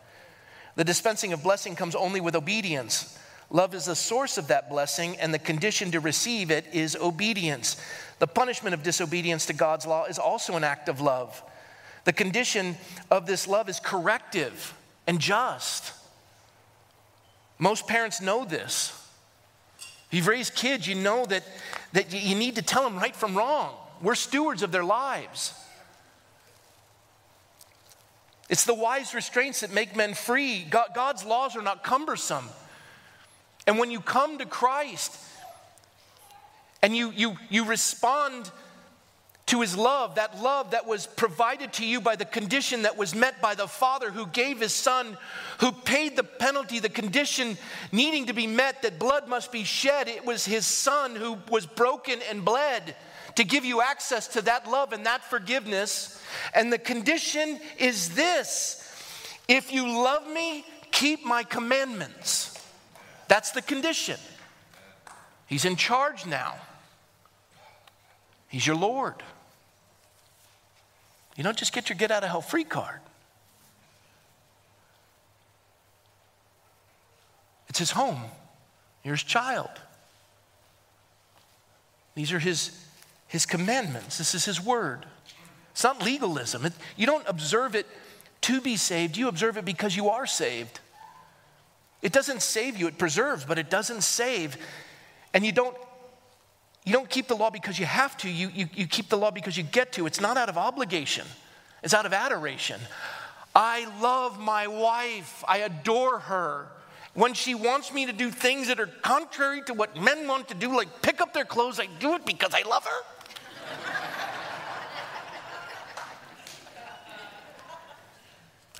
The 0.75 0.83
dispensing 0.83 1.33
of 1.33 1.43
blessing 1.43 1.75
comes 1.75 1.95
only 1.95 2.21
with 2.21 2.35
obedience. 2.35 3.17
Love 3.49 3.75
is 3.75 3.85
the 3.85 3.95
source 3.95 4.37
of 4.37 4.47
that 4.47 4.69
blessing, 4.69 5.17
and 5.17 5.33
the 5.33 5.39
condition 5.39 5.91
to 5.91 5.99
receive 5.99 6.51
it 6.51 6.65
is 6.71 6.95
obedience. 6.95 7.75
The 8.19 8.27
punishment 8.27 8.73
of 8.73 8.83
disobedience 8.83 9.45
to 9.47 9.53
God's 9.53 9.85
law 9.85 10.05
is 10.05 10.17
also 10.17 10.55
an 10.55 10.63
act 10.63 10.87
of 10.87 11.01
love. 11.01 11.43
The 12.05 12.13
condition 12.13 12.77
of 13.09 13.25
this 13.25 13.47
love 13.47 13.67
is 13.67 13.79
corrective 13.79 14.73
and 15.05 15.19
just. 15.19 15.93
Most 17.59 17.87
parents 17.87 18.21
know 18.21 18.45
this. 18.45 18.97
If 19.79 20.15
you've 20.17 20.27
raised 20.27 20.55
kids, 20.55 20.87
you 20.87 20.95
know 20.95 21.25
that, 21.25 21.43
that 21.93 22.13
you 22.13 22.35
need 22.35 22.55
to 22.55 22.61
tell 22.61 22.83
them 22.83 22.97
right 22.97 23.15
from 23.15 23.35
wrong. 23.35 23.75
We're 24.01 24.15
stewards 24.15 24.63
of 24.63 24.71
their 24.71 24.83
lives. 24.83 25.53
It's 28.51 28.65
the 28.65 28.73
wise 28.73 29.13
restraints 29.13 29.61
that 29.61 29.73
make 29.73 29.95
men 29.95 30.13
free. 30.13 30.63
God, 30.69 30.89
God's 30.93 31.23
laws 31.23 31.55
are 31.55 31.61
not 31.61 31.85
cumbersome. 31.85 32.49
And 33.65 33.79
when 33.79 33.89
you 33.91 34.01
come 34.01 34.39
to 34.39 34.45
Christ 34.45 35.17
and 36.81 36.93
you, 36.93 37.11
you, 37.11 37.37
you 37.49 37.63
respond 37.63 38.51
to 39.45 39.61
his 39.61 39.77
love, 39.77 40.15
that 40.15 40.41
love 40.41 40.71
that 40.71 40.85
was 40.85 41.07
provided 41.07 41.71
to 41.73 41.85
you 41.85 42.01
by 42.01 42.17
the 42.17 42.25
condition 42.25 42.81
that 42.81 42.97
was 42.97 43.15
met 43.15 43.41
by 43.41 43.55
the 43.55 43.67
Father 43.67 44.11
who 44.11 44.27
gave 44.27 44.59
his 44.59 44.73
Son, 44.73 45.17
who 45.59 45.71
paid 45.71 46.17
the 46.17 46.23
penalty, 46.23 46.79
the 46.79 46.89
condition 46.89 47.57
needing 47.93 48.25
to 48.25 48.33
be 48.33 48.47
met, 48.47 48.81
that 48.81 48.99
blood 48.99 49.29
must 49.29 49.53
be 49.53 49.63
shed. 49.63 50.09
It 50.09 50.25
was 50.25 50.43
his 50.43 50.65
Son 50.65 51.15
who 51.15 51.37
was 51.49 51.65
broken 51.65 52.19
and 52.29 52.43
bled 52.43 52.95
to 53.35 53.43
give 53.43 53.65
you 53.65 53.81
access 53.81 54.27
to 54.29 54.41
that 54.43 54.69
love 54.69 54.93
and 54.93 55.05
that 55.05 55.23
forgiveness. 55.23 56.21
And 56.53 56.71
the 56.71 56.77
condition 56.77 57.59
is 57.77 58.15
this 58.15 58.77
if 59.47 59.71
you 59.71 59.87
love 59.87 60.27
me, 60.27 60.65
keep 60.91 61.25
my 61.25 61.43
commandments. 61.43 62.57
That's 63.27 63.51
the 63.51 63.61
condition. 63.61 64.17
He's 65.47 65.65
in 65.65 65.75
charge 65.75 66.25
now, 66.25 66.55
He's 68.47 68.65
your 68.65 68.75
Lord. 68.75 69.15
You 71.37 71.43
don't 71.43 71.57
just 71.57 71.73
get 71.73 71.89
your 71.89 71.97
get 71.97 72.11
out 72.11 72.23
of 72.23 72.29
hell 72.29 72.41
free 72.41 72.63
card. 72.63 72.99
It's 77.69 77.79
his 77.79 77.91
home. 77.91 78.21
You're 79.03 79.15
his 79.15 79.23
child. 79.23 79.69
These 82.15 82.33
are 82.33 82.39
his 82.39 82.77
his 83.31 83.45
commandments. 83.45 84.17
This 84.17 84.35
is 84.35 84.43
his 84.43 84.59
word. 84.59 85.05
It's 85.71 85.85
not 85.85 86.03
legalism. 86.03 86.65
It, 86.65 86.73
you 86.97 87.05
don't 87.05 87.25
observe 87.27 87.75
it 87.75 87.87
to 88.41 88.59
be 88.59 88.75
saved, 88.75 89.15
you 89.15 89.29
observe 89.29 89.57
it 89.57 89.63
because 89.63 89.95
you 89.95 90.09
are 90.09 90.25
saved. 90.25 90.81
It 92.01 92.11
doesn't 92.11 92.41
save 92.41 92.77
you, 92.77 92.87
it 92.87 92.97
preserves, 92.97 93.45
but 93.45 93.57
it 93.57 93.69
doesn't 93.69 94.01
save. 94.01 94.57
And 95.33 95.45
you 95.45 95.53
don't 95.53 95.77
you 96.83 96.91
don't 96.91 97.09
keep 97.09 97.27
the 97.27 97.35
law 97.35 97.51
because 97.51 97.77
you 97.77 97.85
have 97.85 98.17
to, 98.17 98.29
you, 98.29 98.49
you, 98.53 98.67
you 98.73 98.87
keep 98.87 99.07
the 99.07 99.17
law 99.17 99.29
because 99.29 99.55
you 99.55 99.61
get 99.61 99.93
to. 99.93 100.07
It's 100.07 100.19
not 100.19 100.35
out 100.35 100.49
of 100.49 100.57
obligation, 100.57 101.25
it's 101.83 101.93
out 101.93 102.05
of 102.05 102.11
adoration. 102.11 102.81
I 103.55 103.87
love 104.01 104.39
my 104.39 104.67
wife, 104.67 105.43
I 105.47 105.59
adore 105.59 106.19
her. 106.19 106.67
When 107.13 107.33
she 107.33 107.55
wants 107.55 107.93
me 107.93 108.07
to 108.07 108.13
do 108.13 108.29
things 108.29 108.67
that 108.67 108.79
are 108.79 108.87
contrary 108.87 109.61
to 109.67 109.73
what 109.73 109.95
men 109.95 110.27
want 110.27 110.49
to 110.49 110.53
do, 110.53 110.75
like 110.75 111.01
pick 111.01 111.21
up 111.21 111.33
their 111.33 111.45
clothes, 111.45 111.79
I 111.79 111.87
do 111.99 112.15
it 112.15 112.25
because 112.25 112.53
I 112.53 112.67
love 112.67 112.85
her. 112.85 113.20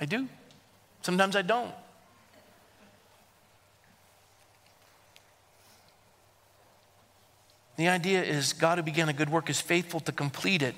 I 0.02 0.04
do. 0.04 0.26
Sometimes 1.02 1.36
I 1.36 1.42
don't. 1.42 1.72
The 7.76 7.86
idea 7.86 8.20
is 8.24 8.52
God 8.52 8.78
who 8.78 8.82
began 8.82 9.08
a 9.08 9.12
good 9.12 9.30
work 9.30 9.48
is 9.48 9.60
faithful 9.60 10.00
to 10.00 10.10
complete 10.10 10.60
it. 10.60 10.74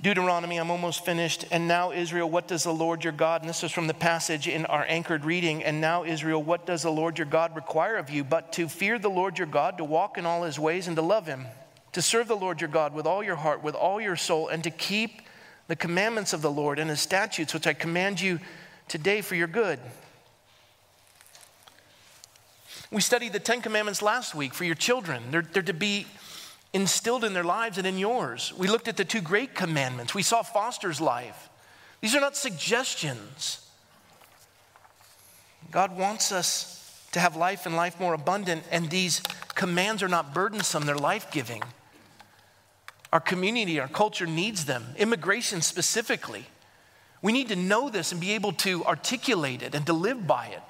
Deuteronomy, 0.00 0.56
I'm 0.56 0.72
almost 0.72 1.04
finished. 1.04 1.44
And 1.52 1.68
now, 1.68 1.92
Israel, 1.92 2.28
what 2.28 2.48
does 2.48 2.64
the 2.64 2.74
Lord 2.74 3.04
your 3.04 3.12
God, 3.12 3.42
and 3.42 3.48
this 3.48 3.62
is 3.62 3.70
from 3.70 3.86
the 3.86 3.94
passage 3.94 4.48
in 4.48 4.66
our 4.66 4.84
anchored 4.88 5.24
reading, 5.24 5.62
and 5.62 5.80
now, 5.80 6.02
Israel, 6.02 6.42
what 6.42 6.66
does 6.66 6.82
the 6.82 6.90
Lord 6.90 7.16
your 7.16 7.28
God 7.28 7.54
require 7.54 7.94
of 7.96 8.10
you 8.10 8.24
but 8.24 8.52
to 8.54 8.68
fear 8.68 8.98
the 8.98 9.08
Lord 9.08 9.38
your 9.38 9.46
God, 9.46 9.78
to 9.78 9.84
walk 9.84 10.18
in 10.18 10.26
all 10.26 10.42
his 10.42 10.58
ways, 10.58 10.88
and 10.88 10.96
to 10.96 11.02
love 11.02 11.26
him, 11.26 11.46
to 11.92 12.02
serve 12.02 12.26
the 12.26 12.34
Lord 12.34 12.60
your 12.60 12.70
God 12.70 12.92
with 12.92 13.06
all 13.06 13.22
your 13.22 13.36
heart, 13.36 13.62
with 13.62 13.76
all 13.76 14.00
your 14.00 14.16
soul, 14.16 14.48
and 14.48 14.64
to 14.64 14.70
keep 14.70 15.22
the 15.70 15.76
commandments 15.76 16.32
of 16.32 16.42
the 16.42 16.50
Lord 16.50 16.80
and 16.80 16.90
his 16.90 17.00
statutes, 17.00 17.54
which 17.54 17.64
I 17.64 17.74
command 17.74 18.20
you 18.20 18.40
today 18.88 19.20
for 19.20 19.36
your 19.36 19.46
good. 19.46 19.78
We 22.90 23.00
studied 23.00 23.32
the 23.32 23.38
Ten 23.38 23.62
Commandments 23.62 24.02
last 24.02 24.34
week 24.34 24.52
for 24.52 24.64
your 24.64 24.74
children. 24.74 25.22
They're, 25.30 25.42
they're 25.42 25.62
to 25.62 25.72
be 25.72 26.08
instilled 26.72 27.22
in 27.22 27.34
their 27.34 27.44
lives 27.44 27.78
and 27.78 27.86
in 27.86 27.98
yours. 27.98 28.52
We 28.58 28.66
looked 28.66 28.88
at 28.88 28.96
the 28.96 29.04
two 29.04 29.20
great 29.20 29.54
commandments. 29.54 30.12
We 30.12 30.24
saw 30.24 30.42
Foster's 30.42 31.00
life. 31.00 31.48
These 32.00 32.16
are 32.16 32.20
not 32.20 32.36
suggestions. 32.36 33.64
God 35.70 35.96
wants 35.96 36.32
us 36.32 37.00
to 37.12 37.20
have 37.20 37.36
life 37.36 37.64
and 37.64 37.76
life 37.76 38.00
more 38.00 38.14
abundant, 38.14 38.64
and 38.72 38.90
these 38.90 39.20
commands 39.54 40.02
are 40.02 40.08
not 40.08 40.34
burdensome, 40.34 40.84
they're 40.84 40.96
life 40.96 41.30
giving. 41.30 41.62
Our 43.12 43.20
community, 43.20 43.80
our 43.80 43.88
culture 43.88 44.26
needs 44.26 44.66
them, 44.66 44.84
immigration 44.96 45.62
specifically. 45.62 46.46
We 47.22 47.32
need 47.32 47.48
to 47.48 47.56
know 47.56 47.90
this 47.90 48.12
and 48.12 48.20
be 48.20 48.32
able 48.32 48.52
to 48.52 48.84
articulate 48.84 49.62
it 49.62 49.74
and 49.74 49.84
to 49.86 49.92
live 49.92 50.26
by 50.26 50.46
it. 50.46 50.62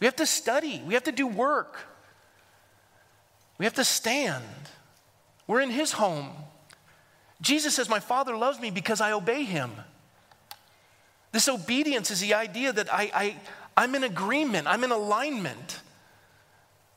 We 0.00 0.06
have 0.06 0.16
to 0.16 0.26
study, 0.26 0.82
we 0.86 0.94
have 0.94 1.04
to 1.04 1.12
do 1.12 1.26
work, 1.26 1.78
we 3.58 3.64
have 3.64 3.74
to 3.74 3.84
stand. 3.84 4.44
We're 5.46 5.60
in 5.60 5.70
his 5.70 5.92
home. 5.92 6.30
Jesus 7.40 7.74
says, 7.74 7.88
My 7.88 8.00
Father 8.00 8.36
loves 8.36 8.58
me 8.58 8.70
because 8.70 9.00
I 9.00 9.12
obey 9.12 9.44
him. 9.44 9.70
This 11.32 11.48
obedience 11.48 12.10
is 12.10 12.20
the 12.20 12.34
idea 12.34 12.72
that 12.72 12.92
I, 12.92 13.10
I, 13.14 13.36
I'm 13.76 13.94
in 13.94 14.04
agreement, 14.04 14.66
I'm 14.66 14.84
in 14.84 14.90
alignment. 14.90 15.80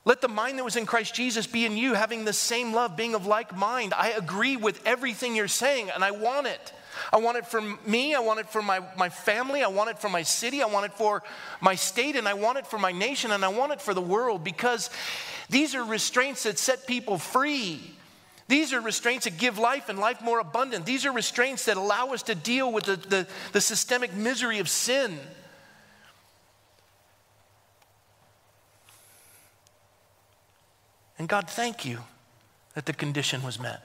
Let 0.08 0.22
the 0.22 0.30
mind 0.30 0.58
that 0.58 0.64
was 0.64 0.78
in 0.78 0.86
Christ 0.86 1.14
Jesus 1.14 1.48
be 1.48 1.66
in 1.66 1.76
you, 1.76 1.94
having 1.94 2.24
the 2.24 2.32
same 2.32 2.72
love, 2.72 2.96
being 2.96 3.14
of 3.14 3.26
like 3.26 3.54
mind. 3.54 3.94
I 3.94 4.12
agree 4.12 4.56
with 4.56 4.80
everything 4.88 5.36
you're 5.36 5.50
saying, 5.50 5.90
and 5.90 6.02
I 6.02 6.12
want 6.12 6.48
it. 6.48 6.72
I 7.12 7.18
want 7.18 7.36
it 7.36 7.46
for 7.46 7.60
me, 7.86 8.16
I 8.16 8.20
want 8.20 8.40
it 8.40 8.48
for 8.48 8.62
my, 8.62 8.80
my 8.98 9.10
family, 9.10 9.64
I 9.64 9.68
want 9.68 9.90
it 9.90 10.00
for 10.00 10.08
my 10.08 10.24
city, 10.24 10.64
I 10.64 10.68
want 10.68 10.86
it 10.86 10.94
for 10.94 11.24
my 11.60 11.76
state, 11.76 12.16
and 12.16 12.26
I 12.26 12.36
want 12.36 12.58
it 12.58 12.66
for 12.66 12.80
my 12.80 12.94
nation, 12.94 13.32
and 13.32 13.44
I 13.44 13.50
want 13.50 13.74
it 13.74 13.82
for 13.82 13.94
the 13.94 14.02
world 14.02 14.46
because 14.46 14.90
these 15.50 15.76
are 15.76 15.84
restraints 15.84 16.44
that 16.44 16.58
set 16.58 16.88
people 16.88 17.18
free. 17.18 17.82
These 18.48 18.72
are 18.72 18.80
restraints 18.80 19.26
that 19.26 19.38
give 19.38 19.60
life 19.60 19.90
and 19.90 20.00
life 20.00 20.22
more 20.22 20.40
abundant. 20.40 20.86
These 20.86 21.06
are 21.06 21.12
restraints 21.12 21.66
that 21.66 21.76
allow 21.76 22.14
us 22.14 22.24
to 22.24 22.34
deal 22.34 22.72
with 22.72 22.86
the, 22.86 22.96
the, 22.96 23.28
the 23.52 23.60
systemic 23.60 24.14
misery 24.14 24.60
of 24.60 24.70
sin. 24.70 25.20
And 31.20 31.28
God, 31.28 31.50
thank 31.50 31.86
you 31.86 32.00
that 32.76 32.86
the 32.86 32.94
condition 32.94 33.44
was 33.44 33.60
met. 33.60 33.82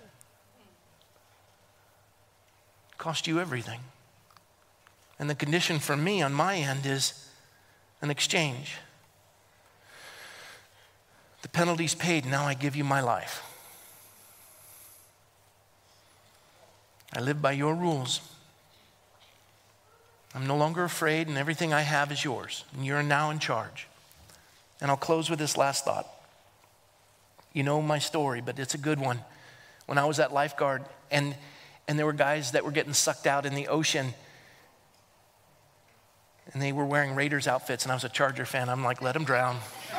It 2.93 2.99
cost 2.99 3.27
you 3.27 3.41
everything. 3.41 3.81
And 5.19 5.31
the 5.31 5.35
condition 5.35 5.79
for 5.79 5.97
me 5.97 6.21
on 6.21 6.33
my 6.33 6.57
end 6.57 6.85
is 6.85 7.29
an 8.03 8.11
exchange. 8.11 8.77
The 11.43 11.49
penalty's 11.49 11.95
paid, 11.95 12.27
now 12.27 12.45
I 12.45 12.55
give 12.55 12.77
you 12.77 12.85
my 12.85 13.01
life. 13.01 13.43
I 17.15 17.21
live 17.21 17.41
by 17.41 17.53
your 17.53 17.75
rules. 17.75 18.21
I'm 20.35 20.47
no 20.47 20.57
longer 20.57 20.85
afraid, 20.85 21.29
and 21.29 21.37
everything 21.37 21.73
I 21.73 21.83
have 21.83 22.11
is 22.11 22.25
yours, 22.25 22.65
and 22.75 22.87
you're 22.87 23.03
now 23.03 23.31
in 23.31 23.39
charge. 23.39 23.87
And 24.81 24.91
I'll 24.91 24.97
close 24.97 25.29
with 25.29 25.39
this 25.39 25.57
last 25.57 25.85
thought. 25.85 26.12
You 27.53 27.63
know 27.63 27.83
my 27.83 27.99
story, 27.99 28.41
but 28.41 28.59
it's 28.59 28.75
a 28.75 28.79
good 28.79 28.99
one. 28.99 29.21
When 29.87 29.99
I 29.99 30.05
was 30.05 30.19
at 30.21 30.33
lifeguard, 30.33 30.85
and, 31.11 31.35
and 31.87 31.99
there 31.99 32.07
were 32.07 32.13
guys 32.13 32.53
that 32.53 32.65
were 32.65 32.71
getting 32.71 32.95
sucked 32.95 33.27
out 33.27 33.45
in 33.45 33.55
the 33.55 33.69
ocean, 33.69 34.15
and 36.53 36.63
they 36.63 36.73
were 36.73 36.87
wearing 36.87 37.15
Raiders 37.15 37.47
outfits, 37.47 37.85
and 37.85 37.93
I 37.93 37.95
was 37.95 38.05
a 38.05 38.09
Charger 38.09 38.45
fan. 38.45 38.69
I'm 38.69 38.83
like, 38.83 39.03
let 39.03 39.13
them 39.13 39.25
drown. 39.25 39.59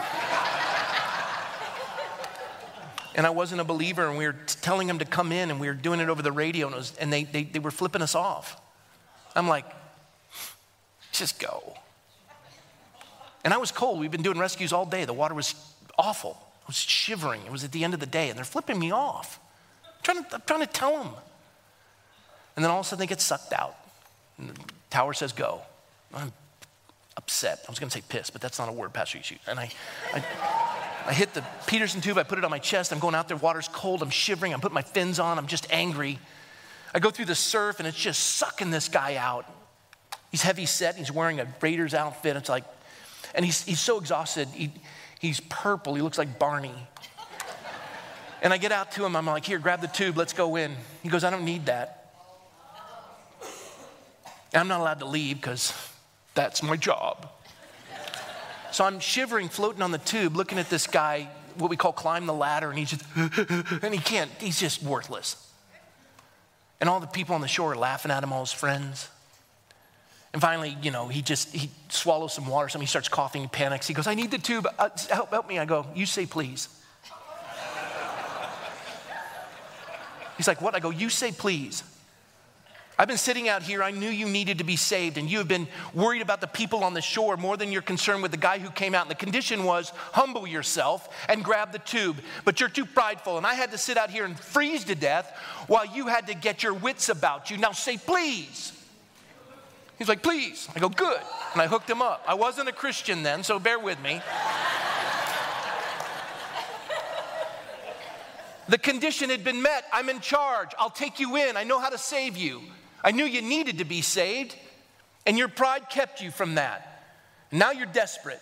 and 3.15 3.25
I 3.25 3.29
wasn't 3.29 3.61
a 3.61 3.63
believer, 3.63 4.07
and 4.07 4.17
we 4.17 4.25
were 4.25 4.35
telling 4.61 4.87
them 4.87 4.99
to 4.99 5.05
come 5.05 5.31
in, 5.31 5.51
and 5.51 5.59
we 5.59 5.67
were 5.67 5.73
doing 5.73 5.99
it 5.99 6.09
over 6.09 6.21
the 6.21 6.31
radio, 6.31 6.67
and, 6.67 6.75
was, 6.75 6.95
and 6.97 7.13
they, 7.13 7.23
they, 7.23 7.43
they 7.43 7.59
were 7.59 7.71
flipping 7.71 8.01
us 8.01 8.15
off. 8.15 8.59
I'm 9.35 9.47
like, 9.47 9.65
just 11.11 11.39
go. 11.39 11.75
And 13.43 13.53
I 13.53 13.57
was 13.57 13.71
cold. 13.71 13.99
We've 13.99 14.11
been 14.11 14.23
doing 14.23 14.39
rescues 14.39 14.73
all 14.73 14.85
day. 14.85 15.05
The 15.05 15.13
water 15.13 15.33
was 15.35 15.53
awful. 15.97 16.37
I 16.63 16.67
was 16.67 16.77
shivering. 16.77 17.41
It 17.45 17.51
was 17.51 17.63
at 17.63 17.71
the 17.71 17.83
end 17.83 17.93
of 17.93 17.99
the 17.99 18.05
day, 18.05 18.29
and 18.29 18.37
they're 18.37 18.45
flipping 18.45 18.79
me 18.79 18.91
off. 18.91 19.39
I'm 19.85 19.91
trying 20.03 20.23
to, 20.23 20.35
I'm 20.35 20.41
trying 20.45 20.61
to 20.61 20.67
tell 20.67 21.03
them. 21.03 21.13
And 22.55 22.63
then 22.63 22.71
all 22.71 22.79
of 22.79 22.85
a 22.85 22.89
sudden 22.89 23.01
they 23.01 23.07
get 23.07 23.21
sucked 23.21 23.53
out. 23.53 23.75
And 24.37 24.49
the 24.49 24.59
tower 24.89 25.13
says 25.13 25.33
go. 25.33 25.61
I'm 26.13 26.31
upset. 27.17 27.59
I 27.67 27.71
was 27.71 27.79
going 27.79 27.89
to 27.89 27.97
say 27.97 28.03
pissed, 28.07 28.33
but 28.33 28.41
that's 28.41 28.59
not 28.59 28.69
a 28.69 28.71
word, 28.71 28.93
Pastor 28.93 29.17
Yushu. 29.17 29.37
And 29.47 29.59
I, 29.59 29.69
I 30.13 30.23
I 31.05 31.13
hit 31.13 31.33
the 31.33 31.43
Peterson 31.67 31.99
tube, 31.99 32.17
I 32.17 32.23
put 32.23 32.37
it 32.37 32.45
on 32.45 32.51
my 32.51 32.59
chest. 32.59 32.93
I'm 32.93 32.99
going 32.99 33.15
out 33.15 33.27
there, 33.27 33.35
water's 33.35 33.67
cold, 33.67 34.01
I'm 34.01 34.09
shivering, 34.09 34.53
I'm 34.53 34.61
putting 34.61 34.75
my 34.75 34.81
fins 34.81 35.19
on, 35.19 35.37
I'm 35.37 35.47
just 35.47 35.67
angry. 35.69 36.17
I 36.93 36.99
go 36.99 37.09
through 37.09 37.25
the 37.25 37.35
surf 37.35 37.79
and 37.79 37.87
it's 37.87 37.97
just 37.97 38.37
sucking 38.37 38.71
this 38.71 38.87
guy 38.87 39.15
out. 39.15 39.45
He's 40.31 40.41
heavy 40.41 40.65
set, 40.65 40.95
he's 40.95 41.11
wearing 41.11 41.39
a 41.39 41.47
Raiders 41.61 41.93
outfit. 41.93 42.37
It's 42.37 42.49
like, 42.49 42.63
and 43.35 43.43
he's, 43.43 43.63
he's 43.63 43.81
so 43.81 43.99
exhausted. 43.99 44.47
He, 44.49 44.71
he's 45.23 45.39
purple, 45.39 45.95
he 45.95 46.01
looks 46.01 46.17
like 46.17 46.37
Barney. 46.37 46.75
And 48.41 48.51
I 48.51 48.57
get 48.57 48.73
out 48.73 48.91
to 48.91 49.05
him, 49.05 49.15
I'm 49.15 49.25
like, 49.25 49.45
here, 49.45 49.57
grab 49.57 49.79
the 49.79 49.87
tube, 49.87 50.17
let's 50.17 50.33
go 50.33 50.57
in. 50.57 50.75
He 51.01 51.07
goes, 51.07 51.23
I 51.23 51.29
don't 51.29 51.45
need 51.45 51.67
that. 51.67 52.13
And 54.51 54.59
I'm 54.59 54.67
not 54.67 54.81
allowed 54.81 54.99
to 54.99 55.05
leave 55.05 55.37
because 55.37 55.73
that's 56.35 56.61
my 56.61 56.75
job. 56.75 57.29
So 58.71 58.83
I'm 58.83 58.99
shivering, 58.99 59.47
floating 59.47 59.81
on 59.81 59.91
the 59.91 59.97
tube, 59.97 60.35
looking 60.35 60.59
at 60.59 60.69
this 60.69 60.87
guy, 60.87 61.29
what 61.57 61.69
we 61.69 61.77
call 61.77 61.93
climb 61.93 62.25
the 62.25 62.33
ladder, 62.33 62.69
and 62.69 62.77
he's 62.77 62.89
just, 62.89 63.05
and 63.81 63.93
he 63.93 63.99
can't, 63.99 64.29
he's 64.39 64.59
just 64.59 64.83
worthless. 64.83 65.37
And 66.81 66.89
all 66.89 66.99
the 66.99 67.07
people 67.07 67.33
on 67.33 67.39
the 67.39 67.47
shore 67.47 67.71
are 67.71 67.77
laughing 67.77 68.11
at 68.11 68.23
him, 68.23 68.33
all 68.33 68.41
his 68.41 68.51
friends. 68.51 69.07
And 70.33 70.41
finally, 70.41 70.75
you 70.81 70.89
know, 70.89 71.07
he 71.07 71.21
just, 71.21 71.53
he 71.53 71.69
swallows 71.89 72.33
some 72.33 72.47
water, 72.47 72.67
something, 72.67 72.85
he 72.85 72.89
starts 72.89 73.07
coughing, 73.07 73.43
he 73.43 73.47
panics. 73.47 73.87
He 73.87 73.93
goes, 73.93 74.07
I 74.07 74.15
need 74.15 74.31
the 74.31 74.39
tube, 74.39 74.67
uh, 74.79 74.89
help, 75.11 75.29
help 75.29 75.47
me. 75.47 75.59
I 75.59 75.65
go, 75.65 75.85
you 75.93 76.07
say 76.07 76.25
please. 76.25 76.69
He's 80.37 80.47
like, 80.47 80.61
what? 80.61 80.73
I 80.73 80.79
go, 80.79 80.89
you 80.89 81.09
say 81.09 81.31
please. 81.31 81.83
I've 82.97 83.07
been 83.07 83.17
sitting 83.17 83.47
out 83.47 83.63
here. 83.63 83.83
I 83.83 83.91
knew 83.91 84.09
you 84.09 84.27
needed 84.27 84.57
to 84.57 84.63
be 84.63 84.75
saved, 84.75 85.17
and 85.17 85.29
you 85.29 85.37
have 85.39 85.47
been 85.47 85.67
worried 85.93 86.21
about 86.21 86.41
the 86.41 86.47
people 86.47 86.83
on 86.83 86.93
the 86.93 87.01
shore 87.01 87.37
more 87.37 87.55
than 87.55 87.71
you're 87.71 87.81
concerned 87.81 88.21
with 88.21 88.31
the 88.31 88.37
guy 88.37 88.59
who 88.59 88.69
came 88.69 88.93
out. 88.93 89.03
And 89.03 89.11
the 89.11 89.15
condition 89.15 89.63
was 89.63 89.91
humble 90.11 90.47
yourself 90.47 91.09
and 91.29 91.43
grab 91.43 91.71
the 91.71 91.79
tube. 91.79 92.17
But 92.45 92.59
you're 92.59 92.69
too 92.69 92.85
prideful, 92.85 93.37
and 93.37 93.45
I 93.45 93.53
had 93.53 93.71
to 93.71 93.77
sit 93.77 93.97
out 93.97 94.09
here 94.09 94.25
and 94.25 94.39
freeze 94.39 94.83
to 94.85 94.95
death 94.95 95.31
while 95.67 95.85
you 95.85 96.07
had 96.07 96.27
to 96.27 96.35
get 96.35 96.61
your 96.61 96.73
wits 96.73 97.09
about 97.09 97.49
you. 97.49 97.57
Now 97.57 97.71
say, 97.71 97.97
please. 97.97 98.72
He's 99.97 100.07
like, 100.07 100.23
please. 100.23 100.67
I 100.75 100.79
go, 100.79 100.89
good. 100.89 101.21
And 101.53 101.61
I 101.61 101.67
hooked 101.67 101.89
him 101.89 102.01
up. 102.01 102.23
I 102.27 102.33
wasn't 102.33 102.69
a 102.69 102.71
Christian 102.71 103.23
then, 103.23 103.43
so 103.43 103.59
bear 103.59 103.79
with 103.79 104.01
me. 104.01 104.21
the 108.67 108.77
condition 108.77 109.29
had 109.29 109.43
been 109.43 109.61
met. 109.61 109.85
I'm 109.93 110.09
in 110.09 110.19
charge. 110.19 110.71
I'll 110.79 110.89
take 110.89 111.19
you 111.19 111.35
in. 111.35 111.57
I 111.57 111.63
know 111.63 111.79
how 111.79 111.89
to 111.89 111.97
save 111.97 112.37
you. 112.37 112.61
I 113.03 113.11
knew 113.11 113.25
you 113.25 113.41
needed 113.41 113.79
to 113.79 113.85
be 113.85 114.01
saved, 114.01 114.55
and 115.25 115.37
your 115.37 115.47
pride 115.47 115.89
kept 115.89 116.21
you 116.21 116.31
from 116.31 116.55
that. 116.55 116.89
Now 117.51 117.71
you're 117.71 117.85
desperate. 117.85 118.41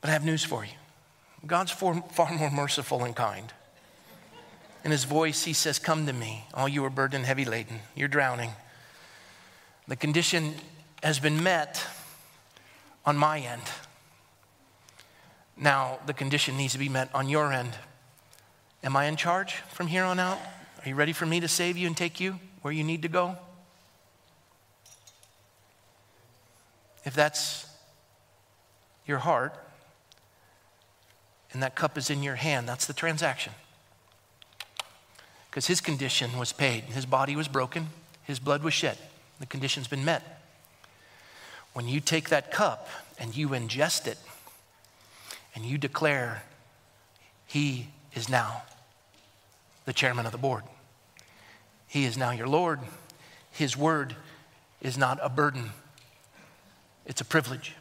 But 0.00 0.10
I 0.10 0.12
have 0.12 0.24
news 0.24 0.44
for 0.44 0.64
you 0.64 0.72
God's 1.46 1.70
far, 1.70 2.02
far 2.12 2.32
more 2.32 2.50
merciful 2.50 3.04
and 3.04 3.14
kind. 3.14 3.52
In 4.84 4.90
his 4.90 5.04
voice, 5.04 5.44
he 5.44 5.52
says, 5.52 5.78
Come 5.78 6.06
to 6.06 6.12
me, 6.12 6.44
all 6.54 6.68
you 6.68 6.84
are 6.84 6.90
burdened, 6.90 7.26
heavy 7.26 7.44
laden. 7.44 7.80
You're 7.94 8.08
drowning. 8.08 8.50
The 9.86 9.96
condition 9.96 10.54
has 11.02 11.18
been 11.18 11.42
met 11.42 11.84
on 13.04 13.16
my 13.16 13.40
end. 13.40 13.62
Now, 15.56 15.98
the 16.06 16.12
condition 16.12 16.56
needs 16.56 16.74
to 16.74 16.78
be 16.78 16.88
met 16.88 17.10
on 17.14 17.28
your 17.28 17.52
end. 17.52 17.72
Am 18.84 18.96
I 18.96 19.06
in 19.06 19.16
charge 19.16 19.54
from 19.72 19.88
here 19.88 20.04
on 20.04 20.20
out? 20.20 20.38
Are 20.84 20.88
you 20.88 20.94
ready 20.94 21.12
for 21.12 21.26
me 21.26 21.40
to 21.40 21.48
save 21.48 21.76
you 21.76 21.86
and 21.86 21.96
take 21.96 22.20
you 22.20 22.38
where 22.62 22.72
you 22.72 22.84
need 22.84 23.02
to 23.02 23.08
go? 23.08 23.36
If 27.04 27.14
that's 27.14 27.66
your 29.06 29.18
heart, 29.18 29.54
and 31.52 31.62
that 31.62 31.74
cup 31.74 31.96
is 31.96 32.10
in 32.10 32.22
your 32.22 32.34
hand. 32.34 32.68
That's 32.68 32.86
the 32.86 32.92
transaction. 32.92 33.52
Because 35.50 35.66
his 35.66 35.80
condition 35.80 36.38
was 36.38 36.52
paid. 36.52 36.84
His 36.84 37.06
body 37.06 37.36
was 37.36 37.48
broken, 37.48 37.88
his 38.24 38.38
blood 38.38 38.62
was 38.62 38.74
shed. 38.74 38.98
The 39.40 39.46
condition's 39.46 39.88
been 39.88 40.04
met. 40.04 40.42
When 41.72 41.86
you 41.88 42.00
take 42.00 42.28
that 42.30 42.50
cup 42.50 42.88
and 43.18 43.36
you 43.36 43.50
ingest 43.50 44.06
it 44.06 44.18
and 45.54 45.64
you 45.64 45.78
declare, 45.78 46.42
He 47.46 47.88
is 48.14 48.28
now 48.28 48.62
the 49.84 49.92
chairman 49.92 50.26
of 50.26 50.32
the 50.32 50.38
board, 50.38 50.64
He 51.86 52.04
is 52.04 52.16
now 52.16 52.30
your 52.30 52.48
Lord, 52.48 52.80
His 53.52 53.76
word 53.76 54.16
is 54.80 54.98
not 54.98 55.18
a 55.22 55.28
burden, 55.28 55.70
it's 57.06 57.20
a 57.20 57.24
privilege. 57.24 57.74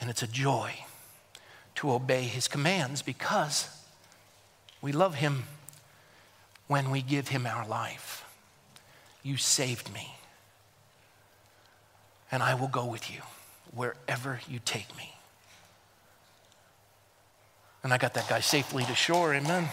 And 0.00 0.10
it's 0.10 0.22
a 0.22 0.26
joy 0.26 0.72
to 1.76 1.92
obey 1.92 2.22
His 2.22 2.46
commands 2.46 3.02
because 3.02 3.68
we 4.82 4.92
love 4.92 5.16
Him 5.16 5.44
when 6.66 6.90
we 6.90 7.02
give 7.02 7.28
Him 7.28 7.46
our 7.46 7.66
life. 7.66 8.24
You 9.22 9.36
saved 9.36 9.92
me 9.92 10.14
and 12.34 12.42
I 12.42 12.54
will 12.54 12.66
go 12.66 12.84
with 12.84 13.12
you 13.12 13.20
wherever 13.72 14.40
you 14.48 14.58
take 14.64 14.96
me. 14.96 15.14
And 17.84 17.92
I 17.92 17.96
got 17.96 18.14
that 18.14 18.28
guy 18.28 18.40
safely 18.40 18.82
to 18.84 18.94
shore, 18.96 19.32
amen. 19.34 19.68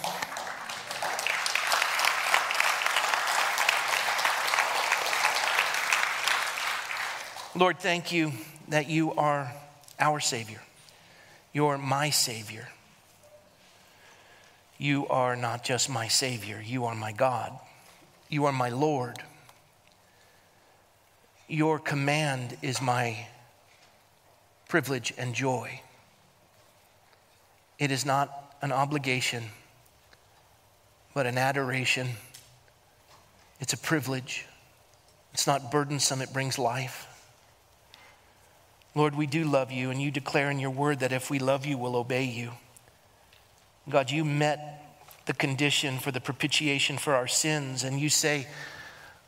Lord, 7.55 7.79
thank 7.79 8.11
you 8.11 8.31
that 8.67 8.87
you 8.87 9.13
are 9.13 9.51
our 9.99 10.19
Savior. 10.19 10.61
You're 11.53 11.79
my 11.79 12.11
Savior. 12.11 12.67
You 14.81 15.07
are 15.09 15.35
not 15.35 15.63
just 15.63 15.91
my 15.91 16.07
Savior, 16.07 16.59
you 16.59 16.85
are 16.85 16.95
my 16.95 17.11
God. 17.11 17.55
You 18.29 18.45
are 18.45 18.51
my 18.51 18.69
Lord. 18.69 19.17
Your 21.47 21.77
command 21.77 22.57
is 22.63 22.81
my 22.81 23.27
privilege 24.69 25.13
and 25.19 25.35
joy. 25.35 25.81
It 27.77 27.91
is 27.91 28.07
not 28.07 28.55
an 28.63 28.71
obligation, 28.71 29.43
but 31.13 31.27
an 31.27 31.37
adoration. 31.37 32.07
It's 33.59 33.73
a 33.73 33.77
privilege. 33.77 34.47
It's 35.31 35.45
not 35.45 35.71
burdensome, 35.71 36.23
it 36.23 36.33
brings 36.33 36.57
life. 36.57 37.05
Lord, 38.95 39.13
we 39.13 39.27
do 39.27 39.43
love 39.43 39.71
you, 39.71 39.91
and 39.91 40.01
you 40.01 40.09
declare 40.09 40.49
in 40.49 40.57
your 40.57 40.71
word 40.71 41.01
that 41.01 41.11
if 41.11 41.29
we 41.29 41.37
love 41.37 41.67
you, 41.67 41.77
we'll 41.77 41.95
obey 41.95 42.23
you. 42.23 42.53
God, 43.89 44.11
you 44.11 44.23
met 44.23 44.81
the 45.25 45.33
condition 45.33 45.97
for 45.97 46.11
the 46.11 46.21
propitiation 46.21 46.97
for 46.97 47.15
our 47.15 47.27
sins, 47.27 47.83
and 47.83 47.99
you 47.99 48.09
say, 48.09 48.47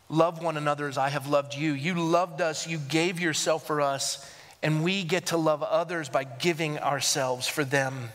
Love 0.09 0.43
one 0.43 0.57
another 0.57 0.87
as 0.87 0.97
I 0.97 1.09
have 1.09 1.27
loved 1.27 1.55
you. 1.55 1.73
You 1.73 1.95
loved 1.95 2.41
us, 2.41 2.67
you 2.67 2.77
gave 2.77 3.19
yourself 3.19 3.65
for 3.65 3.81
us, 3.81 4.29
and 4.61 4.83
we 4.83 5.03
get 5.03 5.27
to 5.27 5.37
love 5.37 5.63
others 5.63 6.09
by 6.09 6.23
giving 6.23 6.77
ourselves 6.77 7.47
for 7.47 7.63
them, 7.63 8.09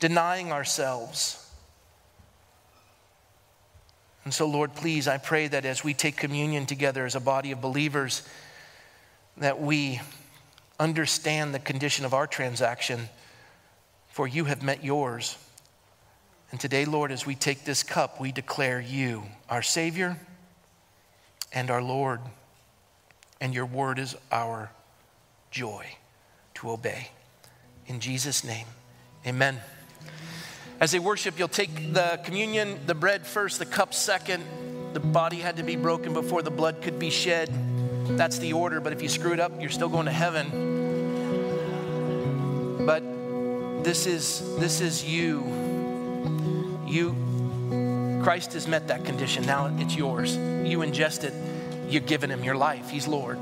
denying 0.00 0.50
ourselves. 0.50 1.40
And 4.24 4.32
so, 4.32 4.46
Lord, 4.48 4.74
please, 4.74 5.06
I 5.06 5.18
pray 5.18 5.46
that 5.48 5.64
as 5.64 5.84
we 5.84 5.92
take 5.94 6.16
communion 6.16 6.66
together 6.66 7.04
as 7.04 7.14
a 7.14 7.20
body 7.20 7.52
of 7.52 7.60
believers, 7.60 8.26
that 9.36 9.60
we 9.60 10.00
understand 10.80 11.54
the 11.54 11.58
condition 11.58 12.04
of 12.04 12.14
our 12.14 12.26
transaction, 12.26 13.08
for 14.08 14.26
you 14.26 14.46
have 14.46 14.62
met 14.62 14.82
yours. 14.82 15.36
And 16.54 16.60
today, 16.60 16.84
Lord, 16.84 17.10
as 17.10 17.26
we 17.26 17.34
take 17.34 17.64
this 17.64 17.82
cup, 17.82 18.20
we 18.20 18.30
declare 18.30 18.80
you 18.80 19.24
our 19.50 19.60
Savior 19.60 20.16
and 21.52 21.68
our 21.68 21.82
Lord, 21.82 22.20
and 23.40 23.52
your 23.52 23.66
word 23.66 23.98
is 23.98 24.14
our 24.30 24.70
joy 25.50 25.84
to 26.54 26.70
obey. 26.70 27.08
In 27.88 27.98
Jesus' 27.98 28.44
name, 28.44 28.68
amen. 29.26 29.58
As 30.78 30.92
they 30.92 31.00
worship, 31.00 31.40
you'll 31.40 31.48
take 31.48 31.92
the 31.92 32.20
communion, 32.22 32.78
the 32.86 32.94
bread 32.94 33.26
first, 33.26 33.58
the 33.58 33.66
cup 33.66 33.92
second. 33.92 34.44
The 34.92 35.00
body 35.00 35.38
had 35.38 35.56
to 35.56 35.64
be 35.64 35.74
broken 35.74 36.14
before 36.14 36.42
the 36.42 36.52
blood 36.52 36.82
could 36.82 37.00
be 37.00 37.10
shed. 37.10 37.50
That's 38.16 38.38
the 38.38 38.52
order, 38.52 38.80
but 38.80 38.92
if 38.92 39.02
you 39.02 39.08
screw 39.08 39.32
it 39.32 39.40
up, 39.40 39.60
you're 39.60 39.70
still 39.70 39.88
going 39.88 40.06
to 40.06 40.12
heaven. 40.12 40.46
But 42.86 43.02
this 43.82 44.06
is 44.06 44.56
this 44.60 44.80
is 44.80 45.02
you. 45.02 45.73
You 46.94 48.20
Christ 48.22 48.52
has 48.52 48.68
met 48.68 48.86
that 48.86 49.04
condition. 49.04 49.44
Now 49.44 49.66
it's 49.78 49.96
yours. 49.96 50.36
You 50.36 50.78
ingest 50.78 51.24
it, 51.24 51.34
you've 51.90 52.06
given 52.06 52.30
him 52.30 52.44
your 52.44 52.54
life. 52.54 52.88
He's 52.88 53.08
Lord. 53.08 53.36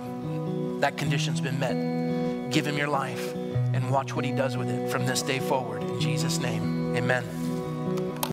That 0.81 0.97
condition's 0.97 1.41
been 1.41 1.59
met. 1.61 2.51
Give 2.51 2.67
him 2.67 2.79
your 2.79 2.89
life 2.89 3.35
and 3.35 3.91
watch 3.91 4.17
what 4.17 4.25
he 4.25 4.33
does 4.33 4.57
with 4.57 4.71
it 4.71 4.91
from 4.91 5.05
this 5.05 5.21
day 5.21 5.39
forward. 5.39 5.83
In 5.83 6.01
Jesus' 6.01 6.39
name, 6.39 6.97
amen. 6.97 7.52